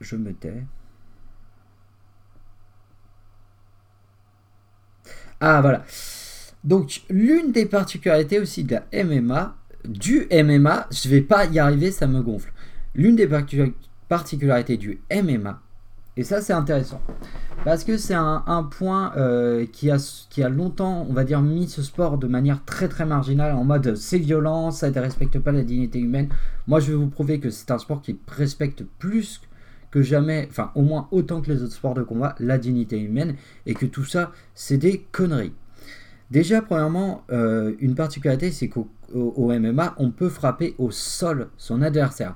Je 0.00 0.16
me 0.16 0.32
tais. 0.32 0.64
Ah 5.40 5.60
voilà. 5.60 5.84
Donc 6.64 7.02
l'une 7.10 7.50
des 7.52 7.66
particularités 7.66 8.38
aussi 8.38 8.64
de 8.64 8.76
la 8.76 9.04
MMA, 9.04 9.56
du 9.84 10.28
MMA, 10.30 10.88
je 10.92 11.08
vais 11.08 11.20
pas 11.20 11.46
y 11.46 11.58
arriver, 11.58 11.90
ça 11.90 12.06
me 12.06 12.22
gonfle. 12.22 12.52
L'une 12.94 13.16
des 13.16 13.28
particularités 14.08 14.76
du 14.76 15.00
MMA, 15.10 15.60
et 16.16 16.24
ça, 16.24 16.40
c'est 16.40 16.52
intéressant. 16.52 17.00
Parce 17.64 17.84
que 17.84 17.96
c'est 17.96 18.14
un, 18.14 18.68
point 18.70 19.12
euh, 19.16 19.66
qui, 19.72 19.90
a, 19.90 20.48
longtemps, 20.48 21.06
on 21.08 21.12
va 21.12 21.24
dire, 21.24 21.40
mis 21.40 21.68
ce 21.68 21.82
sport 21.82 22.18
de 22.18 22.26
manière 22.26 22.64
très 22.64 22.88
très 22.88 23.06
marginale, 23.06 23.54
en 23.54 23.64
mode 23.64 23.94
c'est 23.94 24.18
violent, 24.18 24.70
ça 24.72 24.90
ne 24.90 25.00
respecte 25.00 25.38
pas 25.38 25.52
la 25.52 25.62
dignité 25.62 26.00
humaine. 26.00 26.28
Moi, 26.66 26.80
je 26.80 26.90
vais 26.90 26.96
vous 26.96 27.08
prouver 27.08 27.38
que 27.38 27.50
c'est 27.50 27.70
un 27.70 27.78
sport 27.78 28.02
qui 28.02 28.18
respecte 28.28 28.84
plus 28.98 29.40
que 29.92 30.02
jamais, 30.02 30.48
enfin 30.50 30.72
au 30.74 30.82
moins 30.82 31.06
autant 31.12 31.40
que 31.40 31.52
les 31.52 31.62
autres 31.62 31.74
sports 31.74 31.94
de 31.94 32.02
combat, 32.02 32.34
la 32.40 32.58
dignité 32.58 32.98
humaine, 32.98 33.36
et 33.66 33.74
que 33.74 33.86
tout 33.86 34.04
ça, 34.04 34.32
c'est 34.54 34.78
des 34.78 35.06
conneries. 35.12 35.52
Déjà, 36.30 36.62
premièrement, 36.62 37.24
euh, 37.30 37.74
une 37.78 37.94
particularité, 37.94 38.50
c'est 38.50 38.68
qu'au 38.68 38.88
MMA, 39.14 39.94
on 39.98 40.10
peut 40.10 40.30
frapper 40.30 40.74
au 40.78 40.90
sol 40.90 41.48
son 41.58 41.82
adversaire. 41.82 42.34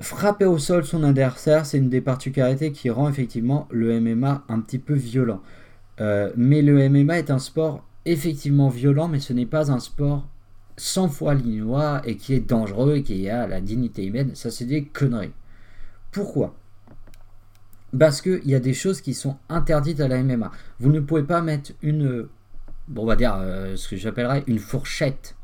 Frapper 0.00 0.46
au 0.46 0.58
sol 0.58 0.84
son 0.84 1.04
adversaire, 1.04 1.66
c'est 1.66 1.78
une 1.78 1.88
des 1.88 2.00
particularités 2.00 2.72
qui 2.72 2.90
rend 2.90 3.08
effectivement 3.08 3.68
le 3.70 4.00
MMA 4.00 4.44
un 4.48 4.60
petit 4.60 4.78
peu 4.78 4.94
violent. 4.94 5.40
Euh, 6.00 6.32
mais 6.36 6.62
le 6.62 6.88
MMA 6.88 7.18
est 7.18 7.30
un 7.30 7.38
sport 7.38 7.84
effectivement 8.04 8.68
violent, 8.68 9.08
mais 9.08 9.20
ce 9.20 9.32
n'est 9.32 9.46
pas 9.46 9.70
un 9.70 9.78
sport 9.78 10.26
100 10.76 11.08
fois 11.08 11.34
lignois 11.34 12.02
et 12.04 12.16
qui 12.16 12.34
est 12.34 12.40
dangereux 12.40 12.96
et 12.96 13.02
qui 13.02 13.28
a 13.28 13.46
la 13.46 13.60
dignité 13.60 14.04
humaine. 14.04 14.32
Ça, 14.34 14.50
c'est 14.50 14.64
des 14.64 14.84
conneries. 14.84 15.32
Pourquoi? 16.10 16.54
Parce 17.96 18.20
qu'il 18.20 18.46
y 18.46 18.56
a 18.56 18.60
des 18.60 18.74
choses 18.74 19.00
qui 19.00 19.14
sont 19.14 19.36
interdites 19.48 20.00
à 20.00 20.08
la 20.08 20.22
MMA. 20.22 20.50
Vous 20.80 20.90
ne 20.90 21.00
pouvez 21.00 21.22
pas 21.22 21.40
mettre 21.40 21.72
une, 21.82 22.26
bon, 22.88 23.02
on 23.02 23.06
va 23.06 23.14
dire 23.14 23.36
euh, 23.38 23.76
ce 23.76 23.88
que 23.88 23.96
j'appellerais 23.96 24.42
une 24.48 24.58
fourchette 24.58 25.36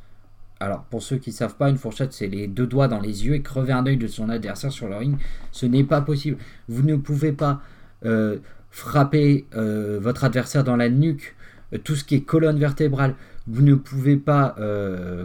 alors, 0.62 0.82
pour 0.84 1.02
ceux 1.02 1.16
qui 1.16 1.30
ne 1.30 1.34
savent 1.34 1.56
pas, 1.56 1.70
une 1.70 1.78
fourchette, 1.78 2.12
c'est 2.12 2.26
les 2.26 2.46
deux 2.46 2.66
doigts 2.66 2.86
dans 2.86 3.00
les 3.00 3.24
yeux 3.24 3.34
et 3.34 3.40
crever 3.40 3.72
un 3.72 3.86
œil 3.86 3.96
de 3.96 4.06
son 4.06 4.28
adversaire 4.28 4.70
sur 4.70 4.88
le 4.88 4.96
ring. 4.96 5.16
Ce 5.52 5.64
n'est 5.64 5.84
pas 5.84 6.02
possible. 6.02 6.36
Vous 6.68 6.82
ne 6.82 6.96
pouvez 6.96 7.32
pas 7.32 7.62
euh, 8.04 8.38
frapper 8.70 9.46
euh, 9.56 9.98
votre 10.02 10.22
adversaire 10.22 10.62
dans 10.62 10.76
la 10.76 10.90
nuque, 10.90 11.34
euh, 11.72 11.78
tout 11.78 11.96
ce 11.96 12.04
qui 12.04 12.14
est 12.16 12.20
colonne 12.20 12.58
vertébrale. 12.58 13.14
Vous 13.46 13.62
ne 13.62 13.74
pouvez 13.74 14.16
pas, 14.16 14.54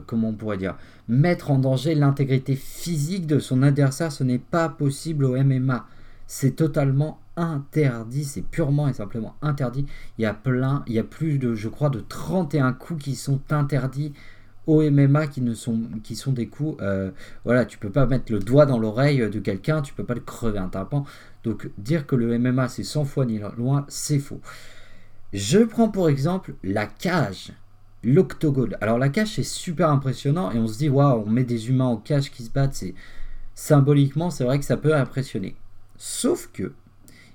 comment 0.07 0.29
on 0.29 0.33
pourrait 0.33 0.57
dire, 0.57 0.77
mettre 1.07 1.51
en 1.51 1.59
danger 1.59 1.93
l'intégrité 1.93 2.55
physique 2.55 3.27
de 3.27 3.37
son 3.37 3.61
adversaire. 3.61 4.11
Ce 4.11 4.23
n'est 4.23 4.39
pas 4.39 4.69
possible 4.69 5.25
au 5.25 5.35
MMA. 5.35 5.85
C'est 6.25 6.55
totalement 6.55 7.19
interdit, 7.35 8.23
c'est 8.23 8.41
purement 8.41 8.87
et 8.87 8.93
simplement 8.93 9.35
interdit. 9.43 9.85
Il 10.17 10.23
y 10.23 10.25
a 10.25 10.33
plein, 10.33 10.83
il 10.87 10.93
y 10.93 10.99
a 10.99 11.03
plus 11.03 11.37
de, 11.37 11.53
je 11.53 11.67
crois, 11.67 11.89
de 11.89 11.99
31 11.99 12.73
coups 12.73 13.03
qui 13.03 13.15
sont 13.15 13.41
interdits 13.51 14.13
au 14.67 14.81
MMA 14.89 15.27
qui, 15.27 15.41
ne 15.41 15.53
sont, 15.53 15.81
qui 16.03 16.15
sont 16.15 16.31
des 16.31 16.47
coups. 16.47 16.81
Euh, 16.81 17.11
voilà, 17.43 17.65
tu 17.65 17.77
peux 17.77 17.89
pas 17.89 18.05
mettre 18.05 18.31
le 18.31 18.39
doigt 18.39 18.65
dans 18.65 18.79
l'oreille 18.79 19.29
de 19.29 19.39
quelqu'un, 19.39 19.81
tu 19.81 19.93
peux 19.93 20.03
pas 20.03 20.13
le 20.13 20.21
crever 20.21 20.59
un 20.59 20.69
tapant. 20.69 21.05
Donc 21.43 21.69
dire 21.77 22.07
que 22.07 22.15
le 22.15 22.37
MMA 22.37 22.67
c'est 22.69 22.83
100 22.83 23.05
fois 23.05 23.25
ni 23.25 23.39
loin, 23.57 23.85
c'est 23.87 24.19
faux. 24.19 24.41
Je 25.33 25.59
prends 25.59 25.89
pour 25.89 26.09
exemple 26.09 26.55
la 26.63 26.87
cage, 26.87 27.51
l'octogone. 28.03 28.77
Alors 28.81 28.97
la 28.97 29.09
cage 29.09 29.35
c'est 29.35 29.43
super 29.43 29.89
impressionnant 29.89 30.51
et 30.51 30.57
on 30.57 30.67
se 30.67 30.77
dit 30.77 30.89
waouh, 30.89 31.23
on 31.25 31.29
met 31.29 31.43
des 31.43 31.69
humains 31.69 31.85
en 31.85 31.97
cage 31.97 32.31
qui 32.31 32.43
se 32.43 32.49
battent, 32.49 32.73
c'est 32.73 32.95
symboliquement 33.53 34.29
c'est 34.29 34.43
vrai 34.43 34.59
que 34.59 34.65
ça 34.65 34.77
peut 34.77 34.95
impressionner. 34.95 35.55
Sauf 35.97 36.49
que 36.51 36.73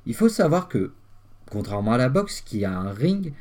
il 0.06 0.14
faut 0.14 0.28
savoir 0.28 0.68
que 0.68 0.92
contrairement 1.50 1.92
à 1.92 1.98
la 1.98 2.08
boxe 2.08 2.40
qui 2.40 2.64
a 2.64 2.76
un 2.76 2.92
ring, 2.92 3.32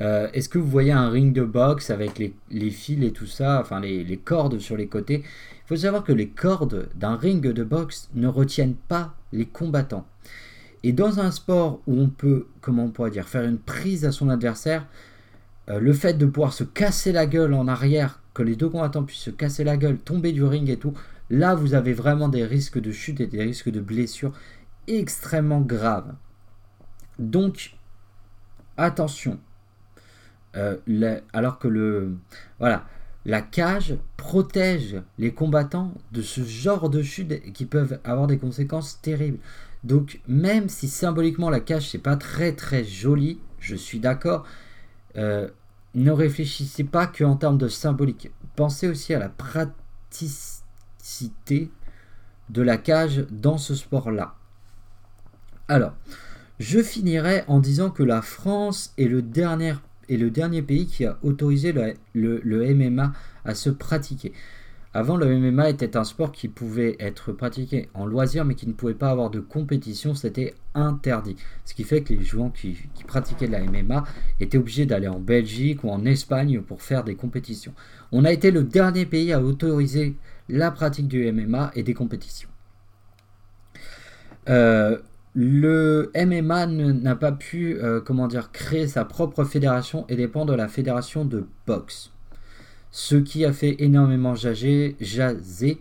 euh, 0.00 0.28
est-ce 0.32 0.48
que 0.48 0.58
vous 0.58 0.68
voyez 0.68 0.92
un 0.92 1.08
ring 1.08 1.32
de 1.32 1.44
boxe 1.44 1.90
avec 1.90 2.18
les, 2.18 2.70
fils 2.70 3.02
et 3.04 3.12
tout 3.12 3.26
ça, 3.26 3.60
enfin 3.60 3.80
les, 3.80 4.20
cordes 4.22 4.58
sur 4.58 4.76
les 4.76 4.88
côtés? 4.88 5.22
Il 5.22 5.68
faut 5.68 5.76
savoir 5.76 6.04
que 6.04 6.12
les 6.12 6.28
cordes 6.28 6.88
d'un 6.94 7.16
ring 7.16 7.40
de 7.40 7.64
boxe 7.64 8.10
ne 8.14 8.26
retiennent 8.26 8.74
pas 8.74 9.14
les 9.32 9.46
combattants. 9.46 10.06
Et 10.82 10.92
dans 10.92 11.20
un 11.20 11.30
sport 11.30 11.80
où 11.86 11.98
on 11.98 12.08
peut, 12.08 12.46
comment 12.60 12.84
on 12.84 12.90
pourrait 12.90 13.10
dire, 13.10 13.28
faire 13.28 13.44
une 13.44 13.58
prise 13.58 14.04
à 14.04 14.12
son 14.12 14.28
adversaire, 14.28 14.86
euh, 15.70 15.78
le 15.78 15.92
fait 15.92 16.14
de 16.14 16.26
pouvoir 16.26 16.52
se 16.52 16.64
casser 16.64 17.12
la 17.12 17.26
gueule 17.26 17.54
en 17.54 17.68
arrière, 17.68 18.20
que 18.34 18.42
les 18.42 18.56
deux 18.56 18.68
combattants 18.68 19.04
puissent 19.04 19.20
se 19.20 19.30
casser 19.30 19.64
la 19.64 19.76
gueule, 19.76 19.96
tomber 19.96 20.32
du 20.32 20.44
ring 20.44 20.68
et 20.68 20.76
tout, 20.76 20.92
là 21.30 21.54
vous 21.54 21.72
avez 21.72 21.94
vraiment 21.94 22.28
des 22.28 22.44
risques 22.44 22.80
de 22.80 22.92
chute 22.92 23.20
et 23.20 23.26
des 23.26 23.42
risques 23.42 23.70
de 23.70 23.80
blessure 23.80 24.32
extrêmement 24.86 25.60
graves. 25.60 26.12
Donc, 27.18 27.76
attention, 28.76 29.38
euh, 30.56 30.76
alors 31.32 31.58
que 31.58 31.68
le, 31.68 32.16
voilà, 32.58 32.86
la 33.24 33.40
cage 33.40 33.96
protège 34.16 35.00
les 35.18 35.32
combattants 35.32 35.94
de 36.12 36.22
ce 36.22 36.42
genre 36.42 36.90
de 36.90 37.02
chute 37.02 37.52
qui 37.52 37.64
peuvent 37.64 37.98
avoir 38.04 38.26
des 38.26 38.38
conséquences 38.38 39.00
terribles. 39.00 39.38
Donc 39.82 40.20
même 40.28 40.68
si 40.68 40.88
symboliquement 40.88 41.50
la 41.50 41.60
cage 41.60 41.90
c'est 41.90 41.98
pas 41.98 42.16
très 42.16 42.52
très 42.52 42.84
joli, 42.84 43.40
je 43.60 43.76
suis 43.76 43.98
d'accord, 43.98 44.44
euh, 45.16 45.48
ne 45.94 46.10
réfléchissez 46.10 46.84
pas 46.84 47.06
qu'en 47.06 47.36
termes 47.36 47.58
de 47.58 47.68
symbolique. 47.68 48.30
Pensez 48.56 48.88
aussi 48.88 49.14
à 49.14 49.18
la 49.18 49.28
praticité 49.28 50.40
de 52.50 52.62
la 52.62 52.76
cage 52.76 53.26
dans 53.30 53.58
ce 53.58 53.74
sport-là. 53.74 54.34
Alors, 55.68 55.94
je 56.58 56.82
finirai 56.82 57.44
en 57.46 57.58
disant 57.58 57.90
que 57.90 58.02
la 58.02 58.22
France 58.22 58.92
est 58.98 59.08
le 59.08 59.22
dernier 59.22 59.74
est 60.08 60.16
le 60.16 60.30
dernier 60.30 60.62
pays 60.62 60.86
qui 60.86 61.04
a 61.04 61.18
autorisé 61.22 61.74
le, 62.14 62.74
MMA 62.74 63.12
à 63.44 63.54
se 63.54 63.70
pratiquer. 63.70 64.32
Avant, 64.96 65.16
le 65.16 65.26
MMA 65.26 65.70
était 65.70 65.96
un 65.96 66.04
sport 66.04 66.30
qui 66.30 66.46
pouvait 66.46 66.96
être 67.00 67.32
pratiqué 67.32 67.88
en 67.94 68.06
loisir, 68.06 68.44
mais 68.44 68.54
qui 68.54 68.68
ne 68.68 68.72
pouvait 68.72 68.94
pas 68.94 69.10
avoir 69.10 69.28
de 69.28 69.40
compétition, 69.40 70.14
c'était 70.14 70.54
interdit. 70.74 71.34
Ce 71.64 71.74
qui 71.74 71.82
fait 71.82 72.02
que 72.02 72.14
les 72.14 72.22
joueurs 72.22 72.52
qui, 72.52 72.78
pratiquaient 73.06 73.48
la 73.48 73.60
MMA 73.64 74.04
étaient 74.38 74.58
obligés 74.58 74.86
d'aller 74.86 75.08
en 75.08 75.18
Belgique 75.18 75.82
ou 75.82 75.90
en 75.90 76.04
Espagne 76.04 76.60
pour 76.60 76.80
faire 76.80 77.02
des 77.02 77.16
compétitions. 77.16 77.74
On 78.12 78.24
a 78.24 78.32
été 78.32 78.52
le 78.52 78.62
dernier 78.62 79.04
pays 79.04 79.32
à 79.32 79.42
autoriser 79.42 80.14
la 80.48 80.70
pratique 80.70 81.08
du 81.08 81.30
MMA 81.32 81.72
et 81.74 81.82
des 81.82 81.94
compétitions. 81.94 82.48
Euh, 84.48 84.98
le 85.34 86.12
MMA 86.14 86.66
n'a 86.66 87.16
pas 87.16 87.32
pu 87.32 87.76
euh, 87.82 88.00
dire, 88.28 88.52
créer 88.52 88.86
sa 88.86 89.04
propre 89.04 89.44
fédération 89.44 90.06
et 90.08 90.16
dépend 90.16 90.44
de 90.44 90.54
la 90.54 90.68
fédération 90.68 91.24
de 91.24 91.46
boxe. 91.66 92.12
Ce 92.92 93.16
qui 93.16 93.44
a 93.44 93.52
fait 93.52 93.76
énormément 93.80 94.36
jaser, 94.36 94.96
jaser 95.00 95.80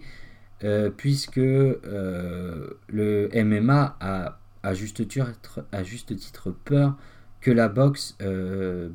euh, 0.64 0.89
puisque 0.89 1.38
euh, 1.38 2.70
le 2.88 3.30
MMA 3.36 3.95
a 3.99 4.39
à 4.64 4.74
juste, 4.74 5.08
titre, 5.08 5.66
à 5.72 5.84
juste 5.84 6.16
titre 6.16 6.51
peur 6.64 6.95
que 7.41 7.51
la 7.51 7.68
boxe 7.68 8.18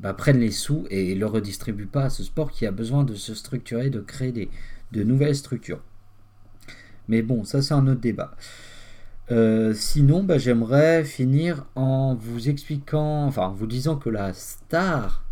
bah, 0.01 0.15
prenne 0.15 0.39
les 0.39 0.49
sous 0.49 0.87
et 0.89 1.13
le 1.13 1.27
redistribue 1.27 1.85
pas 1.85 2.05
à 2.05 2.09
ce 2.09 2.23
sport 2.23 2.49
qui 2.49 2.65
a 2.65 2.71
besoin 2.71 3.03
de 3.03 3.13
se 3.13 3.35
structurer, 3.35 3.91
de 3.91 3.99
créer 3.99 4.31
des, 4.31 4.49
de 4.91 5.03
nouvelles 5.03 5.35
structures. 5.35 5.81
Mais 7.07 7.21
bon, 7.21 7.43
ça 7.43 7.61
c'est 7.61 7.75
un 7.75 7.85
autre 7.85 8.01
débat. 8.01 8.35
Euh, 9.31 9.75
sinon, 9.75 10.23
bah, 10.23 10.39
j'aimerais 10.39 11.03
finir 11.03 11.65
en 11.75 12.15
vous 12.15 12.49
expliquant, 12.49 13.25
enfin 13.25 13.43
en 13.43 13.53
vous 13.53 13.67
disant 13.67 13.95
que 13.95 14.09
la 14.09 14.33
star 14.33 15.23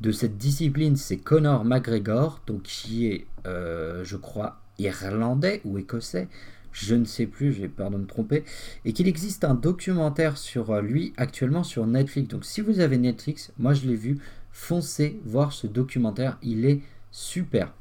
de 0.00 0.12
cette 0.12 0.38
discipline, 0.38 0.96
c'est 0.96 1.18
Conor 1.18 1.64
McGregor, 1.64 2.40
donc 2.46 2.62
qui 2.62 3.06
est, 3.06 3.26
euh, 3.46 4.02
je 4.02 4.16
crois, 4.16 4.62
irlandais 4.78 5.60
ou 5.64 5.76
écossais, 5.76 6.28
je 6.72 6.94
ne 6.94 7.04
sais 7.04 7.26
plus, 7.26 7.52
j'ai 7.52 7.68
peur 7.68 7.90
de 7.90 7.98
me 7.98 8.06
tromper, 8.06 8.44
et 8.86 8.94
qu'il 8.94 9.08
existe 9.08 9.44
un 9.44 9.54
documentaire 9.54 10.38
sur 10.38 10.70
euh, 10.70 10.80
lui 10.80 11.12
actuellement 11.18 11.64
sur 11.64 11.86
Netflix. 11.86 12.28
Donc 12.28 12.46
si 12.46 12.62
vous 12.62 12.80
avez 12.80 12.96
Netflix, 12.96 13.52
moi 13.58 13.74
je 13.74 13.86
l'ai 13.86 13.96
vu, 13.96 14.18
foncez 14.52 15.20
voir 15.26 15.52
ce 15.52 15.66
documentaire, 15.66 16.38
il 16.42 16.64
est 16.64 16.80
super. 17.10 17.74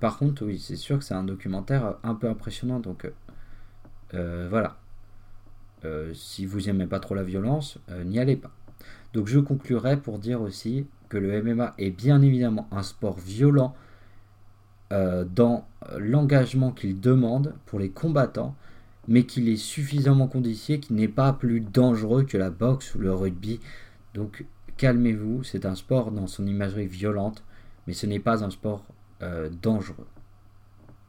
par 0.00 0.18
contre, 0.18 0.44
oui, 0.44 0.58
c'est 0.58 0.76
sûr 0.76 0.98
que 0.98 1.04
c'est 1.04 1.14
un 1.14 1.24
documentaire 1.24 1.96
un 2.02 2.14
peu 2.14 2.28
impressionnant, 2.28 2.80
donc 2.80 3.10
voilà. 4.12 4.76
Euh, 5.84 6.12
si 6.14 6.44
vous 6.44 6.62
n'aimez 6.62 6.86
pas 6.86 7.00
trop 7.00 7.14
la 7.14 7.22
violence, 7.22 7.78
euh, 7.90 8.04
n'y 8.04 8.18
allez 8.18 8.36
pas. 8.36 8.50
Donc 9.14 9.28
je 9.28 9.38
conclurai 9.38 9.96
pour 9.96 10.18
dire 10.18 10.42
aussi 10.42 10.86
que 11.08 11.16
le 11.16 11.42
MMA 11.42 11.74
est 11.78 11.90
bien 11.90 12.20
évidemment 12.22 12.68
un 12.70 12.82
sport 12.82 13.18
violent 13.18 13.74
dans 14.92 15.68
l'engagement 15.98 16.72
qu'il 16.72 16.98
demande 16.98 17.54
pour 17.66 17.78
les 17.78 17.90
combattants, 17.90 18.56
mais 19.06 19.22
qu'il 19.22 19.48
est 19.48 19.56
suffisamment 19.56 20.26
conditionné 20.26 20.80
qu'il 20.80 20.96
n'est 20.96 21.06
pas 21.06 21.32
plus 21.32 21.60
dangereux 21.60 22.24
que 22.24 22.36
la 22.36 22.50
boxe 22.50 22.96
ou 22.96 22.98
le 22.98 23.14
rugby. 23.14 23.60
Donc 24.14 24.44
calmez-vous, 24.78 25.44
c'est 25.44 25.64
un 25.64 25.76
sport 25.76 26.10
dans 26.10 26.26
son 26.26 26.44
imagerie 26.44 26.88
violente, 26.88 27.44
mais 27.86 27.92
ce 27.92 28.06
n'est 28.06 28.18
pas 28.18 28.42
un 28.42 28.50
sport 28.50 28.84
dangereux. 29.62 30.08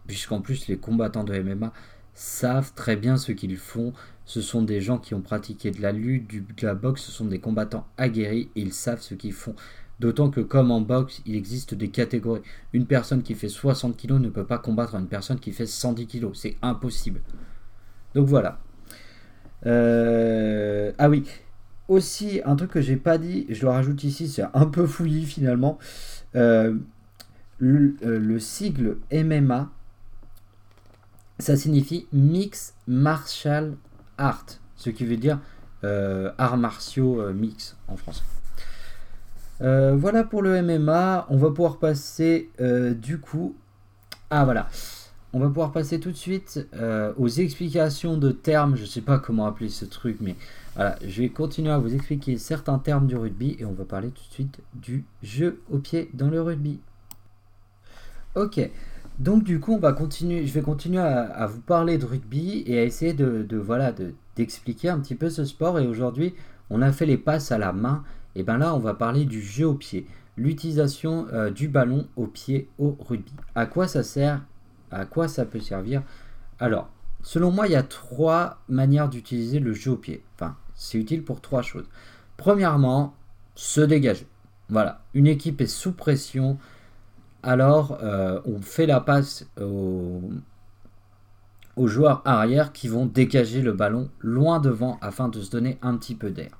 Puisqu'en 0.05 0.41
plus 0.41 0.67
les 0.67 0.77
combattants 0.77 1.23
de 1.23 1.39
MMA 1.39 1.73
savent 2.13 2.73
très 2.73 2.95
bien 2.95 3.17
ce 3.17 3.31
qu'ils 3.31 3.57
font. 3.57 3.93
Ce 4.25 4.41
sont 4.41 4.61
des 4.61 4.81
gens 4.81 4.97
qui 4.97 5.13
ont 5.13 5.21
pratiqué 5.21 5.71
de 5.71 5.81
la 5.81 5.91
lutte, 5.91 6.29
de 6.31 6.65
la 6.65 6.75
boxe, 6.75 7.03
ce 7.03 7.11
sont 7.11 7.25
des 7.25 7.39
combattants 7.39 7.85
aguerris 7.97 8.49
et 8.55 8.61
ils 8.61 8.73
savent 8.73 9.01
ce 9.01 9.13
qu'ils 9.13 9.33
font. 9.33 9.55
D'autant 9.99 10.31
que 10.31 10.41
comme 10.41 10.71
en 10.71 10.81
boxe, 10.81 11.21
il 11.25 11.35
existe 11.35 11.75
des 11.75 11.89
catégories. 11.89 12.41
Une 12.73 12.87
personne 12.87 13.21
qui 13.21 13.35
fait 13.35 13.49
60 13.49 13.97
kg 13.97 14.13
ne 14.13 14.29
peut 14.29 14.45
pas 14.45 14.57
combattre 14.57 14.95
une 14.95 15.07
personne 15.07 15.39
qui 15.39 15.51
fait 15.51 15.67
110 15.67 16.07
kg. 16.07 16.31
C'est 16.33 16.55
impossible. 16.61 17.21
Donc 18.15 18.27
voilà. 18.27 18.59
Euh, 19.65 20.91
ah 20.97 21.09
oui. 21.09 21.23
Aussi, 21.87 22.41
un 22.45 22.55
truc 22.55 22.71
que 22.71 22.81
j'ai 22.81 22.95
pas 22.95 23.17
dit, 23.17 23.45
je 23.49 23.61
le 23.61 23.69
rajoute 23.69 24.03
ici, 24.03 24.27
c'est 24.27 24.45
un 24.53 24.65
peu 24.65 24.87
fouillis 24.87 25.25
finalement. 25.25 25.77
Euh, 26.35 26.75
euh, 27.61 27.93
le 28.01 28.39
sigle 28.39 28.97
MMA 29.11 29.71
ça 31.39 31.57
signifie 31.57 32.07
Mix 32.13 32.75
Martial 32.87 33.75
Art, 34.17 34.45
ce 34.75 34.89
qui 34.89 35.05
veut 35.05 35.17
dire 35.17 35.39
euh, 35.83 36.31
arts 36.37 36.57
martiaux 36.57 37.19
euh, 37.21 37.33
mix 37.33 37.75
en 37.87 37.97
français. 37.97 38.21
Euh, 39.61 39.95
voilà 39.95 40.23
pour 40.23 40.43
le 40.43 40.61
MMA. 40.61 41.25
On 41.29 41.37
va 41.37 41.49
pouvoir 41.49 41.77
passer 41.77 42.49
du 42.95 43.19
coup. 43.19 43.55
Ah 44.29 44.45
voilà. 44.45 44.69
On 45.33 45.39
va 45.39 45.47
pouvoir 45.47 45.71
passer 45.71 45.99
tout 45.99 46.11
de 46.11 46.17
suite 46.17 46.67
aux 47.17 47.27
explications 47.27 48.17
de 48.17 48.31
termes. 48.31 48.75
Je 48.75 48.81
ne 48.81 48.87
sais 48.87 49.01
pas 49.01 49.17
comment 49.17 49.45
appeler 49.45 49.69
ce 49.69 49.85
truc, 49.85 50.17
mais. 50.21 50.35
Je 51.05 51.21
vais 51.21 51.29
continuer 51.29 51.71
à 51.71 51.77
vous 51.77 51.93
expliquer 51.93 52.37
certains 52.37 52.79
termes 52.79 53.07
du 53.07 53.15
rugby 53.15 53.57
et 53.59 53.65
on 53.65 53.73
va 53.73 53.85
parler 53.85 54.09
tout 54.09 54.23
de 54.29 54.33
suite 54.33 54.59
du 54.73 55.05
jeu 55.21 55.61
au 55.69 55.79
pied 55.79 56.09
dans 56.13 56.29
le 56.29 56.41
rugby. 56.41 56.79
Ok. 58.35 58.59
Donc 59.21 59.43
du 59.43 59.59
coup, 59.59 59.73
on 59.73 59.77
va 59.77 59.93
continuer, 59.93 60.47
je 60.47 60.51
vais 60.51 60.63
continuer 60.63 60.97
à, 60.97 61.45
vous 61.45 61.61
parler 61.61 61.99
de 61.99 62.07
rugby 62.07 62.63
et 62.65 62.79
à 62.79 62.83
essayer 62.83 63.13
de, 63.13 63.55
voilà 63.55 63.93
d'expliquer 64.35 64.89
un 64.89 64.99
petit 64.99 65.13
peu 65.13 65.29
ce 65.29 65.45
sport. 65.45 65.77
Et 65.77 65.85
aujourd'hui, 65.85 66.33
on 66.71 66.81
a 66.81 66.91
fait 66.91 67.05
les 67.05 67.19
passes 67.19 67.51
à 67.51 67.59
la 67.59 67.71
main. 67.71 68.03
Et 68.33 68.41
bien 68.41 68.57
là, 68.57 68.73
on 68.73 68.79
va 68.79 68.95
parler 68.95 69.25
du 69.25 69.39
jeu 69.39 69.67
au 69.67 69.75
pied, 69.75 70.07
l'utilisation 70.37 71.27
euh, 71.33 71.51
du 71.51 71.67
ballon 71.67 72.07
au 72.15 72.25
pied 72.25 72.67
au 72.79 72.97
rugby. 72.99 73.31
À 73.53 73.67
quoi 73.67 73.87
ça 73.87 74.01
sert 74.01 74.41
À 74.89 75.05
quoi 75.05 75.27
ça 75.27 75.45
peut 75.45 75.59
servir? 75.59 76.01
Alors, 76.57 76.89
selon 77.21 77.51
moi, 77.51 77.67
il 77.67 77.73
y 77.73 77.75
a 77.75 77.83
trois 77.83 78.63
manières 78.69 79.07
d'utiliser 79.07 79.59
le 79.59 79.73
jeu 79.73 79.91
au 79.91 79.97
pied. 79.97 80.23
Enfin, 80.33 80.55
c'est 80.73 80.97
utile 80.97 81.23
pour 81.23 81.41
trois 81.41 81.61
choses. 81.61 81.85
Premièrement, 82.37 83.13
se 83.53 83.81
dégager. 83.81 84.25
Voilà, 84.69 85.03
une 85.13 85.27
équipe 85.27 85.61
est 85.61 85.67
sous 85.67 85.91
pression 85.91 86.57
alors 87.43 87.97
euh, 88.03 88.39
on 88.45 88.61
fait 88.61 88.85
la 88.85 88.99
passe 88.99 89.47
au, 89.59 90.21
aux 91.75 91.87
joueurs 91.87 92.21
arrière 92.25 92.71
qui 92.71 92.87
vont 92.87 93.05
dégager 93.05 93.61
le 93.61 93.73
ballon 93.73 94.09
loin 94.19 94.59
devant 94.59 94.97
afin 95.01 95.29
de 95.29 95.41
se 95.41 95.49
donner 95.49 95.77
un 95.81 95.97
petit 95.97 96.15
peu 96.15 96.31
d'air. 96.31 96.57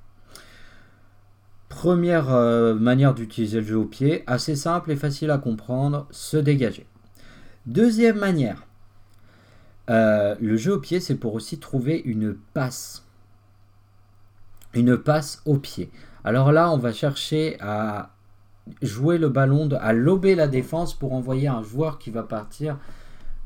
Première 1.68 2.32
euh, 2.32 2.74
manière 2.74 3.14
d'utiliser 3.14 3.60
le 3.60 3.66
jeu 3.66 3.76
au 3.78 3.84
pied, 3.84 4.24
assez 4.26 4.56
simple 4.56 4.90
et 4.90 4.96
facile 4.96 5.30
à 5.30 5.38
comprendre, 5.38 6.06
se 6.10 6.36
dégager. 6.36 6.86
Deuxième 7.66 8.18
manière, 8.18 8.66
euh, 9.88 10.34
le 10.40 10.56
jeu 10.56 10.74
au 10.74 10.80
pied, 10.80 11.00
c'est 11.00 11.16
pour 11.16 11.34
aussi 11.34 11.58
trouver 11.58 12.02
une 12.04 12.34
passe. 12.34 13.06
Une 14.74 14.96
passe 14.96 15.42
au 15.44 15.58
pied. 15.58 15.90
Alors 16.24 16.52
là, 16.52 16.70
on 16.70 16.78
va 16.78 16.92
chercher 16.92 17.56
à 17.60 18.11
jouer 18.80 19.18
le 19.18 19.28
ballon, 19.28 19.68
à 19.80 19.92
lober 19.92 20.34
la 20.34 20.48
défense 20.48 20.94
pour 20.94 21.12
envoyer 21.12 21.48
un 21.48 21.62
joueur 21.62 21.98
qui 21.98 22.10
va 22.10 22.22
partir. 22.22 22.78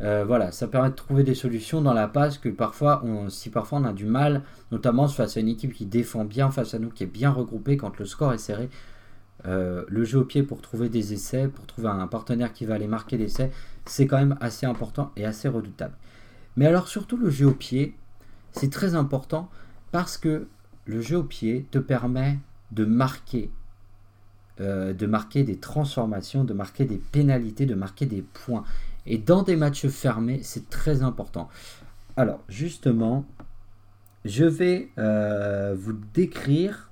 Euh, 0.02 0.24
voilà, 0.26 0.52
ça 0.52 0.68
permet 0.68 0.90
de 0.90 0.94
trouver 0.94 1.22
des 1.22 1.34
solutions 1.34 1.80
dans 1.80 1.94
la 1.94 2.06
passe 2.06 2.36
que 2.36 2.50
parfois, 2.50 3.02
on, 3.04 3.30
si 3.30 3.48
parfois 3.48 3.78
on 3.78 3.84
a 3.84 3.92
du 3.92 4.04
mal, 4.04 4.42
notamment 4.70 5.08
face 5.08 5.36
à 5.36 5.40
une 5.40 5.48
équipe 5.48 5.72
qui 5.72 5.86
défend 5.86 6.24
bien 6.24 6.50
face 6.50 6.74
à 6.74 6.78
nous, 6.78 6.90
qui 6.90 7.04
est 7.04 7.06
bien 7.06 7.30
regroupée 7.30 7.76
quand 7.76 7.98
le 7.98 8.04
score 8.04 8.34
est 8.34 8.38
serré. 8.38 8.68
Euh, 9.46 9.84
le 9.88 10.04
jeu 10.04 10.18
au 10.18 10.24
pied 10.24 10.42
pour 10.42 10.60
trouver 10.60 10.88
des 10.88 11.12
essais, 11.12 11.48
pour 11.48 11.66
trouver 11.66 11.88
un 11.88 12.06
partenaire 12.06 12.52
qui 12.52 12.64
va 12.64 12.74
aller 12.74 12.86
marquer 12.86 13.16
l'essai, 13.16 13.50
c'est 13.84 14.06
quand 14.06 14.18
même 14.18 14.36
assez 14.40 14.66
important 14.66 15.12
et 15.16 15.24
assez 15.24 15.48
redoutable. 15.48 15.94
Mais 16.56 16.66
alors 16.66 16.88
surtout 16.88 17.16
le 17.16 17.30
jeu 17.30 17.46
au 17.46 17.52
pied, 17.52 17.94
c'est 18.52 18.70
très 18.70 18.94
important 18.94 19.50
parce 19.92 20.16
que 20.18 20.48
le 20.86 21.00
jeu 21.00 21.18
au 21.18 21.22
pied 21.22 21.66
te 21.70 21.78
permet 21.78 22.38
de 22.72 22.84
marquer, 22.84 23.50
euh, 24.58 24.94
de 24.94 25.04
marquer 25.04 25.44
des 25.44 25.58
transformations, 25.58 26.42
de 26.42 26.54
marquer 26.54 26.86
des 26.86 26.96
pénalités, 26.96 27.66
de 27.66 27.74
marquer 27.74 28.06
des 28.06 28.22
points. 28.22 28.64
Et 29.04 29.18
dans 29.18 29.42
des 29.42 29.54
matchs 29.54 29.86
fermés, 29.88 30.40
c'est 30.42 30.70
très 30.70 31.02
important. 31.02 31.50
Alors 32.16 32.40
justement, 32.48 33.26
je 34.24 34.46
vais 34.46 34.88
euh, 34.96 35.76
vous 35.78 35.92
décrire 35.92 36.90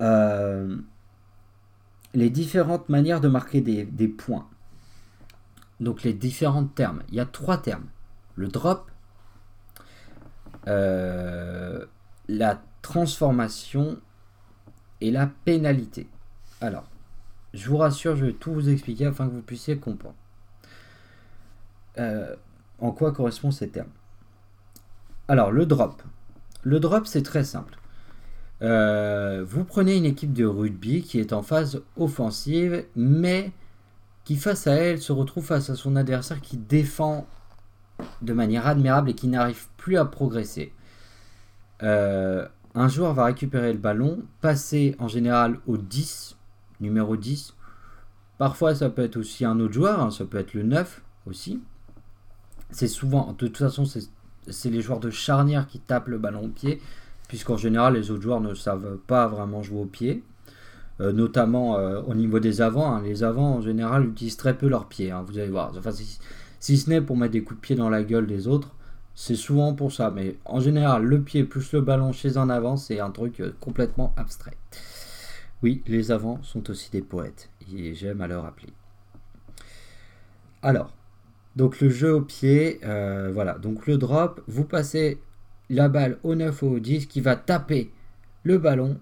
euh, 0.00 0.78
les 2.14 2.30
différentes 2.30 2.88
manières 2.88 3.20
de 3.20 3.28
marquer 3.28 3.60
des, 3.60 4.08
points. 4.08 4.48
Donc 5.80 6.02
les 6.02 6.14
différents 6.14 6.64
termes. 6.64 7.02
Il 7.10 7.16
y 7.16 7.20
a 7.20 7.26
trois 7.26 7.58
termes. 7.58 7.88
Le 8.36 8.48
drop, 8.48 8.90
la 10.64 12.62
transformation 12.80 13.98
et 15.00 15.10
la 15.10 15.30
pénalité. 15.44 16.08
Alors, 16.60 16.84
je 17.54 17.68
vous 17.68 17.76
rassure, 17.76 18.16
je 18.16 18.26
vais 18.26 18.32
tout 18.32 18.52
vous 18.52 18.68
expliquer 18.68 19.06
afin 19.06 19.26
que 19.26 19.32
vous 19.32 19.42
puissiez 19.42 19.78
comprendre. 19.78 20.16
Euh, 21.98 22.34
en 22.78 22.92
quoi 22.92 23.12
correspondent 23.12 23.52
ces 23.52 23.68
termes? 23.68 23.90
Alors, 25.28 25.50
le 25.50 25.66
drop. 25.66 26.02
Le 26.62 26.80
drop, 26.80 27.06
c'est 27.06 27.22
très 27.22 27.44
simple. 27.44 27.78
Euh, 28.60 29.44
vous 29.46 29.64
prenez 29.64 29.96
une 29.96 30.04
équipe 30.04 30.32
de 30.32 30.44
rugby 30.44 31.02
qui 31.02 31.20
est 31.20 31.32
en 31.32 31.42
phase 31.42 31.82
offensive, 31.96 32.84
mais 32.96 33.52
qui 34.24 34.36
face 34.36 34.66
à 34.66 34.74
elle 34.74 35.00
se 35.00 35.12
retrouve 35.12 35.44
face 35.44 35.70
à 35.70 35.76
son 35.76 35.96
adversaire 35.96 36.40
qui 36.40 36.56
défend 36.56 37.26
de 38.20 38.32
manière 38.32 38.66
admirable 38.66 39.10
et 39.10 39.14
qui 39.14 39.28
n'arrive 39.28 39.66
plus 39.76 39.96
à 39.96 40.04
progresser. 40.04 40.72
Euh, 41.82 42.46
un 42.78 42.88
joueur 42.88 43.14
va 43.14 43.24
récupérer 43.24 43.72
le 43.72 43.78
ballon, 43.78 44.22
passer 44.40 44.94
en 44.98 45.08
général 45.08 45.58
au 45.66 45.76
10, 45.76 46.36
numéro 46.80 47.16
10. 47.16 47.54
Parfois 48.38 48.74
ça 48.74 48.88
peut 48.88 49.02
être 49.02 49.16
aussi 49.16 49.44
un 49.44 49.58
autre 49.60 49.74
joueur, 49.74 50.00
hein, 50.00 50.10
ça 50.10 50.24
peut 50.24 50.38
être 50.38 50.54
le 50.54 50.62
9 50.62 51.02
aussi. 51.26 51.60
C'est 52.70 52.88
souvent, 52.88 53.32
de 53.32 53.46
toute 53.46 53.56
façon, 53.56 53.84
c'est 53.84 54.70
les 54.70 54.80
joueurs 54.80 55.00
de 55.00 55.10
charnière 55.10 55.66
qui 55.66 55.80
tapent 55.80 56.08
le 56.08 56.18
ballon 56.18 56.44
au 56.44 56.48
pied, 56.48 56.80
puisqu'en 57.26 57.56
général 57.56 57.94
les 57.94 58.10
autres 58.10 58.22
joueurs 58.22 58.40
ne 58.40 58.54
savent 58.54 58.98
pas 59.06 59.26
vraiment 59.26 59.62
jouer 59.62 59.80
au 59.80 59.86
pied. 59.86 60.22
Euh, 61.00 61.12
notamment 61.12 61.78
euh, 61.78 62.02
au 62.08 62.14
niveau 62.14 62.40
des 62.40 62.60
avants. 62.60 62.92
Hein. 62.92 63.02
Les 63.02 63.22
avants, 63.22 63.54
en 63.54 63.60
général, 63.60 64.04
utilisent 64.04 64.36
très 64.36 64.58
peu 64.58 64.66
leurs 64.68 64.86
pieds. 64.86 65.12
Hein, 65.12 65.24
vous 65.24 65.38
allez 65.38 65.48
voir. 65.48 65.72
Enfin, 65.78 65.92
si, 65.92 66.76
ce 66.76 66.90
n'est 66.90 67.00
pour 67.00 67.16
mettre 67.16 67.32
des 67.32 67.44
coups 67.44 67.60
de 67.60 67.64
pied 67.64 67.76
dans 67.76 67.88
la 67.88 68.02
gueule 68.02 68.26
des 68.26 68.48
autres, 68.48 68.74
c'est 69.20 69.34
souvent 69.34 69.74
pour 69.74 69.90
ça. 69.90 70.12
Mais 70.12 70.36
en 70.44 70.60
général, 70.60 71.02
le 71.02 71.20
pied 71.20 71.42
plus 71.42 71.72
le 71.72 71.80
ballon 71.80 72.12
chez 72.12 72.36
un 72.36 72.48
avant, 72.48 72.76
c'est 72.76 73.00
un 73.00 73.10
truc 73.10 73.40
euh, 73.40 73.52
complètement 73.58 74.14
abstrait. 74.16 74.56
Oui, 75.60 75.82
les 75.88 76.12
avants 76.12 76.40
sont 76.44 76.70
aussi 76.70 76.88
des 76.92 77.02
poètes. 77.02 77.50
Et 77.74 77.96
j'aime 77.96 78.20
à 78.20 78.28
le 78.28 78.38
rappeler. 78.38 78.72
Alors, 80.62 80.92
donc 81.56 81.80
le 81.80 81.90
jeu 81.90 82.14
au 82.14 82.20
pied, 82.20 82.78
voilà. 82.84 83.58
Donc 83.58 83.88
le 83.88 83.98
drop, 83.98 84.40
vous 84.46 84.64
passez 84.64 85.20
la 85.68 85.88
balle 85.88 86.18
au 86.22 86.36
9 86.36 86.62
ou 86.62 86.66
au 86.66 86.78
10 86.78 87.06
qui 87.06 87.20
va 87.20 87.34
taper 87.34 87.90
le 88.44 88.58
ballon 88.58 89.00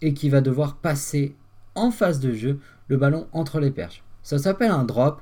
et 0.00 0.14
qui 0.14 0.30
va 0.30 0.40
devoir 0.40 0.76
passer 0.76 1.36
en 1.74 1.90
phase 1.90 2.18
de 2.18 2.32
jeu 2.32 2.60
le 2.88 2.96
ballon 2.96 3.28
entre 3.32 3.60
les 3.60 3.70
perches. 3.70 4.02
Ça 4.22 4.38
s'appelle 4.38 4.70
un 4.70 4.84
drop, 4.84 5.20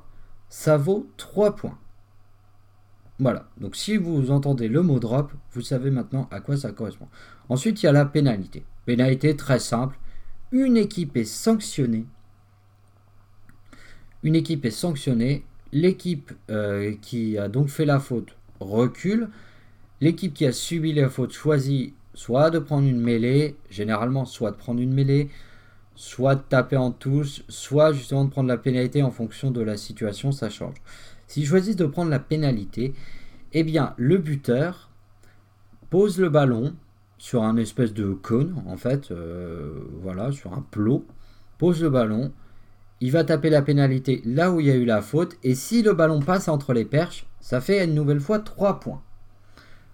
ça 0.48 0.76
vaut 0.76 1.10
3 1.16 1.56
points. 1.56 1.78
Voilà, 3.20 3.48
donc 3.60 3.74
si 3.74 3.96
vous 3.96 4.30
entendez 4.30 4.68
le 4.68 4.82
mot 4.82 5.00
drop, 5.00 5.32
vous 5.52 5.60
savez 5.60 5.90
maintenant 5.90 6.28
à 6.30 6.40
quoi 6.40 6.56
ça 6.56 6.70
correspond. 6.70 7.08
Ensuite, 7.48 7.82
il 7.82 7.86
y 7.86 7.88
a 7.88 7.92
la 7.92 8.04
pénalité. 8.04 8.64
Pénalité 8.86 9.34
très 9.34 9.58
simple, 9.58 9.98
une 10.52 10.76
équipe 10.76 11.16
est 11.16 11.24
sanctionnée. 11.24 12.06
Une 14.22 14.36
équipe 14.36 14.64
est 14.64 14.70
sanctionnée, 14.70 15.44
l'équipe 15.72 16.32
euh, 16.50 16.94
qui 17.02 17.38
a 17.38 17.48
donc 17.48 17.68
fait 17.68 17.84
la 17.84 17.98
faute 17.98 18.36
recule, 18.60 19.28
l'équipe 20.00 20.34
qui 20.34 20.46
a 20.46 20.52
subi 20.52 20.92
la 20.92 21.08
faute 21.08 21.32
choisit 21.32 21.94
soit 22.14 22.50
de 22.50 22.58
prendre 22.58 22.86
une 22.86 23.00
mêlée, 23.00 23.56
généralement 23.70 24.24
soit 24.24 24.50
de 24.50 24.56
prendre 24.56 24.80
une 24.80 24.92
mêlée, 24.92 25.28
soit 25.94 26.34
de 26.36 26.42
taper 26.48 26.76
en 26.76 26.90
touche, 26.90 27.42
soit 27.48 27.92
justement 27.92 28.24
de 28.24 28.30
prendre 28.30 28.48
la 28.48 28.56
pénalité 28.56 29.02
en 29.02 29.10
fonction 29.10 29.50
de 29.50 29.60
la 29.60 29.76
situation, 29.76 30.32
ça 30.32 30.50
change. 30.50 30.76
S'ils 31.28 31.46
choisissent 31.46 31.76
de 31.76 31.86
prendre 31.86 32.10
la 32.10 32.18
pénalité, 32.18 32.94
eh 33.52 33.62
bien 33.62 33.94
le 33.96 34.18
buteur 34.18 34.90
pose 35.90 36.18
le 36.18 36.28
ballon 36.28 36.74
sur 37.18 37.42
un 37.42 37.56
espèce 37.56 37.92
de 37.94 38.12
cône, 38.12 38.62
en 38.66 38.76
fait, 38.76 39.10
euh, 39.10 39.72
voilà, 40.02 40.32
sur 40.32 40.52
un 40.52 40.64
plot, 40.70 41.04
pose 41.58 41.82
le 41.82 41.90
ballon, 41.90 42.32
il 43.00 43.12
va 43.12 43.24
taper 43.24 43.50
la 43.50 43.62
pénalité 43.62 44.22
là 44.24 44.50
où 44.50 44.60
il 44.60 44.66
y 44.66 44.70
a 44.70 44.76
eu 44.76 44.84
la 44.84 45.02
faute, 45.02 45.36
et 45.42 45.54
si 45.54 45.82
le 45.82 45.92
ballon 45.94 46.20
passe 46.20 46.48
entre 46.48 46.72
les 46.72 46.84
perches, 46.84 47.26
ça 47.40 47.60
fait 47.60 47.84
une 47.84 47.94
nouvelle 47.94 48.20
fois 48.20 48.38
3 48.38 48.80
points. 48.80 49.02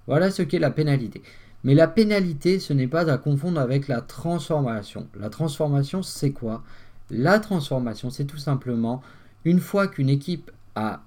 Voilà 0.07 0.31
ce 0.31 0.43
qu'est 0.43 0.59
la 0.59 0.71
pénalité. 0.71 1.23
Mais 1.65 1.75
la 1.75 1.89
pénalité, 1.89 2.61
ce 2.61 2.75
n'est 2.75 2.89
pas 2.89 3.11
à 3.11 3.17
confondre 3.17 3.59
avec 3.59 3.89
la 3.89 4.03
transformation. 4.03 5.09
La 5.19 5.31
transformation, 5.31 6.03
c'est 6.03 6.33
quoi? 6.33 6.63
La 7.11 7.39
transformation, 7.41 8.11
c'est 8.11 8.27
tout 8.27 8.37
simplement 8.37 9.03
une 9.47 9.61
fois 9.61 9.89
qu'une 9.89 10.11
équipe 10.11 10.51
a 10.75 11.03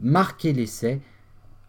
marqué 0.00 0.52
l'essai, 0.52 1.00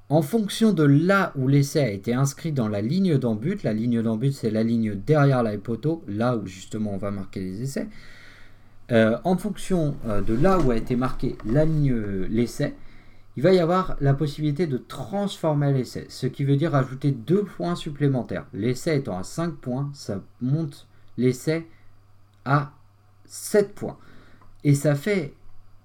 en 0.09 0.21
fonction 0.21 0.73
de 0.73 0.83
là 0.83 1.31
où 1.35 1.47
l'essai 1.47 1.79
a 1.79 1.89
été 1.89 2.13
inscrit 2.13 2.51
dans 2.51 2.67
la 2.67 2.81
ligne 2.81 3.17
d'embut, 3.17 3.63
la 3.63 3.73
ligne 3.73 4.01
d'embut 4.01 4.31
c'est 4.31 4.49
la 4.49 4.63
ligne 4.63 4.95
derrière 4.95 5.43
la 5.43 5.53
là 6.07 6.35
où 6.35 6.47
justement 6.47 6.93
on 6.93 6.97
va 6.97 7.11
marquer 7.11 7.39
les 7.41 7.61
essais, 7.61 7.87
euh, 8.91 9.17
en 9.23 9.37
fonction 9.37 9.95
euh, 10.07 10.21
de 10.21 10.33
là 10.33 10.57
où 10.59 10.71
a 10.71 10.77
été 10.77 10.95
marqué 10.95 11.37
la 11.45 11.65
ligne 11.65 11.93
l'essai, 12.29 12.75
il 13.39 13.43
va 13.43 13.53
y 13.53 13.59
avoir 13.59 13.95
la 14.01 14.13
possibilité 14.13 14.67
de 14.67 14.77
transformer 14.77 15.71
l'essai, 15.71 16.05
ce 16.09 16.27
qui 16.27 16.43
veut 16.43 16.57
dire 16.57 16.75
ajouter 16.75 17.11
deux 17.11 17.43
points 17.43 17.75
supplémentaires. 17.75 18.45
L'essai 18.53 18.97
étant 18.97 19.17
à 19.17 19.23
5 19.23 19.55
points, 19.55 19.89
ça 19.93 20.21
monte 20.41 20.87
l'essai 21.17 21.65
à 22.43 22.73
7 23.23 23.73
points. 23.73 23.97
Et 24.65 24.75
ça 24.75 24.95
fait 24.95 25.33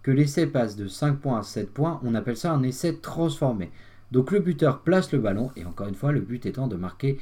que 0.04 0.10
l'essai 0.10 0.46
passe 0.46 0.76
de 0.76 0.86
5 0.86 1.18
points 1.18 1.40
à 1.40 1.42
7 1.42 1.72
points, 1.72 1.98
on 2.04 2.14
appelle 2.14 2.36
ça 2.36 2.52
un 2.52 2.62
essai 2.62 2.98
transformé. 2.98 3.72
Donc 4.12 4.30
le 4.30 4.38
buteur 4.38 4.82
place 4.82 5.10
le 5.10 5.18
ballon, 5.18 5.50
et 5.56 5.64
encore 5.64 5.88
une 5.88 5.94
fois, 5.94 6.12
le 6.12 6.20
but 6.20 6.46
étant 6.46 6.68
de 6.68 6.76
marquer, 6.76 7.18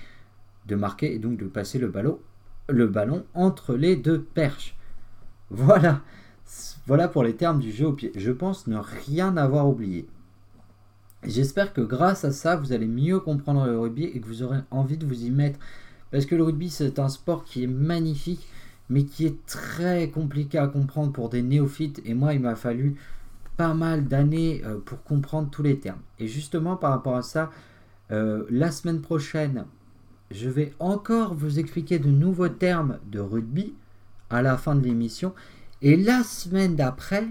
de 0.67 0.75
marquer 0.75 1.15
et 1.15 1.19
donc 1.19 1.39
de 1.39 1.47
passer 1.47 1.79
le 1.79 1.89
ballon, 1.89 2.19
le 2.69 2.89
ballon 2.89 3.25
entre 3.35 3.77
les 3.77 3.97
deux 3.97 4.21
perches. 4.21 4.77
Voilà. 5.51 6.03
Voilà 6.87 7.07
pour 7.07 7.23
les 7.23 7.37
termes 7.37 7.61
du 7.61 7.71
jeu 7.71 7.87
au 7.87 7.93
pied. 7.93 8.11
Je 8.17 8.33
pense 8.33 8.67
ne 8.67 8.77
rien 9.07 9.37
avoir 9.37 9.69
oublié. 9.69 10.09
J'espère 11.23 11.73
que 11.73 11.83
grâce 11.83 12.25
à 12.25 12.33
ça, 12.33 12.57
vous 12.57 12.73
allez 12.73 12.89
mieux 12.89 13.21
comprendre 13.21 13.65
le 13.65 13.79
rugby 13.79 14.05
et 14.05 14.21
que 14.21 14.27
vous 14.27 14.43
aurez 14.43 14.59
envie 14.73 14.97
de 14.97 15.07
vous 15.07 15.25
y 15.25 15.31
mettre. 15.31 15.61
Parce 16.11 16.27
que 16.27 16.35
le 16.35 16.43
rugby, 16.43 16.69
c'est 16.69 16.99
un 16.99 17.09
sport 17.09 17.45
qui 17.45 17.63
est 17.63 17.69
magnifique, 17.69 18.47
mais 18.93 19.05
qui 19.05 19.25
est 19.25 19.47
très 19.47 20.11
compliqué 20.11 20.59
à 20.59 20.67
comprendre 20.67 21.13
pour 21.13 21.31
des 21.31 21.43
néophytes. 21.43 22.03
Et 22.05 22.13
moi, 22.13 22.35
il 22.35 22.41
m'a 22.41 22.57
fallu 22.57 22.97
pas 23.57 23.73
mal 23.73 24.07
d'années 24.07 24.61
euh, 24.67 24.79
pour 24.85 25.03
comprendre 25.03 25.49
tous 25.51 25.63
les 25.63 25.79
termes. 25.79 26.03
Et 26.19 26.29
justement, 26.29 26.77
par 26.77 26.91
rapport 26.91 27.17
à 27.17 27.23
ça, 27.23 27.51
euh, 28.11 28.45
la 28.51 28.71
semaine 28.71 29.01
prochaine, 29.01 29.65
je 30.31 30.51
vais 30.51 30.75
encore 30.79 31.35
vous 31.35 31.59
expliquer 31.59 31.99
de 31.99 32.11
nouveaux 32.11 32.51
termes 32.51 32.99
de 33.11 33.19
rugby 33.19 33.73
à 34.29 34.43
la 34.43 34.59
fin 34.59 34.75
de 34.75 34.85
l'émission. 34.85 35.33
Et 35.81 35.97
la 35.97 36.23
semaine 36.23 36.77
d'après, 36.77 37.27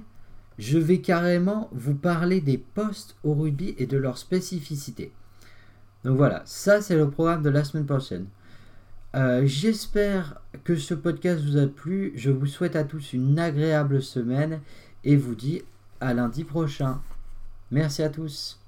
je 0.57 0.79
vais 0.79 0.99
carrément 0.99 1.69
vous 1.73 1.95
parler 1.95 2.41
des 2.41 2.57
postes 2.57 3.15
au 3.23 3.35
rugby 3.35 3.75
et 3.77 3.85
de 3.85 3.97
leurs 3.97 4.17
spécificités. 4.17 5.11
Donc 6.03 6.17
voilà, 6.17 6.41
ça 6.45 6.81
c'est 6.81 6.95
le 6.95 7.07
programme 7.07 7.43
de 7.43 7.51
la 7.51 7.63
semaine 7.63 7.85
prochaine. 7.85 8.25
Euh, 9.13 9.41
j'espère 9.45 10.41
que 10.63 10.75
ce 10.75 10.93
podcast 10.93 11.43
vous 11.43 11.57
a 11.57 11.67
plu. 11.67 12.13
Je 12.15 12.31
vous 12.31 12.45
souhaite 12.45 12.75
à 12.75 12.83
tous 12.83 13.13
une 13.13 13.37
agréable 13.39 14.01
semaine 14.01 14.61
et 15.03 15.17
vous 15.17 15.35
dis 15.35 15.63
à 15.99 16.13
lundi 16.13 16.43
prochain. 16.43 17.01
Merci 17.71 18.03
à 18.03 18.09
tous. 18.09 18.60